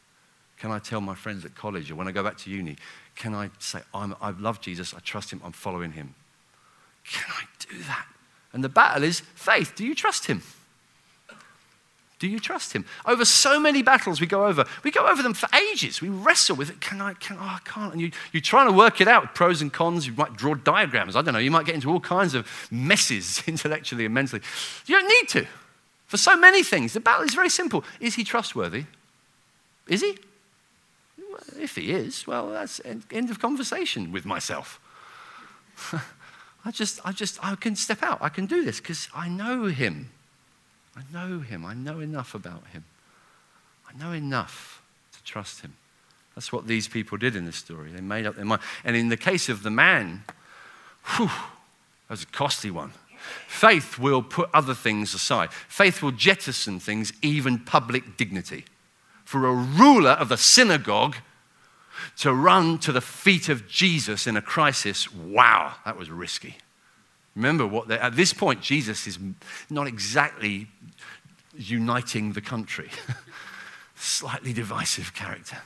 Can 0.64 0.72
I 0.72 0.80
tell 0.80 1.02
my 1.02 1.14
friends 1.14 1.44
at 1.44 1.56
college 1.56 1.92
or 1.92 1.96
when 1.96 2.08
I 2.08 2.14
go 2.14 2.24
back 2.24 2.38
to 2.38 2.50
uni? 2.50 2.78
Can 3.18 3.36
I 3.36 3.50
say, 3.60 3.82
I 3.94 4.30
love 4.40 4.62
Jesus, 4.62 4.94
I 4.94 5.00
trust 5.00 5.30
him, 5.30 5.42
I'm 5.44 5.52
following 5.52 5.92
him? 5.92 6.16
Can 7.04 7.26
I 7.28 7.44
do 7.60 7.80
that? 7.80 8.06
And 8.54 8.64
the 8.64 8.70
battle 8.70 9.04
is 9.04 9.20
faith. 9.20 9.74
Do 9.76 9.86
you 9.86 9.94
trust 9.94 10.28
him? 10.28 10.42
Do 12.18 12.30
you 12.30 12.40
trust 12.40 12.72
him? 12.72 12.86
Over 13.06 13.26
so 13.26 13.60
many 13.60 13.84
battles 13.84 14.22
we 14.22 14.26
go 14.26 14.46
over, 14.46 14.64
we 14.86 14.92
go 14.92 15.06
over 15.06 15.22
them 15.22 15.34
for 15.34 15.50
ages. 15.54 16.02
We 16.02 16.08
wrestle 16.08 16.56
with 16.56 16.70
it. 16.70 16.80
Can 16.80 17.02
I, 17.02 17.16
can, 17.16 17.36
oh, 17.38 17.44
I 17.44 17.60
can't. 17.66 17.92
And 17.92 18.02
you, 18.02 18.12
you're 18.32 18.40
trying 18.40 18.68
to 18.68 18.74
work 18.74 19.02
it 19.02 19.10
out 19.10 19.24
with 19.24 19.34
pros 19.34 19.62
and 19.62 19.74
cons. 19.74 20.08
You 20.08 20.14
might 20.14 20.38
draw 20.38 20.54
diagrams. 20.54 21.18
I 21.18 21.24
don't 21.24 21.34
know. 21.34 21.42
You 21.42 21.52
might 21.52 21.66
get 21.66 21.76
into 21.76 21.92
all 21.92 22.00
kinds 22.00 22.36
of 22.36 22.48
messes 22.72 23.44
intellectually 23.48 24.06
and 24.06 24.14
mentally. 24.14 24.42
You 24.86 24.98
don't 24.98 25.10
need 25.10 25.28
to. 25.42 25.46
For 26.08 26.16
so 26.16 26.38
many 26.38 26.64
things, 26.64 26.94
the 26.94 27.02
battle 27.02 27.26
is 27.26 27.36
very 27.36 27.50
simple. 27.50 27.84
Is 28.00 28.16
he 28.16 28.24
trustworthy? 28.24 28.86
Is 29.90 30.00
he? 30.00 30.18
If 31.60 31.76
he 31.76 31.92
is, 31.92 32.28
well, 32.28 32.50
that's 32.50 32.82
end 32.86 33.30
of 33.30 33.40
conversation 33.40 34.12
with 34.12 34.26
myself. 34.26 34.80
I 36.66 36.72
just, 36.72 37.00
I 37.04 37.12
just, 37.12 37.44
I 37.44 37.56
can 37.56 37.76
step 37.76 38.02
out. 38.04 38.20
I 38.22 38.30
can 38.30 38.46
do 38.46 38.64
this 38.64 38.80
because 38.80 39.10
I 39.14 39.28
know 39.28 39.66
him. 39.66 40.10
I 40.96 41.02
know 41.12 41.40
him. 41.40 41.66
I 41.66 41.74
know 41.74 42.00
enough 42.00 42.34
about 42.36 42.68
him. 42.68 42.86
I 43.90 43.98
know 43.98 44.12
enough 44.12 44.82
to 45.14 45.24
trust 45.24 45.62
him. 45.62 45.74
That's 46.36 46.52
what 46.52 46.68
these 46.68 46.88
people 46.88 47.18
did 47.18 47.36
in 47.36 47.46
this 47.46 47.58
story. 47.58 47.92
They 47.92 48.02
made 48.02 48.26
up 48.26 48.36
their 48.36 48.46
mind. 48.46 48.62
And 48.84 48.96
in 48.96 49.10
the 49.10 49.18
case 49.18 49.50
of 49.50 49.64
the 49.64 49.70
man, 49.70 50.24
whew, 51.16 51.28
that 51.28 52.10
was 52.10 52.24
a 52.24 52.28
costly 52.28 52.72
one. 52.72 52.94
Faith 53.48 54.00
will 54.00 54.22
put 54.22 54.50
other 54.54 54.74
things 54.74 55.14
aside. 55.14 55.52
Faith 55.52 56.02
will 56.02 56.12
jettison 56.12 56.80
things, 56.80 57.14
even 57.22 57.60
public 57.60 58.18
dignity. 58.18 58.66
For 59.34 59.48
a 59.48 59.52
ruler 59.56 60.12
of 60.12 60.30
the 60.30 60.38
synagogue 60.38 61.16
to 62.20 62.32
run 62.32 62.78
to 62.78 62.92
the 62.92 63.02
feet 63.02 63.50
of 63.50 63.68
Jesus 63.68 64.28
in 64.28 64.38
a 64.38 64.44
crisis, 64.44 65.12
wow, 65.12 65.74
that 65.86 65.98
was 65.98 66.12
risky. 66.12 66.58
Remember 67.36 67.66
what 67.66 67.90
at 67.90 68.16
this 68.16 68.32
point 68.32 68.62
Jesus 68.62 69.08
is 69.08 69.18
not 69.72 69.88
exactly 69.88 70.68
uniting 71.58 72.34
the 72.34 72.42
country. 72.42 72.92
Slightly 73.96 74.54
divisive 74.54 75.16
character. 75.16 75.58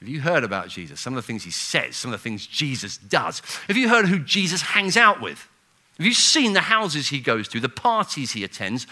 Have 0.00 0.08
you 0.10 0.20
heard 0.20 0.44
about 0.44 0.68
Jesus? 0.68 1.00
Some 1.00 1.14
of 1.14 1.22
the 1.22 1.26
things 1.26 1.44
he 1.44 1.50
says, 1.50 1.96
some 1.96 2.12
of 2.12 2.20
the 2.20 2.22
things 2.22 2.46
Jesus 2.46 2.98
does. 2.98 3.40
Have 3.68 3.78
you 3.78 3.88
heard 3.88 4.04
who 4.04 4.18
Jesus 4.18 4.60
hangs 4.60 4.98
out 4.98 5.22
with? 5.22 5.48
Have 5.96 6.04
you 6.06 6.12
seen 6.12 6.52
the 6.52 6.60
houses 6.60 7.08
he 7.08 7.20
goes 7.20 7.48
to, 7.48 7.58
the 7.58 7.70
parties 7.70 8.32
he 8.32 8.44
attends? 8.44 8.86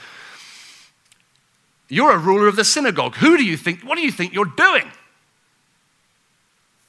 You're 1.93 2.13
a 2.13 2.19
ruler 2.19 2.49
of 2.49 2.57
the 2.57 2.65
synagogue. 2.65 3.17
Who 3.17 3.37
do 3.37 3.45
you 3.45 3.59
think, 3.59 3.83
what 3.83 3.97
do 3.97 4.01
you 4.01 4.11
think 4.11 4.33
you're 4.33 4.47
doing? 4.47 4.91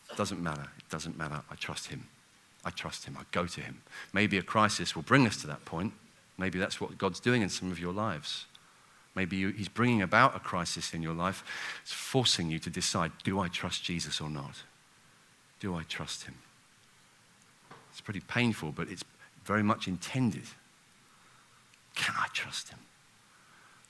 It 0.10 0.16
doesn't 0.16 0.42
matter. 0.42 0.70
It 0.78 0.90
doesn't 0.90 1.18
matter. 1.18 1.42
I 1.52 1.56
trust 1.56 1.88
him. 1.88 2.08
I 2.64 2.70
trust 2.70 3.04
him. 3.04 3.18
I 3.20 3.24
go 3.34 3.46
to 3.46 3.60
him. 3.60 3.82
Maybe 4.14 4.38
a 4.38 4.42
crisis 4.42 4.96
will 4.96 5.04
bring 5.04 5.28
us 5.28 5.36
to 5.42 5.48
that 5.48 5.66
point. 5.66 5.92
Maybe 6.38 6.58
that's 6.58 6.80
what 6.80 6.98
God's 6.98 7.20
doing 7.20 7.42
in 7.42 7.50
some 7.50 7.70
of 7.70 7.80
your 7.80 7.92
lives. 7.92 8.46
Maybe 9.14 9.36
you, 9.36 9.50
he's 9.50 9.68
bringing 9.68 10.02
about 10.02 10.38
a 10.38 10.40
crisis 10.40 10.94
in 10.94 11.04
your 11.04 11.14
life. 11.14 11.44
It's 11.82 11.92
forcing 11.92 12.50
you 12.50 12.58
to 12.60 12.70
decide 12.70 13.12
do 13.26 13.42
I 13.42 13.50
trust 13.50 13.84
Jesus 13.84 14.22
or 14.22 14.30
not? 14.30 14.64
Do 15.60 15.76
I 15.76 15.84
trust 15.84 16.24
him? 16.24 16.36
It's 17.92 18.00
pretty 18.00 18.22
painful, 18.22 18.72
but 18.72 18.88
it's 18.88 19.04
very 19.44 19.64
much 19.64 19.86
intended. 19.86 20.46
Can 21.94 22.16
I 22.18 22.28
trust 22.32 22.70
him? 22.70 22.80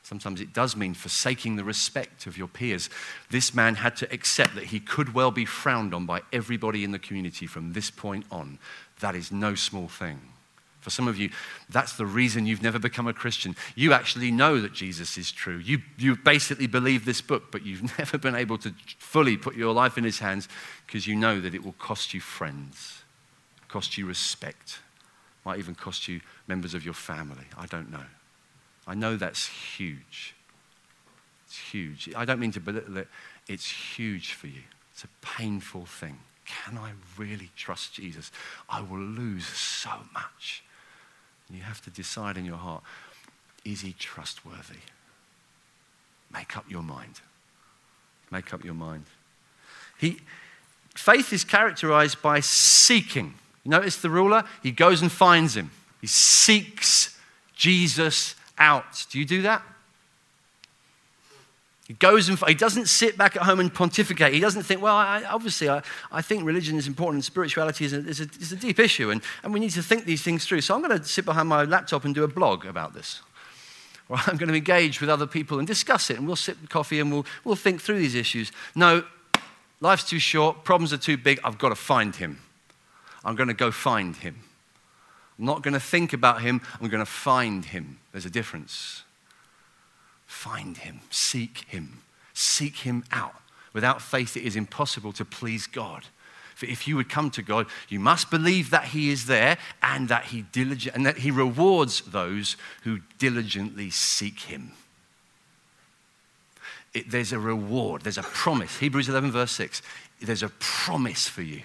Sometimes 0.03 0.41
it 0.41 0.53
does 0.53 0.75
mean 0.75 0.93
forsaking 0.93 1.55
the 1.55 1.63
respect 1.63 2.27
of 2.27 2.37
your 2.37 2.49
peers. 2.49 2.89
This 3.29 3.53
man 3.53 3.75
had 3.75 3.95
to 3.97 4.13
accept 4.13 4.53
that 4.55 4.65
he 4.65 4.81
could 4.81 5.13
well 5.13 5.31
be 5.31 5.45
frowned 5.45 5.93
on 5.93 6.05
by 6.05 6.21
everybody 6.33 6.83
in 6.83 6.91
the 6.91 6.99
community 6.99 7.47
from 7.47 7.71
this 7.71 7.89
point 7.89 8.25
on. 8.29 8.59
That 8.99 9.15
is 9.15 9.31
no 9.31 9.55
small 9.55 9.87
thing. 9.87 10.19
For 10.81 10.89
some 10.89 11.07
of 11.07 11.17
you, 11.17 11.29
that's 11.69 11.93
the 11.93 12.05
reason 12.05 12.45
you've 12.45 12.61
never 12.61 12.77
become 12.77 13.07
a 13.07 13.13
Christian. 13.13 13.55
You 13.73 13.93
actually 13.93 14.31
know 14.31 14.59
that 14.59 14.73
Jesus 14.73 15.17
is 15.17 15.31
true. 15.31 15.57
You, 15.57 15.79
you 15.97 16.17
basically 16.17 16.67
believe 16.67 17.05
this 17.05 17.21
book, 17.21 17.53
but 17.53 17.65
you've 17.65 17.97
never 17.97 18.17
been 18.17 18.35
able 18.35 18.57
to 18.57 18.73
fully 18.99 19.37
put 19.37 19.55
your 19.55 19.73
life 19.73 19.97
in 19.97 20.03
his 20.03 20.19
hands 20.19 20.49
because 20.85 21.07
you 21.07 21.15
know 21.15 21.39
that 21.39 21.55
it 21.55 21.63
will 21.63 21.75
cost 21.79 22.13
you 22.13 22.19
friends, 22.19 23.03
cost 23.69 23.97
you 23.97 24.05
respect, 24.05 24.79
might 25.45 25.59
even 25.59 25.75
cost 25.75 26.09
you 26.09 26.19
members 26.49 26.73
of 26.73 26.83
your 26.83 26.93
family. 26.93 27.45
I 27.57 27.65
don't 27.67 27.89
know. 27.89 28.03
I 28.87 28.95
know 28.95 29.15
that's 29.15 29.47
huge. 29.47 30.35
It's 31.47 31.57
huge. 31.57 32.09
I 32.15 32.25
don't 32.25 32.39
mean 32.39 32.51
to 32.51 32.59
belittle 32.59 32.97
it, 32.97 33.07
it's 33.47 33.69
huge 33.69 34.33
for 34.33 34.47
you. 34.47 34.61
It's 34.91 35.03
a 35.03 35.07
painful 35.21 35.85
thing. 35.85 36.19
Can 36.45 36.77
I 36.77 36.91
really 37.17 37.49
trust 37.55 37.93
Jesus? 37.93 38.31
I 38.69 38.81
will 38.81 38.99
lose 38.99 39.47
so 39.47 39.91
much. 40.13 40.63
You 41.49 41.61
have 41.61 41.81
to 41.83 41.91
decide 41.91 42.37
in 42.37 42.45
your 42.45 42.57
heart 42.57 42.83
is 43.65 43.81
he 43.81 43.93
trustworthy? 43.93 44.81
Make 46.33 46.57
up 46.57 46.65
your 46.69 46.81
mind. 46.81 47.21
Make 48.31 48.53
up 48.53 48.65
your 48.65 48.73
mind. 48.73 49.05
He, 49.97 50.19
faith 50.95 51.31
is 51.31 51.43
characterized 51.43 52.21
by 52.21 52.39
seeking. 52.41 53.35
You 53.63 53.71
notice 53.71 53.97
the 53.97 54.09
ruler? 54.09 54.43
He 54.61 54.71
goes 54.71 55.01
and 55.01 55.11
finds 55.11 55.55
him. 55.55 55.71
He 56.01 56.07
seeks 56.07 57.17
Jesus 57.55 58.35
out. 58.57 59.05
Do 59.09 59.19
you 59.19 59.25
do 59.25 59.41
that? 59.43 59.63
He 61.87 61.93
goes 61.93 62.29
and 62.29 62.39
he 62.47 62.53
doesn't 62.53 62.87
sit 62.87 63.17
back 63.17 63.35
at 63.35 63.41
home 63.41 63.59
and 63.59 63.73
pontificate. 63.73 64.33
He 64.33 64.39
doesn't 64.39 64.63
think, 64.63 64.81
well, 64.81 64.95
I, 64.95 65.23
obviously, 65.23 65.69
I, 65.69 65.81
I 66.11 66.21
think 66.21 66.45
religion 66.45 66.77
is 66.77 66.87
important 66.87 67.17
and 67.17 67.25
spirituality 67.25 67.83
is 67.83 67.91
a, 67.91 67.97
is 67.97 68.21
a, 68.21 68.27
is 68.39 68.53
a 68.53 68.55
deep 68.55 68.79
issue, 68.79 69.11
and, 69.11 69.21
and 69.43 69.53
we 69.53 69.59
need 69.59 69.71
to 69.71 69.83
think 69.83 70.05
these 70.05 70.21
things 70.21 70.45
through. 70.45 70.61
So 70.61 70.73
I'm 70.73 70.81
going 70.81 70.97
to 70.97 71.05
sit 71.05 71.25
behind 71.25 71.49
my 71.49 71.63
laptop 71.63 72.05
and 72.05 72.15
do 72.15 72.23
a 72.23 72.27
blog 72.27 72.65
about 72.65 72.93
this. 72.93 73.21
Or 74.09 74.17
I'm 74.27 74.35
going 74.35 74.49
to 74.49 74.55
engage 74.55 74.99
with 74.99 75.09
other 75.09 75.25
people 75.25 75.59
and 75.59 75.65
discuss 75.67 76.09
it, 76.09 76.17
and 76.17 76.27
we'll 76.27 76.35
sip 76.35 76.57
coffee 76.67 76.99
and 76.99 77.09
we'll, 77.09 77.25
we'll 77.45 77.55
think 77.55 77.79
through 77.79 77.99
these 77.99 78.15
issues. 78.15 78.51
No, 78.75 79.05
life's 79.79 80.03
too 80.03 80.19
short, 80.19 80.65
problems 80.65 80.91
are 80.91 80.97
too 80.97 81.15
big, 81.15 81.39
I've 81.41 81.57
got 81.57 81.69
to 81.69 81.75
find 81.75 82.13
him. 82.13 82.39
I'm 83.23 83.37
going 83.37 83.47
to 83.47 83.53
go 83.53 83.71
find 83.71 84.13
him. 84.13 84.43
I'm 85.43 85.47
not 85.47 85.61
going 85.61 85.73
to 85.73 85.79
think 85.81 86.13
about 86.13 86.41
him, 86.41 86.61
I'm 86.79 86.87
going 86.87 87.03
to 87.03 87.05
find 87.05 87.65
him. 87.65 87.99
There's 88.13 88.25
a 88.25 88.29
difference. 88.29 89.03
Find 90.25 90.77
him, 90.77 91.01
seek 91.09 91.65
him, 91.67 92.01
seek 92.33 92.77
him 92.77 93.03
out. 93.11 93.35
Without 93.73 94.01
faith, 94.01 94.37
it 94.37 94.43
is 94.43 94.55
impossible 94.55 95.11
to 95.11 95.25
please 95.25 95.67
God. 95.67 96.05
For 96.55 96.65
if 96.67 96.87
you 96.87 96.95
would 96.95 97.09
come 97.09 97.29
to 97.31 97.41
God, 97.41 97.67
you 97.89 97.99
must 97.99 98.31
believe 98.31 98.69
that 98.69 98.85
He 98.85 99.09
is 99.09 99.25
there 99.25 99.57
and 99.81 100.07
that 100.07 100.27
He 100.27 100.43
diligent 100.43 100.95
and 100.95 101.05
that 101.05 101.17
He 101.17 101.29
rewards 101.29 101.99
those 101.99 102.55
who 102.83 102.99
diligently 103.17 103.89
seek 103.89 104.39
Him. 104.39 104.71
It, 106.93 107.11
there's 107.11 107.33
a 107.33 107.39
reward, 107.39 108.03
there's 108.03 108.17
a 108.17 108.23
promise. 108.23 108.77
Hebrews 108.77 109.09
11, 109.09 109.33
verse 109.33 109.51
6. 109.51 109.81
There's 110.21 110.43
a 110.43 110.49
promise 110.59 111.27
for 111.27 111.41
you. 111.41 111.63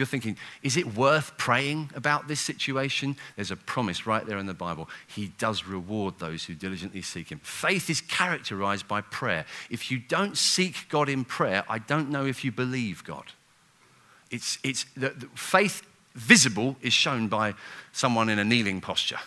You're 0.00 0.06
thinking, 0.06 0.38
is 0.62 0.78
it 0.78 0.96
worth 0.96 1.36
praying 1.36 1.90
about 1.94 2.26
this 2.26 2.40
situation? 2.40 3.16
There's 3.36 3.50
a 3.50 3.56
promise 3.56 4.06
right 4.06 4.24
there 4.24 4.38
in 4.38 4.46
the 4.46 4.54
Bible. 4.54 4.88
He 5.06 5.32
does 5.36 5.66
reward 5.66 6.18
those 6.18 6.42
who 6.44 6.54
diligently 6.54 7.02
seek 7.02 7.30
Him. 7.30 7.38
Faith 7.42 7.90
is 7.90 8.00
characterized 8.00 8.88
by 8.88 9.02
prayer. 9.02 9.44
If 9.68 9.90
you 9.90 9.98
don't 9.98 10.38
seek 10.38 10.88
God 10.88 11.10
in 11.10 11.26
prayer, 11.26 11.64
I 11.68 11.80
don't 11.80 12.08
know 12.08 12.24
if 12.24 12.46
you 12.46 12.50
believe 12.50 13.04
God. 13.04 13.24
It's, 14.30 14.58
it's 14.64 14.86
the, 14.96 15.10
the 15.10 15.26
faith 15.34 15.82
visible 16.14 16.76
is 16.80 16.94
shown 16.94 17.28
by 17.28 17.52
someone 17.92 18.30
in 18.30 18.38
a 18.38 18.44
kneeling 18.44 18.80
posture. 18.80 19.20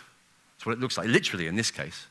That's 0.56 0.66
what 0.66 0.72
it 0.72 0.80
looks 0.80 0.98
like, 0.98 1.06
literally 1.06 1.46
in 1.46 1.54
this 1.54 1.70
case 1.70 2.08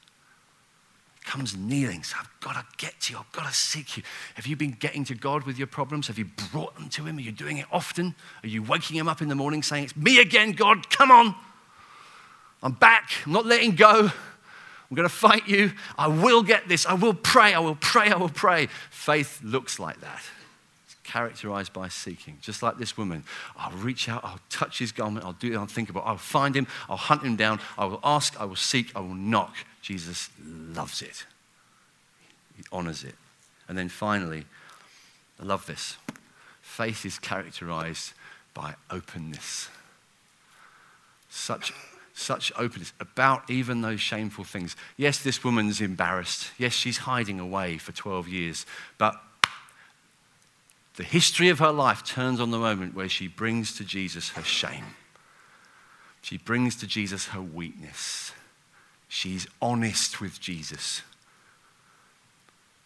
comes 1.24 1.56
kneeling. 1.56 2.04
So 2.04 2.18
I've 2.20 2.30
got 2.40 2.54
to 2.54 2.66
get 2.78 3.00
to 3.02 3.14
you. 3.14 3.20
I've 3.20 3.32
got 3.32 3.48
to 3.48 3.54
seek 3.54 3.98
you. 3.98 4.04
Have 4.36 4.48
you 4.48 4.56
been 4.56 4.72
getting 4.72 5.04
to 5.06 5.16
God 5.16 5.44
with 5.44 5.58
your 5.58 5.68
problems? 5.68 6.08
Have 6.08 6.18
you 6.18 6.26
brought 6.52 6.76
them 6.76 6.90
to 6.90 7.06
Him? 7.06 7.18
Are 7.18 7.22
you 7.22 7.32
doing 7.32 7.58
it 7.58 7.66
often? 7.72 8.16
Are 8.44 8.48
you 8.48 8.64
waking 8.64 8.98
Him 8.98 9.08
up 9.08 9.22
in 9.22 9.28
the 9.30 9.36
morning 9.36 9.64
saying, 9.64 9.86
It's 9.86 9.96
me 9.96 10.20
again, 10.20 10.52
God, 10.52 10.90
come 10.90 11.12
on. 11.12 11.36
I'm 12.62 12.74
back. 12.74 13.12
I'm 13.26 13.34
not 13.34 13.46
letting 13.46 13.76
go. 13.76 14.10
I'm 14.10 14.96
going 14.96 15.08
to 15.08 15.14
fight 15.14 15.48
you. 15.48 15.72
I 15.98 16.08
will 16.08 16.44
get 16.44 16.68
this. 16.68 16.86
I 16.86 16.94
will 16.94 17.14
pray. 17.14 17.54
I 17.54 17.60
will 17.60 17.76
pray. 17.76 18.10
I 18.10 18.16
will 18.16 18.30
pray. 18.30 18.68
Faith 18.90 19.42
looks 19.44 19.80
like 19.80 20.00
that. 20.02 20.22
Characterized 21.14 21.74
by 21.74 21.90
seeking. 21.90 22.40
Just 22.42 22.64
like 22.64 22.80
this 22.80 22.98
woman, 22.98 23.24
I'll 23.56 23.78
reach 23.78 24.10
out, 24.10 24.26
I'll 24.26 24.40
touch 24.50 24.80
his 24.80 24.92
garment, 24.92 25.24
I'll 25.24 25.34
do 25.34 25.54
it 25.54 25.56
unthinkable, 25.56 26.02
I'll 26.04 26.18
find 26.18 26.56
him, 26.56 26.66
I'll 26.90 26.98
hunt 26.98 27.22
him 27.22 27.36
down, 27.36 27.60
I 27.78 27.86
will 27.86 28.00
ask, 28.04 28.36
I 28.42 28.46
will 28.46 28.56
seek, 28.56 28.96
I 28.96 29.00
will 29.00 29.14
knock. 29.14 29.54
Jesus 29.84 30.32
loves 30.44 31.04
it, 31.04 31.28
he 32.58 32.64
honors 32.72 33.04
it. 33.04 33.14
And 33.68 33.78
then 33.78 33.90
finally, 33.90 34.46
I 35.40 35.44
love 35.44 35.68
this 35.68 35.98
faith 36.64 37.06
is 37.06 37.20
characterized 37.20 38.14
by 38.56 38.74
openness. 38.90 39.70
Such 41.30 41.74
such 42.16 42.52
openness 42.58 42.92
about 43.00 43.48
even 43.52 43.82
those 43.82 44.02
shameful 44.02 44.46
things. 44.46 44.76
Yes, 44.98 45.22
this 45.22 45.44
woman's 45.44 45.80
embarrassed. 45.80 46.50
Yes, 46.58 46.74
she's 46.74 46.98
hiding 46.98 47.40
away 47.40 47.78
for 47.78 47.92
12 47.92 48.28
years. 48.28 48.66
But 48.98 49.16
the 50.96 51.04
history 51.04 51.50
of 51.50 51.60
her 51.60 51.72
life 51.72 52.04
turns 52.04 52.40
on 52.40 52.52
the 52.52 52.60
moment 52.60 52.96
where 52.96 53.10
she 53.10 53.28
brings 53.28 53.76
to 53.78 53.84
Jesus 53.84 54.30
her 54.32 54.44
shame. 54.44 54.86
She 56.22 56.38
brings 56.38 56.76
to 56.78 56.88
Jesus 56.88 57.28
her 57.28 57.42
weakness. 57.42 58.32
She's 59.10 59.48
honest 59.62 60.22
with 60.22 60.40
Jesus. 60.40 61.02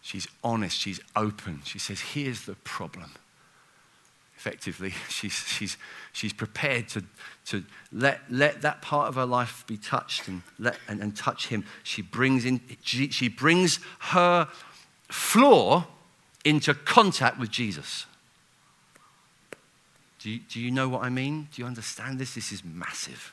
She's 0.00 0.26
honest. 0.42 0.78
She's 0.78 1.00
open. 1.14 1.60
She 1.64 1.78
says, 1.78 2.00
Here's 2.00 2.46
the 2.46 2.54
problem 2.54 3.12
effectively. 4.38 4.94
She's, 5.08 5.32
she's, 5.32 5.76
she's 6.12 6.32
prepared 6.32 6.88
to, 6.90 7.04
to 7.46 7.64
let, 7.92 8.20
let 8.30 8.62
that 8.62 8.80
part 8.80 9.08
of 9.08 9.16
her 9.16 9.26
life 9.26 9.64
be 9.66 9.76
touched 9.76 10.28
and, 10.28 10.42
let, 10.60 10.76
and, 10.86 11.00
and 11.00 11.16
touch 11.16 11.48
him. 11.48 11.64
She 11.82 12.02
brings, 12.02 12.44
in, 12.44 12.60
she, 12.82 13.10
she 13.10 13.28
brings 13.28 13.80
her 13.98 14.48
flaw 15.08 15.86
into 16.48 16.74
contact 16.74 17.38
with 17.38 17.50
Jesus. 17.50 18.06
Do 20.20 20.30
you, 20.30 20.40
do 20.50 20.60
you 20.60 20.70
know 20.70 20.88
what 20.88 21.02
I 21.02 21.10
mean? 21.10 21.48
Do 21.54 21.62
you 21.62 21.66
understand 21.66 22.18
this? 22.18 22.34
This 22.34 22.52
is 22.52 22.64
massive. 22.64 23.32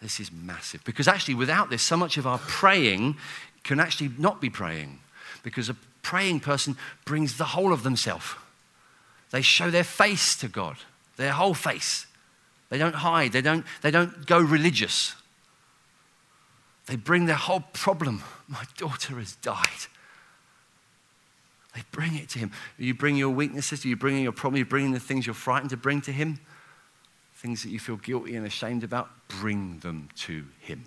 This 0.00 0.20
is 0.20 0.30
massive. 0.30 0.84
Because 0.84 1.08
actually, 1.08 1.34
without 1.34 1.70
this, 1.70 1.82
so 1.82 1.96
much 1.96 2.16
of 2.16 2.26
our 2.26 2.38
praying 2.38 3.16
can 3.64 3.80
actually 3.80 4.10
not 4.16 4.40
be 4.40 4.48
praying. 4.48 5.00
Because 5.42 5.68
a 5.68 5.76
praying 6.02 6.40
person 6.40 6.76
brings 7.04 7.36
the 7.36 7.44
whole 7.44 7.72
of 7.72 7.82
themselves. 7.82 8.34
They 9.30 9.42
show 9.42 9.70
their 9.70 9.84
face 9.84 10.36
to 10.36 10.48
God, 10.48 10.76
their 11.16 11.32
whole 11.32 11.54
face. 11.54 12.06
They 12.68 12.78
don't 12.78 12.94
hide, 12.94 13.32
they 13.32 13.42
don't, 13.42 13.64
they 13.82 13.90
don't 13.90 14.26
go 14.26 14.40
religious. 14.40 15.14
They 16.86 16.96
bring 16.96 17.26
their 17.26 17.36
whole 17.36 17.64
problem. 17.72 18.22
My 18.48 18.64
daughter 18.76 19.16
has 19.16 19.36
died. 19.36 19.86
They 21.74 21.82
bring 21.92 22.16
it 22.16 22.28
to 22.30 22.38
him. 22.38 22.52
You 22.78 22.94
bring 22.94 23.16
your 23.16 23.30
weaknesses, 23.30 23.84
you 23.84 23.96
bring 23.96 24.22
your 24.22 24.32
problem, 24.32 24.58
you 24.58 24.64
bring 24.64 24.92
the 24.92 25.00
things 25.00 25.26
you're 25.26 25.34
frightened 25.34 25.70
to 25.70 25.76
bring 25.76 26.00
to 26.02 26.12
him, 26.12 26.40
things 27.34 27.62
that 27.62 27.70
you 27.70 27.78
feel 27.78 27.96
guilty 27.96 28.34
and 28.36 28.46
ashamed 28.46 28.82
about, 28.82 29.10
bring 29.28 29.78
them 29.78 30.08
to 30.16 30.44
him. 30.60 30.84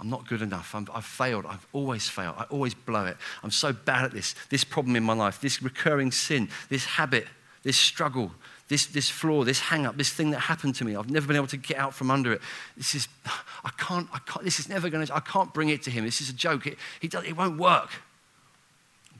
I'm 0.00 0.10
not 0.10 0.26
good 0.28 0.42
enough. 0.42 0.74
i 0.74 0.82
have 0.92 1.04
failed. 1.04 1.46
I've 1.46 1.66
always 1.72 2.08
failed. 2.08 2.34
I 2.38 2.44
always 2.44 2.74
blow 2.74 3.06
it. 3.06 3.16
I'm 3.42 3.50
so 3.50 3.72
bad 3.72 4.04
at 4.04 4.12
this. 4.12 4.34
This 4.50 4.64
problem 4.64 4.96
in 4.96 5.04
my 5.04 5.14
life, 5.14 5.40
this 5.40 5.62
recurring 5.62 6.10
sin, 6.10 6.48
this 6.68 6.84
habit, 6.84 7.26
this 7.62 7.76
struggle, 7.76 8.32
this, 8.68 8.86
this 8.86 9.08
flaw, 9.08 9.44
this 9.44 9.60
hang 9.60 9.86
up, 9.86 9.96
this 9.96 10.10
thing 10.10 10.30
that 10.30 10.40
happened 10.40 10.74
to 10.76 10.84
me. 10.84 10.96
I've 10.96 11.10
never 11.10 11.26
been 11.26 11.36
able 11.36 11.46
to 11.48 11.56
get 11.56 11.76
out 11.76 11.94
from 11.94 12.10
under 12.10 12.32
it. 12.32 12.40
This 12.76 12.94
is, 12.94 13.08
I 13.64 13.70
can't, 13.78 14.08
I 14.12 14.18
can't 14.26 14.44
this 14.44 14.58
is 14.58 14.68
never 14.68 14.90
going 14.90 15.06
to, 15.06 15.14
I 15.14 15.20
can't 15.20 15.52
bring 15.54 15.68
it 15.68 15.82
to 15.84 15.90
him. 15.90 16.04
This 16.04 16.20
is 16.20 16.28
a 16.28 16.34
joke. 16.34 16.66
It, 16.66 16.78
he 17.00 17.08
does, 17.08 17.24
it 17.24 17.36
won't 17.36 17.58
work. 17.58 17.90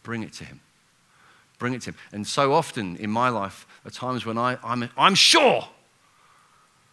Bring 0.05 0.22
it 0.22 0.32
to 0.34 0.44
him. 0.44 0.61
Bring 1.59 1.74
it 1.74 1.82
to 1.82 1.90
him. 1.90 1.96
And 2.12 2.24
so 2.24 2.52
often 2.52 2.96
in 2.96 3.11
my 3.11 3.30
life, 3.30 3.66
are 3.84 3.90
times 3.90 4.24
when 4.24 4.38
I, 4.38 4.59
I'm, 4.62 4.88
I'm 4.96 5.16
sure 5.16 5.68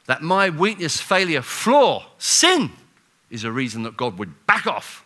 that 0.07 0.24
my 0.24 0.49
weakness, 0.49 0.99
failure, 0.99 1.43
flaw, 1.43 2.05
sin, 2.18 2.72
is 3.30 3.43
a 3.43 3.51
reason 3.51 3.84
that 3.84 3.95
God 3.95 4.18
would 4.18 4.47
back 4.47 4.66
off. 4.66 5.05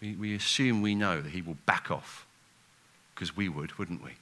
We, 0.00 0.14
we 0.14 0.34
assume 0.34 0.80
we 0.80 0.94
know 0.94 1.20
that 1.20 1.30
He 1.30 1.42
will 1.42 1.58
back 1.66 1.90
off 1.90 2.26
because 3.14 3.36
we 3.36 3.48
would, 3.48 3.78
wouldn't 3.78 4.02
we? 4.02 4.12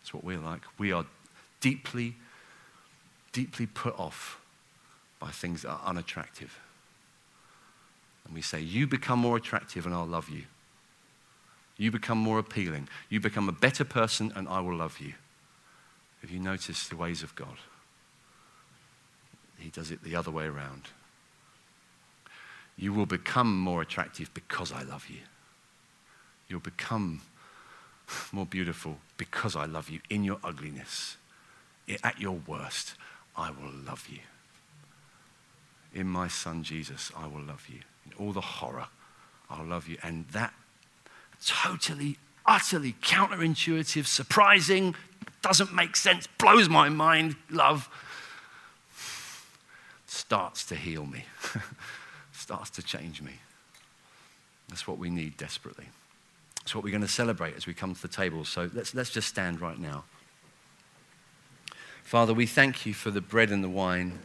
That's 0.00 0.12
what 0.12 0.24
we're 0.24 0.38
like. 0.38 0.62
We 0.78 0.92
are 0.92 1.06
deeply, 1.60 2.16
deeply 3.32 3.66
put 3.66 3.98
off 3.98 4.40
by 5.18 5.30
things 5.30 5.62
that 5.62 5.70
are 5.70 5.82
unattractive. 5.86 6.58
And 8.24 8.34
we 8.34 8.42
say, 8.42 8.60
You 8.60 8.86
become 8.86 9.18
more 9.18 9.36
attractive 9.36 9.86
and 9.86 9.94
I'll 9.94 10.06
love 10.06 10.28
you. 10.28 10.44
You 11.76 11.90
become 11.90 12.18
more 12.18 12.38
appealing. 12.38 12.88
You 13.08 13.20
become 13.20 13.48
a 13.48 13.52
better 13.52 13.84
person 13.84 14.32
and 14.36 14.48
I 14.48 14.60
will 14.60 14.76
love 14.76 15.00
you. 15.00 15.14
Have 16.20 16.30
you 16.30 16.38
noticed 16.38 16.90
the 16.90 16.96
ways 16.96 17.22
of 17.22 17.34
God? 17.34 17.56
He 19.58 19.70
does 19.70 19.90
it 19.90 20.02
the 20.02 20.16
other 20.16 20.30
way 20.30 20.46
around. 20.46 20.88
You 22.76 22.92
will 22.92 23.06
become 23.06 23.58
more 23.58 23.82
attractive 23.82 24.32
because 24.34 24.72
I 24.72 24.82
love 24.82 25.08
you. 25.08 25.20
You'll 26.48 26.60
become 26.60 27.22
more 28.32 28.46
beautiful 28.46 28.98
because 29.16 29.56
I 29.56 29.66
love 29.66 29.88
you 29.88 30.00
in 30.10 30.24
your 30.24 30.38
ugliness. 30.42 31.16
At 32.02 32.20
your 32.20 32.40
worst, 32.46 32.94
I 33.36 33.50
will 33.50 33.72
love 33.84 34.08
you. 34.10 34.20
In 35.94 36.06
my 36.06 36.28
son 36.28 36.62
Jesus, 36.62 37.10
I 37.16 37.26
will 37.26 37.42
love 37.42 37.66
you. 37.68 37.80
All 38.18 38.32
the 38.32 38.40
horror, 38.40 38.86
I'll 39.50 39.66
love 39.66 39.88
you. 39.88 39.98
And 40.02 40.26
that 40.28 40.52
totally, 41.44 42.18
utterly 42.46 42.94
counterintuitive, 43.02 44.06
surprising, 44.06 44.94
doesn't 45.42 45.74
make 45.74 45.96
sense, 45.96 46.26
blows 46.38 46.68
my 46.68 46.88
mind, 46.88 47.36
love 47.50 47.88
starts 50.06 50.64
to 50.66 50.74
heal 50.74 51.06
me, 51.06 51.24
starts 52.32 52.70
to 52.70 52.82
change 52.82 53.22
me. 53.22 53.32
That's 54.68 54.86
what 54.86 54.98
we 54.98 55.10
need 55.10 55.36
desperately. 55.36 55.86
It's 56.62 56.74
what 56.74 56.84
we're 56.84 56.90
going 56.90 57.02
to 57.02 57.08
celebrate 57.08 57.56
as 57.56 57.66
we 57.66 57.74
come 57.74 57.94
to 57.94 58.00
the 58.00 58.08
table. 58.08 58.44
So 58.44 58.70
let's, 58.72 58.94
let's 58.94 59.10
just 59.10 59.28
stand 59.28 59.60
right 59.60 59.78
now. 59.78 60.04
Father, 62.04 62.32
we 62.32 62.46
thank 62.46 62.86
you 62.86 62.94
for 62.94 63.10
the 63.10 63.20
bread 63.20 63.50
and 63.50 63.64
the 63.64 63.68
wine. 63.68 64.18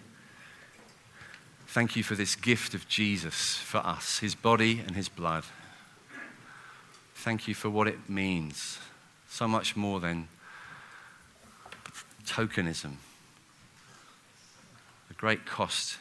Thank 1.78 1.96
you 1.96 2.02
for 2.02 2.16
this 2.16 2.36
gift 2.36 2.74
of 2.74 2.88
Jesus 2.88 3.56
for 3.58 3.78
us, 3.78 4.18
his 4.18 4.34
body 4.34 4.80
and 4.80 4.96
his 4.96 5.10
blood. 5.10 5.44
Thank 7.14 7.48
you 7.48 7.54
for 7.54 7.70
what 7.70 7.88
it 7.88 8.10
means, 8.10 8.80
so 9.30 9.48
much 9.48 9.76
more 9.76 10.00
than 10.00 10.28
tokenism 12.26 12.94
A 15.12 15.14
great 15.18 15.46
cost. 15.46 16.00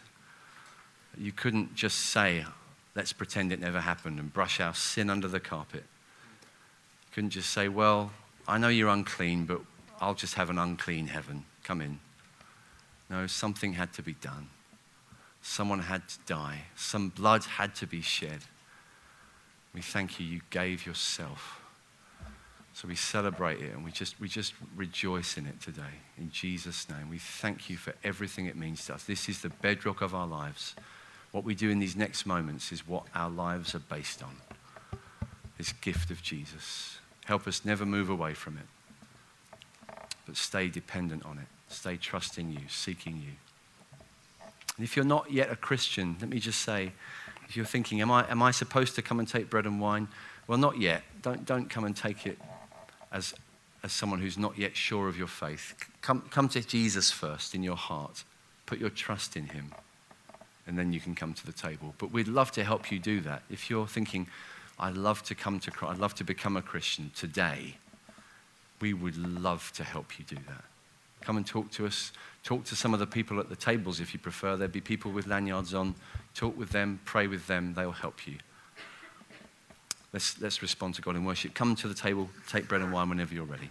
You 1.19 1.31
couldn't 1.31 1.75
just 1.75 1.99
say, 1.99 2.47
let's 2.95 3.13
pretend 3.13 3.53
it 3.53 3.61
never 3.61 3.81
happened 3.81 4.19
and 4.19 4.33
brush 4.33 4.61
our 4.61 4.73
sin 4.73 5.11
under 5.11 5.29
the 5.29 5.41
carpet. 5.41 5.85
You 7.03 7.13
couldn't 7.13 7.31
just 7.31 7.51
say, 7.51 7.69
well, 7.69 8.13
I 8.49 8.57
know 8.57 8.69
you're 8.69 8.89
unclean, 8.89 9.45
but 9.45 9.61
I'll 10.01 10.15
just 10.15 10.37
have 10.37 10.49
an 10.49 10.59
unclean 10.59 11.09
heaven. 11.09 11.45
Come 11.65 11.83
in. 11.83 12.01
No, 13.11 13.27
something 13.27 13.75
had 13.75 13.93
to 13.93 14.03
be 14.03 14.15
done. 14.15 14.49
Someone 15.49 15.79
had 15.79 16.07
to 16.09 16.19
die. 16.27 16.63
Some 16.75 17.09
blood 17.09 17.45
had 17.45 17.77
to 17.77 17.87
be 17.87 18.01
shed. 18.01 18.41
We 19.73 19.81
thank 19.81 20.19
you, 20.19 20.27
you 20.27 20.41
gave 20.51 20.85
yourself. 20.85 21.63
So 22.75 22.89
we 22.89 22.97
celebrate 22.97 23.61
it 23.61 23.73
and 23.73 23.85
we 23.85 23.93
just, 23.93 24.21
we 24.21 24.29
just 24.29 24.55
rejoice 24.75 25.39
in 25.39 25.47
it 25.47 25.61
today. 25.61 26.03
In 26.19 26.33
Jesus' 26.33 26.89
name, 26.89 27.09
we 27.09 27.19
thank 27.19 27.71
you 27.71 27.77
for 27.77 27.95
everything 28.03 28.47
it 28.47 28.57
means 28.57 28.85
to 28.87 28.95
us. 28.95 29.05
This 29.05 29.29
is 29.29 29.41
the 29.41 29.49
bedrock 29.49 30.03
of 30.03 30.17
our 30.17 30.27
lives. 30.27 30.75
What 31.31 31.45
we 31.45 31.55
do 31.55 31.71
in 31.71 31.79
these 31.79 31.95
next 31.95 32.27
moments 32.27 32.73
is 32.73 32.87
what 32.87 33.05
our 33.15 33.31
lives 33.31 33.73
are 33.77 33.79
based 33.79 34.25
on 34.25 34.37
this 35.59 35.73
gift 35.73 36.11
of 36.11 36.23
Jesus. 36.23 36.99
Help 37.25 37.47
us 37.47 37.65
never 37.65 37.87
move 37.87 38.11
away 38.11 38.35
from 38.35 38.59
it, 38.59 39.97
but 40.27 40.37
stay 40.37 40.69
dependent 40.69 41.25
on 41.25 41.39
it. 41.39 41.47
Stay 41.69 41.97
trusting 41.97 42.51
you, 42.51 42.63
seeking 42.69 43.23
you. 43.25 43.46
And 44.77 44.85
if 44.85 44.97
you're 44.97 45.05
not 45.05 45.31
yet 45.31 45.51
a 45.51 45.57
Christian, 45.57 46.17
let 46.21 46.29
me 46.29 46.39
just 46.39 46.63
say, 46.63 46.93
if 47.49 47.57
you're 47.57 47.67
thinking, 47.67 48.01
am 48.01 48.11
I, 48.11 48.29
am 48.31 48.43
I 48.43 48.51
supposed 48.51 48.95
to 48.97 49.03
come 49.03 49.19
and 49.19 49.29
take 49.29 49.49
bread 49.49 49.67
and 49.67 49.81
wine? 49.81 50.09
Well, 50.47 50.59
not 50.59 50.79
yet. 50.79 51.03
Don't, 51.23 51.45
don't 51.45 51.71
come 51.71 51.85
and 51.85 51.97
take 51.97 52.27
it 52.27 52.39
as, 53.13 53.35
as 53.83 53.93
someone 53.93 54.21
who's 54.21 54.39
not 54.39 54.59
yet 54.59 54.77
sure 54.77 55.09
of 55.09 55.17
your 55.17 55.29
faith. 55.29 55.75
Come, 56.03 56.23
come 56.31 56.49
to 56.51 56.61
Jesus 56.61 57.11
first 57.11 57.55
in 57.55 57.63
your 57.63 57.77
heart. 57.77 58.25
Put 58.67 58.79
your 58.79 58.91
trust 58.91 59.37
in 59.37 59.47
him. 59.47 59.73
And 60.67 60.79
then 60.79 60.93
you 60.93 61.01
can 61.01 61.15
come 61.15 61.33
to 61.35 61.47
the 61.47 61.53
table. 61.53 61.95
But 61.99 62.11
we'd 62.11 62.29
love 62.29 62.51
to 62.53 62.65
help 62.65 62.91
you 62.91 62.99
do 62.99 63.21
that. 63.21 63.43
If 63.49 63.71
you're 63.71 63.87
thinking, 63.87 64.27
I'd 64.79 64.97
love 64.97 65.23
to 65.25 65.35
come 65.35 65.61
to 65.61 65.71
Christ, 65.71 65.95
I'd 65.95 66.01
love 66.01 66.15
to 66.17 66.25
become 66.25 66.57
a 66.57 66.63
Christian 66.63 67.13
today, 67.15 67.77
we 68.81 68.93
would 68.93 69.17
love 69.17 69.73
to 69.77 69.85
help 69.85 70.19
you 70.19 70.25
do 70.25 70.37
that. 70.49 70.65
Come 71.27 71.39
and 71.39 71.47
talk 71.47 71.73
to 71.73 71.87
us. 71.87 72.13
Talk 72.45 72.63
to 72.67 72.77
some 72.77 72.95
of 72.95 73.01
the 73.01 73.07
people 73.07 73.41
at 73.41 73.49
the 73.49 73.57
tables 73.57 73.99
if 73.99 74.15
you 74.15 74.21
prefer. 74.21 74.57
There'd 74.57 74.71
be 74.71 74.81
people 74.81 75.11
with 75.11 75.27
lanyards 75.27 75.75
on. 75.75 75.97
Talk 76.35 76.57
with 76.57 76.71
them, 76.71 77.01
pray 77.05 77.27
with 77.27 77.49
them, 77.49 77.75
they'll 77.75 77.91
help 77.91 78.29
you. 78.29 78.37
let's, 80.13 80.41
let's 80.41 80.63
respond 80.63 80.95
to 80.95 81.03
God 81.03 81.17
in 81.17 81.25
worship. 81.25 81.53
Come 81.53 81.75
to 81.77 81.89
the 81.89 81.95
table, 81.95 82.31
take 82.49 82.69
bread 82.69 82.81
and 82.81 82.93
wine 82.93 83.09
whenever 83.09 83.35
you're 83.35 83.45
ready. 83.45 83.71